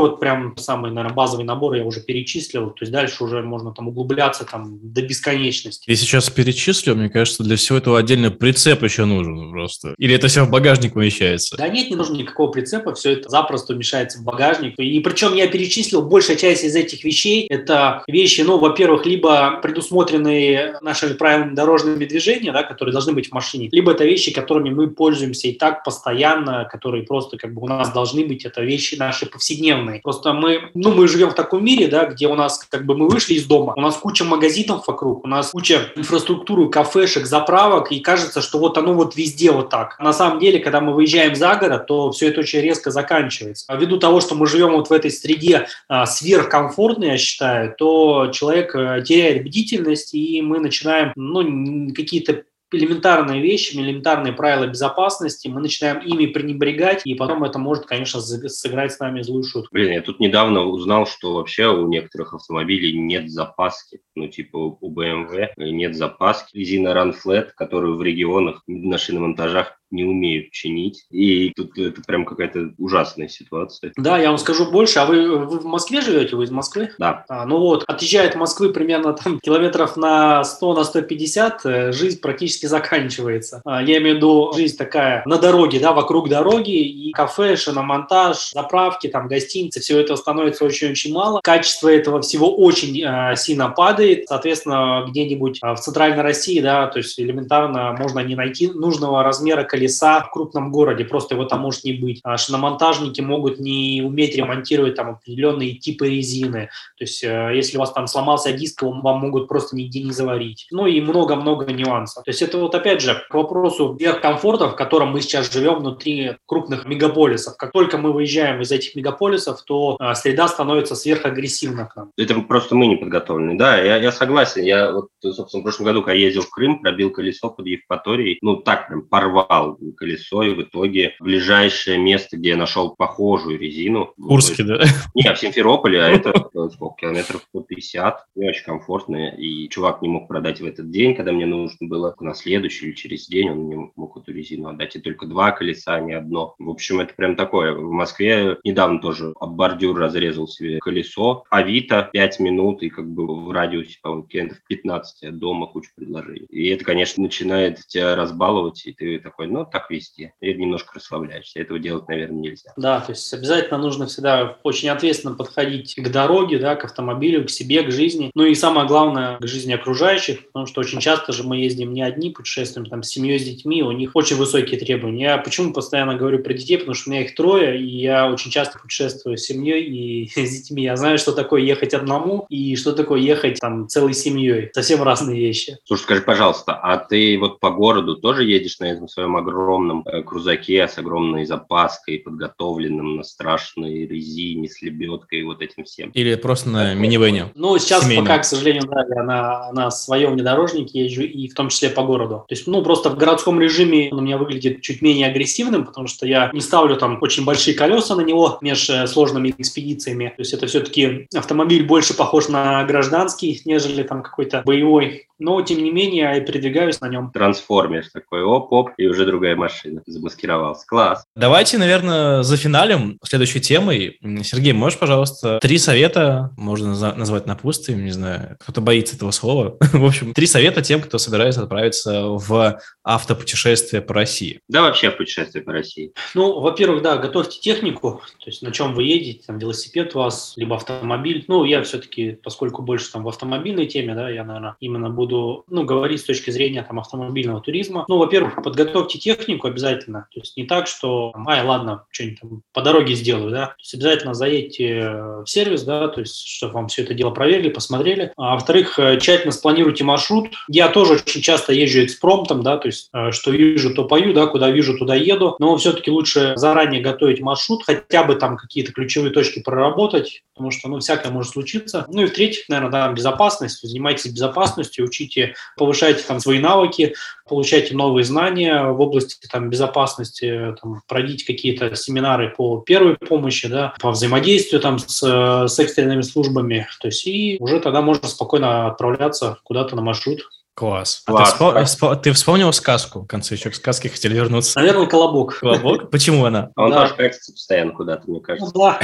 вот 0.00 0.20
прям 0.20 0.56
самый, 0.56 0.90
наверное, 0.90 1.14
базовый 1.14 1.44
набор 1.44 1.74
я 1.74 1.84
уже 1.84 2.00
перечислил. 2.00 2.70
То 2.70 2.82
есть 2.82 2.92
дальше 2.92 3.24
уже 3.24 3.42
можно 3.42 3.72
там 3.72 3.88
углубляться 3.88 4.44
там 4.44 4.78
до 4.82 5.02
бесконечности. 5.02 5.88
Я 5.88 5.96
сейчас 5.96 6.30
перечислил, 6.30 6.94
мне 6.94 7.08
кажется, 7.08 7.42
для 7.42 7.56
всего 7.56 7.78
этого 7.78 7.98
отдельный 7.98 8.30
прицеп 8.30 8.82
еще 8.82 9.04
нужен 9.04 9.50
просто. 9.50 9.94
Или 9.98 10.14
это 10.14 10.28
все 10.28 10.44
в 10.44 10.50
багажник 10.50 10.94
помещается? 10.94 11.56
Да 11.56 11.68
нет, 11.68 11.90
не 11.90 11.96
нужно 11.96 12.16
никакого 12.16 12.50
прицепа, 12.50 12.94
все 12.94 13.12
это 13.12 13.28
запросто 13.28 13.74
умещается 13.74 14.18
в 14.18 14.24
багажник. 14.24 14.78
И 14.78 15.00
причем 15.00 15.34
я 15.34 15.46
перечислил, 15.48 16.02
большая 16.02 16.36
часть 16.36 16.64
из 16.64 16.74
этих 16.74 17.04
вещей– 17.04 17.46
это 17.52 18.02
вещи, 18.08 18.40
ну, 18.40 18.58
во-первых, 18.58 19.04
либо 19.04 19.60
предусмотренные 19.62 20.78
нашими 20.80 21.12
правилами 21.12 21.54
дорожного 21.54 21.98
движения, 21.98 22.50
да, 22.50 22.62
которые 22.62 22.92
должны 22.92 23.12
быть 23.12 23.28
в 23.28 23.32
машине, 23.32 23.68
либо 23.70 23.92
это 23.92 24.04
вещи, 24.04 24.32
которыми 24.32 24.70
мы 24.70 24.88
пользуемся 24.88 25.48
и 25.48 25.52
так 25.52 25.84
постоянно, 25.84 26.66
которые 26.70 27.04
просто 27.04 27.36
как 27.36 27.52
бы 27.52 27.62
у 27.62 27.66
нас 27.66 27.92
должны 27.92 28.24
быть, 28.24 28.46
это 28.46 28.62
вещи 28.62 28.94
наши 28.94 29.26
повседневные. 29.26 30.00
Просто 30.00 30.32
мы, 30.32 30.70
ну, 30.74 30.94
мы 30.94 31.06
живем 31.06 31.30
в 31.30 31.34
таком 31.34 31.64
мире, 31.64 31.88
да, 31.88 32.06
где 32.06 32.26
у 32.26 32.34
нас 32.34 32.64
как 32.70 32.86
бы 32.86 32.96
мы 32.96 33.08
вышли 33.08 33.34
из 33.34 33.44
дома, 33.44 33.74
у 33.76 33.80
нас 33.80 33.96
куча 33.96 34.24
магазинов 34.24 34.86
вокруг, 34.86 35.24
у 35.24 35.28
нас 35.28 35.50
куча 35.50 35.92
инфраструктуры, 35.94 36.70
кафешек, 36.70 37.26
заправок, 37.26 37.92
и 37.92 38.00
кажется, 38.00 38.40
что 38.40 38.58
вот 38.58 38.78
оно 38.78 38.94
вот 38.94 39.14
везде 39.16 39.50
вот 39.50 39.68
так. 39.68 39.98
На 39.98 40.14
самом 40.14 40.40
деле, 40.40 40.58
когда 40.58 40.80
мы 40.80 40.94
выезжаем 40.94 41.34
за 41.36 41.54
город, 41.56 41.86
то 41.86 42.10
все 42.12 42.28
это 42.28 42.40
очень 42.40 42.60
резко 42.60 42.90
заканчивается. 42.90 43.66
А 43.68 43.76
ввиду 43.76 43.98
того, 43.98 44.20
что 44.20 44.34
мы 44.34 44.46
живем 44.46 44.72
вот 44.72 44.88
в 44.88 44.92
этой 44.92 45.10
среде 45.10 45.66
а, 45.88 46.06
сверхкомфортной, 46.06 47.08
я 47.08 47.18
считаю, 47.18 47.41
то 47.78 48.30
человек 48.32 48.74
а, 48.74 49.00
теряет 49.00 49.44
бдительность, 49.44 50.14
и 50.14 50.42
мы 50.42 50.60
начинаем, 50.60 51.12
ну, 51.16 51.92
какие-то 51.94 52.44
элементарные 52.72 53.42
вещи, 53.42 53.76
элементарные 53.76 54.32
правила 54.32 54.66
безопасности, 54.66 55.48
мы 55.48 55.60
начинаем 55.60 55.98
ими 56.00 56.26
пренебрегать, 56.26 57.02
и 57.04 57.14
потом 57.14 57.44
это 57.44 57.58
может, 57.58 57.86
конечно, 57.86 58.20
сыграть 58.20 58.92
с 58.92 58.98
нами 58.98 59.22
злую 59.22 59.44
шутку. 59.44 59.68
Блин, 59.72 59.92
я 59.92 60.02
тут 60.02 60.20
недавно 60.20 60.64
узнал, 60.64 61.06
что 61.06 61.34
вообще 61.34 61.68
у 61.68 61.86
некоторых 61.88 62.34
автомобилей 62.34 62.98
нет 62.98 63.30
запаски. 63.30 64.00
Ну, 64.14 64.28
типа 64.28 64.56
у 64.56 64.94
BMW 64.94 65.48
нет 65.56 65.94
запаски. 65.94 66.56
Резина 66.56 66.88
Run 66.88 67.14
Flat, 67.14 67.50
которую 67.54 67.96
в 67.96 68.02
регионах 68.02 68.62
на 68.66 68.98
шиномонтажах 68.98 69.78
не 69.92 70.04
умеют 70.04 70.50
чинить. 70.50 71.04
И 71.10 71.52
тут 71.54 71.78
это 71.78 72.00
прям 72.02 72.24
какая-то 72.24 72.70
ужасная 72.78 73.28
ситуация. 73.28 73.92
Да, 73.96 74.18
я 74.18 74.28
вам 74.28 74.38
скажу 74.38 74.70
больше. 74.70 74.98
А 74.98 75.06
вы, 75.06 75.38
вы 75.38 75.58
в 75.58 75.64
Москве 75.64 76.00
живете? 76.00 76.36
Вы 76.36 76.44
из 76.44 76.50
Москвы? 76.50 76.90
Да. 76.98 77.24
А, 77.28 77.44
ну 77.46 77.58
вот, 77.58 77.84
отъезжая 77.86 78.28
от 78.28 78.34
Москвы 78.34 78.72
примерно 78.72 79.12
там 79.12 79.38
километров 79.40 79.96
на 79.96 80.42
100, 80.42 80.74
на 80.74 80.84
150, 80.84 81.66
э, 81.66 81.92
жизнь 81.92 82.20
практически 82.20 82.66
заканчивается. 82.66 83.60
А, 83.64 83.82
я 83.82 83.98
имею 83.98 84.14
в 84.14 84.16
виду 84.18 84.52
жизнь 84.54 84.76
такая 84.76 85.22
на 85.26 85.38
дороге, 85.38 85.78
да, 85.78 85.92
вокруг 85.92 86.28
дороги, 86.28 86.70
и 86.70 87.12
кафе, 87.12 87.56
шиномонтаж, 87.56 88.52
заправки, 88.52 89.08
там, 89.08 89.28
гостиницы, 89.28 89.80
все 89.80 90.00
это 90.00 90.16
становится 90.16 90.64
очень-очень 90.64 91.12
мало. 91.12 91.40
Качество 91.42 91.88
этого 91.88 92.22
всего 92.22 92.54
очень 92.54 93.02
э, 93.02 93.36
сильно 93.36 93.68
падает. 93.68 94.24
Соответственно, 94.28 95.04
где-нибудь 95.08 95.58
э, 95.62 95.74
в 95.74 95.80
центральной 95.80 96.22
России, 96.22 96.60
да, 96.60 96.86
то 96.86 96.98
есть 96.98 97.18
элементарно 97.20 97.94
можно 97.98 98.20
не 98.20 98.34
найти 98.34 98.70
нужного 98.70 99.22
размера 99.22 99.64
количества 99.64 99.81
колеса 99.82 100.20
в 100.20 100.30
крупном 100.30 100.70
городе, 100.70 101.04
просто 101.04 101.34
его 101.34 101.44
там 101.44 101.60
может 101.60 101.84
не 101.84 101.92
быть. 101.92 102.20
А 102.22 102.36
шиномонтажники 102.36 103.20
могут 103.20 103.58
не 103.58 104.02
уметь 104.04 104.36
ремонтировать 104.36 104.94
там 104.94 105.10
определенные 105.10 105.74
типы 105.74 106.08
резины. 106.08 106.70
То 106.98 107.04
есть, 107.04 107.24
э, 107.24 107.52
если 107.54 107.76
у 107.76 107.80
вас 107.80 107.92
там 107.92 108.06
сломался 108.06 108.52
диск, 108.52 108.82
вам 108.82 109.18
могут 109.18 109.48
просто 109.48 109.76
нигде 109.76 110.02
не 110.02 110.12
заварить. 110.12 110.66
Ну 110.70 110.86
и 110.86 111.00
много-много 111.00 111.72
нюансов. 111.72 112.24
То 112.24 112.30
есть, 112.30 112.42
это 112.42 112.58
вот 112.58 112.74
опять 112.74 113.00
же 113.00 113.22
к 113.28 113.34
вопросу 113.34 113.96
тех 113.98 114.20
комфортов, 114.20 114.72
в 114.72 114.76
котором 114.76 115.12
мы 115.12 115.20
сейчас 115.20 115.52
живем 115.52 115.80
внутри 115.80 116.36
крупных 116.46 116.86
мегаполисов. 116.86 117.56
Как 117.56 117.72
только 117.72 117.98
мы 117.98 118.12
выезжаем 118.12 118.60
из 118.60 118.70
этих 118.70 118.94
мегаполисов, 118.94 119.62
то 119.62 119.96
э, 120.00 120.14
среда 120.14 120.48
становится 120.48 120.94
сверхагрессивна 120.94 121.86
к 121.86 121.96
нам. 121.96 122.10
Это 122.16 122.34
просто 122.40 122.74
мы 122.74 122.86
не 122.86 122.96
подготовлены. 122.96 123.58
Да, 123.58 123.78
я, 123.78 123.96
я 123.96 124.12
согласен. 124.12 124.62
Я 124.62 124.92
вот, 124.92 125.08
собственно, 125.22 125.60
в 125.60 125.64
прошлом 125.64 125.86
году, 125.86 126.02
когда 126.02 126.14
ездил 126.14 126.42
в 126.42 126.50
Крым, 126.50 126.80
пробил 126.80 127.10
колесо 127.10 127.50
под 127.50 127.66
Евпаторией, 127.66 128.38
ну 128.42 128.56
так 128.56 128.88
прям 128.88 129.02
порвал 129.02 129.71
колесо, 129.96 130.42
и 130.42 130.54
в 130.54 130.62
итоге 130.62 131.14
ближайшее 131.20 131.98
место, 131.98 132.36
где 132.36 132.50
я 132.50 132.56
нашел 132.56 132.94
похожую 132.94 133.58
резину... 133.58 134.12
Курске, 134.20 134.62
да? 134.62 134.84
Не, 135.14 135.32
в 135.34 135.38
Симферополе, 135.38 136.02
а 136.02 136.08
это 136.08 136.32
сколько, 136.72 136.96
километров 137.00 137.42
150, 137.48 138.26
не 138.36 138.48
очень 138.48 138.64
комфортно, 138.64 139.28
и 139.30 139.68
чувак 139.68 140.02
не 140.02 140.08
мог 140.08 140.28
продать 140.28 140.60
в 140.60 140.66
этот 140.66 140.90
день, 140.90 141.14
когда 141.14 141.32
мне 141.32 141.46
нужно 141.46 141.88
было 141.88 142.14
на 142.20 142.34
следующий 142.34 142.86
или 142.86 142.94
через 142.94 143.26
день, 143.26 143.50
он 143.50 143.58
мне 143.58 143.90
мог 143.96 144.16
эту 144.16 144.32
резину 144.32 144.68
отдать, 144.68 144.96
и 144.96 145.00
только 145.00 145.26
два 145.26 145.52
колеса, 145.52 145.94
а 145.94 146.00
не 146.00 146.12
одно. 146.12 146.54
В 146.58 146.70
общем, 146.70 147.00
это 147.00 147.14
прям 147.14 147.36
такое. 147.36 147.72
В 147.72 147.90
Москве 147.90 148.58
недавно 148.64 149.00
тоже 149.00 149.32
об 149.40 149.54
бордюр 149.54 149.98
разрезал 149.98 150.48
себе 150.48 150.78
колесо, 150.78 151.44
Авито 151.50 152.08
5 152.12 152.40
минут, 152.40 152.82
и 152.82 152.88
как 152.88 153.08
бы 153.08 153.26
в 153.26 153.50
радиусе, 153.50 153.98
по-моему, 154.02 154.24
клиентов 154.24 154.58
15 154.68 155.22
от 155.24 155.38
дома 155.38 155.66
куча 155.66 155.90
предложений. 155.96 156.46
И 156.50 156.68
это, 156.68 156.84
конечно, 156.84 157.22
начинает 157.22 157.78
тебя 157.86 158.14
разбаловать, 158.16 158.86
и 158.86 158.92
ты 158.92 159.18
такой, 159.18 159.46
ну, 159.52 159.66
так 159.70 159.90
вести. 159.90 160.32
И 160.40 160.54
немножко 160.54 160.92
расслабляешься. 160.94 161.60
Этого 161.60 161.78
делать, 161.78 162.08
наверное, 162.08 162.40
нельзя. 162.40 162.72
Да, 162.76 163.00
то 163.00 163.12
есть 163.12 163.32
обязательно 163.32 163.78
нужно 163.78 164.06
всегда 164.06 164.58
очень 164.62 164.88
ответственно 164.88 165.34
подходить 165.34 165.94
к 165.94 166.08
дороге, 166.08 166.58
да, 166.58 166.74
к 166.76 166.84
автомобилю, 166.84 167.44
к 167.44 167.50
себе, 167.50 167.82
к 167.82 167.90
жизни. 167.90 168.30
Ну 168.34 168.44
и 168.44 168.54
самое 168.54 168.86
главное, 168.86 169.38
к 169.38 169.46
жизни 169.46 169.72
окружающих, 169.72 170.46
потому 170.46 170.66
что 170.66 170.80
очень 170.80 171.00
часто 171.00 171.32
же 171.32 171.44
мы 171.44 171.58
ездим 171.58 171.92
не 171.92 172.02
одни, 172.02 172.30
путешествуем 172.30 172.86
там 172.86 173.02
с 173.02 173.08
семьей, 173.08 173.38
с 173.38 173.44
детьми, 173.44 173.82
у 173.82 173.92
них 173.92 174.12
очень 174.14 174.36
высокие 174.36 174.78
требования. 174.78 175.24
Я 175.24 175.38
почему 175.38 175.72
постоянно 175.72 176.16
говорю 176.16 176.42
про 176.42 176.54
детей, 176.54 176.78
потому 176.78 176.94
что 176.94 177.10
у 177.10 177.12
меня 177.12 177.22
их 177.22 177.34
трое, 177.34 177.80
и 177.80 177.84
я 177.84 178.30
очень 178.30 178.50
часто 178.50 178.78
путешествую 178.78 179.36
с 179.36 179.42
семьей 179.42 179.84
и 179.84 180.26
с 180.34 180.50
детьми. 180.50 180.84
Я 180.84 180.96
знаю, 180.96 181.18
что 181.18 181.32
такое 181.32 181.62
ехать 181.62 181.94
одному 181.94 182.46
и 182.48 182.76
что 182.76 182.92
такое 182.92 183.20
ехать 183.20 183.60
там 183.60 183.88
целой 183.88 184.14
семьей. 184.14 184.70
Совсем 184.72 185.02
разные 185.02 185.38
вещи. 185.38 185.78
Слушай, 185.84 186.02
скажи, 186.02 186.22
пожалуйста, 186.22 186.74
а 186.74 186.96
ты 186.96 187.38
вот 187.38 187.60
по 187.60 187.70
городу 187.70 188.16
тоже 188.16 188.44
едешь 188.44 188.78
на 188.78 188.84
этом 188.84 189.08
своем 189.08 189.36
огромном 189.48 190.02
э, 190.06 190.22
крузаке 190.22 190.86
с 190.88 190.98
огромной 190.98 191.44
запаской, 191.44 192.18
подготовленным 192.18 193.16
на 193.16 193.22
страшной 193.22 194.06
резине 194.06 194.68
с 194.68 194.82
лебедкой 194.82 195.40
и 195.40 195.42
вот 195.42 195.62
этим 195.62 195.84
всем. 195.84 196.10
Или 196.10 196.34
просто 196.34 196.68
на 196.70 196.94
минивене. 196.94 197.52
Ну, 197.54 197.78
сейчас 197.78 198.04
семейном. 198.04 198.24
пока, 198.24 198.38
к 198.38 198.44
сожалению, 198.44 198.84
да, 198.86 199.04
я 199.14 199.22
на, 199.22 199.72
на 199.72 199.90
своем 199.90 200.32
внедорожнике 200.32 201.04
езжу, 201.04 201.22
и 201.22 201.48
в 201.48 201.54
том 201.54 201.68
числе 201.68 201.90
по 201.90 202.02
городу. 202.02 202.44
То 202.48 202.54
есть, 202.54 202.66
ну, 202.66 202.82
просто 202.82 203.10
в 203.10 203.16
городском 203.16 203.60
режиме 203.60 204.08
он 204.12 204.18
у 204.18 204.22
меня 204.22 204.38
выглядит 204.38 204.82
чуть 204.82 205.02
менее 205.02 205.26
агрессивным, 205.28 205.84
потому 205.84 206.06
что 206.06 206.26
я 206.26 206.50
не 206.52 206.60
ставлю 206.60 206.96
там 206.96 207.18
очень 207.20 207.44
большие 207.44 207.74
колеса 207.74 208.14
на 208.16 208.22
него 208.22 208.58
между 208.60 208.92
э, 208.92 209.06
сложными 209.06 209.54
экспедициями. 209.56 210.32
То 210.36 210.40
есть, 210.40 210.52
это 210.52 210.66
все-таки 210.66 211.26
автомобиль 211.34 211.84
больше 211.84 212.16
похож 212.16 212.48
на 212.48 212.84
гражданский, 212.84 213.60
нежели 213.64 214.02
там 214.02 214.22
какой-то 214.22 214.62
боевой. 214.64 215.26
Но, 215.42 215.60
тем 215.62 215.82
не 215.82 215.90
менее, 215.90 216.32
я 216.34 216.40
передвигаюсь 216.40 217.00
на 217.00 217.08
нем. 217.08 217.32
Трансформер 217.32 218.04
такой, 218.12 218.42
оп-оп, 218.44 218.90
и 218.96 219.08
уже 219.08 219.26
другая 219.26 219.56
машина. 219.56 220.00
Замаскировался. 220.06 220.86
Класс. 220.86 221.24
Давайте, 221.34 221.78
наверное, 221.78 222.44
за 222.44 222.56
финалем 222.56 223.18
следующей 223.24 223.60
темой. 223.60 224.18
Сергей, 224.44 224.72
можешь, 224.72 224.98
пожалуйста, 224.98 225.58
три 225.60 225.78
совета, 225.78 226.50
можно 226.56 226.90
назвать 227.16 227.46
напутствием, 227.46 228.04
не 228.04 228.12
знаю, 228.12 228.56
кто-то 228.60 228.80
боится 228.80 229.16
этого 229.16 229.32
слова. 229.32 229.76
в 229.92 230.04
общем, 230.04 230.32
три 230.32 230.46
совета 230.46 230.80
тем, 230.80 231.00
кто 231.00 231.18
собирается 231.18 231.62
отправиться 231.62 232.22
в 232.22 232.80
автопутешествие 233.02 234.00
по 234.00 234.14
России. 234.14 234.60
Да, 234.68 234.82
вообще 234.82 235.10
в 235.10 235.16
путешествие 235.16 235.64
по 235.64 235.72
России. 235.72 236.12
Ну, 236.34 236.60
во-первых, 236.60 237.02
да, 237.02 237.16
готовьте 237.16 237.58
технику, 237.58 238.22
то 238.38 238.50
есть 238.50 238.62
на 238.62 238.70
чем 238.70 238.94
вы 238.94 239.04
едете, 239.04 239.42
там 239.44 239.58
велосипед 239.58 240.14
у 240.14 240.20
вас, 240.20 240.54
либо 240.56 240.76
автомобиль. 240.76 241.44
Ну, 241.48 241.64
я 241.64 241.82
все-таки, 241.82 242.38
поскольку 242.42 242.82
больше 242.82 243.10
там 243.10 243.24
в 243.24 243.28
автомобильной 243.28 243.86
теме, 243.86 244.14
да, 244.14 244.30
я, 244.30 244.44
наверное, 244.44 244.76
именно 244.78 245.10
буду 245.10 245.31
буду 245.32 245.64
ну, 245.68 245.84
говорить 245.84 246.20
с 246.20 246.24
точки 246.24 246.50
зрения 246.50 246.82
там, 246.82 247.00
автомобильного 247.00 247.60
туризма. 247.60 248.04
Ну, 248.08 248.18
во-первых, 248.18 248.62
подготовьте 248.62 249.18
технику 249.18 249.66
обязательно. 249.66 250.28
То 250.32 250.40
есть 250.40 250.56
не 250.56 250.64
так, 250.64 250.86
что, 250.86 251.32
ай, 251.46 251.64
ладно, 251.64 252.04
что-нибудь 252.10 252.40
там 252.40 252.62
по 252.72 252.82
дороге 252.82 253.14
сделаю, 253.14 253.50
да. 253.50 253.66
То 253.66 253.74
есть 253.78 253.94
обязательно 253.94 254.34
заедьте 254.34 255.10
в 255.44 255.46
сервис, 255.46 255.82
да, 255.82 256.08
то 256.08 256.20
есть 256.20 256.46
чтобы 256.46 256.74
вам 256.74 256.88
все 256.88 257.02
это 257.02 257.14
дело 257.14 257.30
проверили, 257.30 257.70
посмотрели. 257.70 258.32
А 258.36 258.54
во-вторых, 258.54 258.98
э, 258.98 259.18
тщательно 259.18 259.52
спланируйте 259.52 260.04
маршрут. 260.04 260.50
Я 260.68 260.88
тоже 260.88 261.14
очень 261.14 261.40
часто 261.40 261.72
езжу 261.72 262.04
экспромтом, 262.04 262.62
да, 262.62 262.76
то 262.76 262.88
есть 262.88 263.08
э, 263.14 263.32
что 263.32 263.50
вижу, 263.50 263.94
то 263.94 264.04
пою, 264.04 264.32
да, 264.32 264.46
куда 264.46 264.70
вижу, 264.70 264.96
туда 264.98 265.14
еду. 265.14 265.56
Но 265.58 265.76
все-таки 265.76 266.10
лучше 266.10 266.52
заранее 266.56 267.00
готовить 267.00 267.40
маршрут, 267.40 267.84
хотя 267.84 268.24
бы 268.24 268.34
там 268.34 268.56
какие-то 268.56 268.92
ключевые 268.92 269.32
точки 269.32 269.60
проработать, 269.62 270.42
потому 270.54 270.70
что, 270.70 270.88
ну, 270.88 270.98
всякое 270.98 271.32
может 271.32 271.52
случиться. 271.52 272.06
Ну 272.08 272.22
и 272.22 272.26
в-третьих, 272.26 272.68
наверное, 272.68 272.90
да, 272.90 273.12
безопасность. 273.12 273.80
Занимайтесь 273.82 274.30
безопасностью, 274.30 275.04
учите, 275.22 275.54
повышайте 275.76 276.22
там 276.22 276.40
свои 276.40 276.58
навыки, 276.58 277.14
получайте 277.48 277.94
новые 277.94 278.24
знания 278.24 278.84
в 278.84 279.00
области 279.00 279.46
там, 279.50 279.70
безопасности, 279.70 280.74
там, 280.80 281.02
пройдите 281.06 281.46
какие-то 281.46 281.94
семинары 281.94 282.50
по 282.50 282.80
первой 282.80 283.16
помощи, 283.16 283.68
да, 283.68 283.94
по 284.00 284.10
взаимодействию 284.10 284.80
там, 284.80 284.98
с, 284.98 285.22
с 285.68 285.78
экстренными 285.78 286.22
службами. 286.22 286.86
То 287.00 287.08
есть 287.08 287.26
и 287.26 287.56
уже 287.60 287.80
тогда 287.80 288.02
можно 288.02 288.28
спокойно 288.28 288.88
отправляться 288.88 289.58
куда-то 289.64 289.96
на 289.96 290.02
маршрут. 290.02 290.48
Класс. 290.74 291.22
Класс. 291.26 291.54
А 291.60 291.72
ты, 291.72 291.84
вспом... 291.84 292.18
ты 292.18 292.32
вспомнил 292.32 292.72
сказку? 292.72 293.20
В 293.20 293.26
конце 293.26 293.56
еще 293.56 293.68
к 293.68 293.74
сказке 293.74 294.08
хотели 294.08 294.32
вернуться. 294.34 294.78
Наверное, 294.78 295.06
«Колобок». 295.06 295.58
«Колобок»? 295.58 296.10
Почему 296.10 296.46
она? 296.46 296.70
Он 296.76 296.90
да. 296.90 297.02
тоже 297.02 297.14
катится 297.14 297.52
постоянно 297.52 297.92
куда-то, 297.92 298.30
мне 298.30 298.40
кажется. 298.40 298.72
Ну, 298.74 298.80
да. 298.80 298.98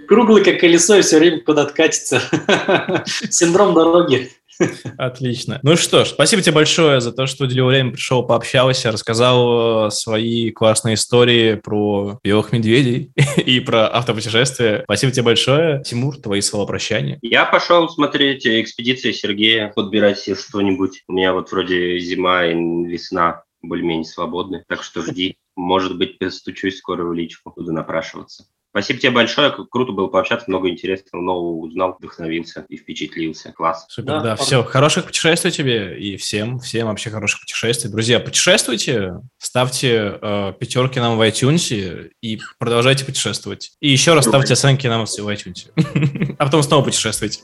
Круглый, 0.08 0.42
как 0.42 0.58
колесо, 0.58 0.96
и 0.96 1.02
все 1.02 1.20
время 1.20 1.42
куда-то 1.44 1.72
катится. 1.72 2.20
Синдром 3.30 3.74
дороги. 3.74 4.32
Отлично. 4.98 5.60
Ну 5.62 5.76
что 5.76 6.04
ж, 6.04 6.08
спасибо 6.08 6.42
тебе 6.42 6.54
большое 6.54 7.00
за 7.00 7.12
то, 7.12 7.26
что 7.26 7.44
уделил 7.44 7.66
время, 7.66 7.92
пришел, 7.92 8.26
пообщался, 8.26 8.92
рассказал 8.92 9.86
э, 9.86 9.90
свои 9.90 10.50
классные 10.50 10.94
истории 10.94 11.54
про 11.54 12.18
белых 12.22 12.52
медведей 12.52 13.12
и 13.36 13.60
про 13.60 13.88
автопутешествия. 13.88 14.82
Спасибо 14.84 15.12
тебе 15.12 15.24
большое. 15.24 15.82
Тимур, 15.82 16.16
твои 16.16 16.40
слова 16.40 16.66
прощания. 16.66 17.18
Я 17.22 17.44
пошел 17.44 17.88
смотреть 17.88 18.46
экспедиции 18.46 19.12
Сергея, 19.12 19.72
подбирать 19.74 20.18
себе 20.18 20.36
что-нибудь. 20.36 21.02
У 21.08 21.12
меня 21.12 21.32
вот 21.32 21.50
вроде 21.50 21.98
зима 21.98 22.46
и 22.46 22.54
весна 22.54 23.42
более-менее 23.62 24.04
свободны, 24.04 24.64
так 24.68 24.82
что 24.82 25.02
жди. 25.02 25.36
Может 25.56 25.96
быть, 25.96 26.18
постучусь 26.18 26.78
скоро 26.78 27.04
в 27.04 27.12
личку, 27.12 27.52
буду 27.54 27.72
напрашиваться. 27.72 28.46
Спасибо 28.74 28.98
тебе 28.98 29.12
большое, 29.12 29.54
круто 29.70 29.92
было 29.92 30.08
пообщаться, 30.08 30.46
много 30.48 30.68
интересного 30.68 31.22
нового 31.22 31.58
узнал, 31.58 31.94
вдохновился 31.96 32.66
и 32.68 32.76
впечатлился. 32.76 33.52
Класс. 33.52 33.86
Супер, 33.88 34.08
да, 34.08 34.20
да. 34.20 34.36
все, 34.36 34.64
хороших 34.64 35.04
путешествий 35.04 35.52
тебе 35.52 35.96
и 35.96 36.16
всем, 36.16 36.58
всем 36.58 36.88
вообще 36.88 37.10
хороших 37.10 37.42
путешествий. 37.42 37.88
Друзья, 37.88 38.18
путешествуйте, 38.18 39.20
ставьте 39.38 40.18
э, 40.20 40.54
пятерки 40.58 40.98
нам 40.98 41.16
в 41.16 41.22
iTunes 41.22 42.10
и 42.20 42.40
продолжайте 42.58 43.04
путешествовать. 43.04 43.70
И 43.78 43.90
еще 43.90 44.12
раз 44.12 44.24
ставьте 44.24 44.54
оценки 44.54 44.88
нам 44.88 45.06
в 45.06 45.08
iTunes. 45.08 45.70
А 46.36 46.46
потом 46.46 46.64
снова 46.64 46.82
путешествуйте. 46.82 47.42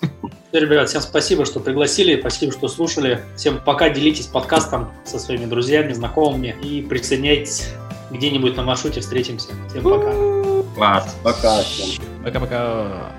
Ребят, 0.51 0.89
всем 0.89 1.01
спасибо, 1.01 1.47
что 1.47 1.61
пригласили, 1.61 2.19
спасибо, 2.19 2.51
что 2.51 2.67
слушали. 2.67 3.21
Всем 3.37 3.63
пока, 3.65 3.89
делитесь 3.89 4.27
подкастом 4.27 4.91
со 5.05 5.21
своими 5.21 5.45
друзьями, 5.45 5.93
знакомыми 5.93 6.57
и 6.65 6.83
присоединяйтесь 6.83 7.69
где-нибудь 8.11 8.57
на 8.57 8.65
маршруте, 8.65 9.01
встретимся. 9.01 9.51
Всем 9.69 9.85
пока. 9.85 10.40
Класс, 10.81 11.15
пока 11.23 11.61
всем. 11.63 12.03
Пока-пока. 12.25 13.13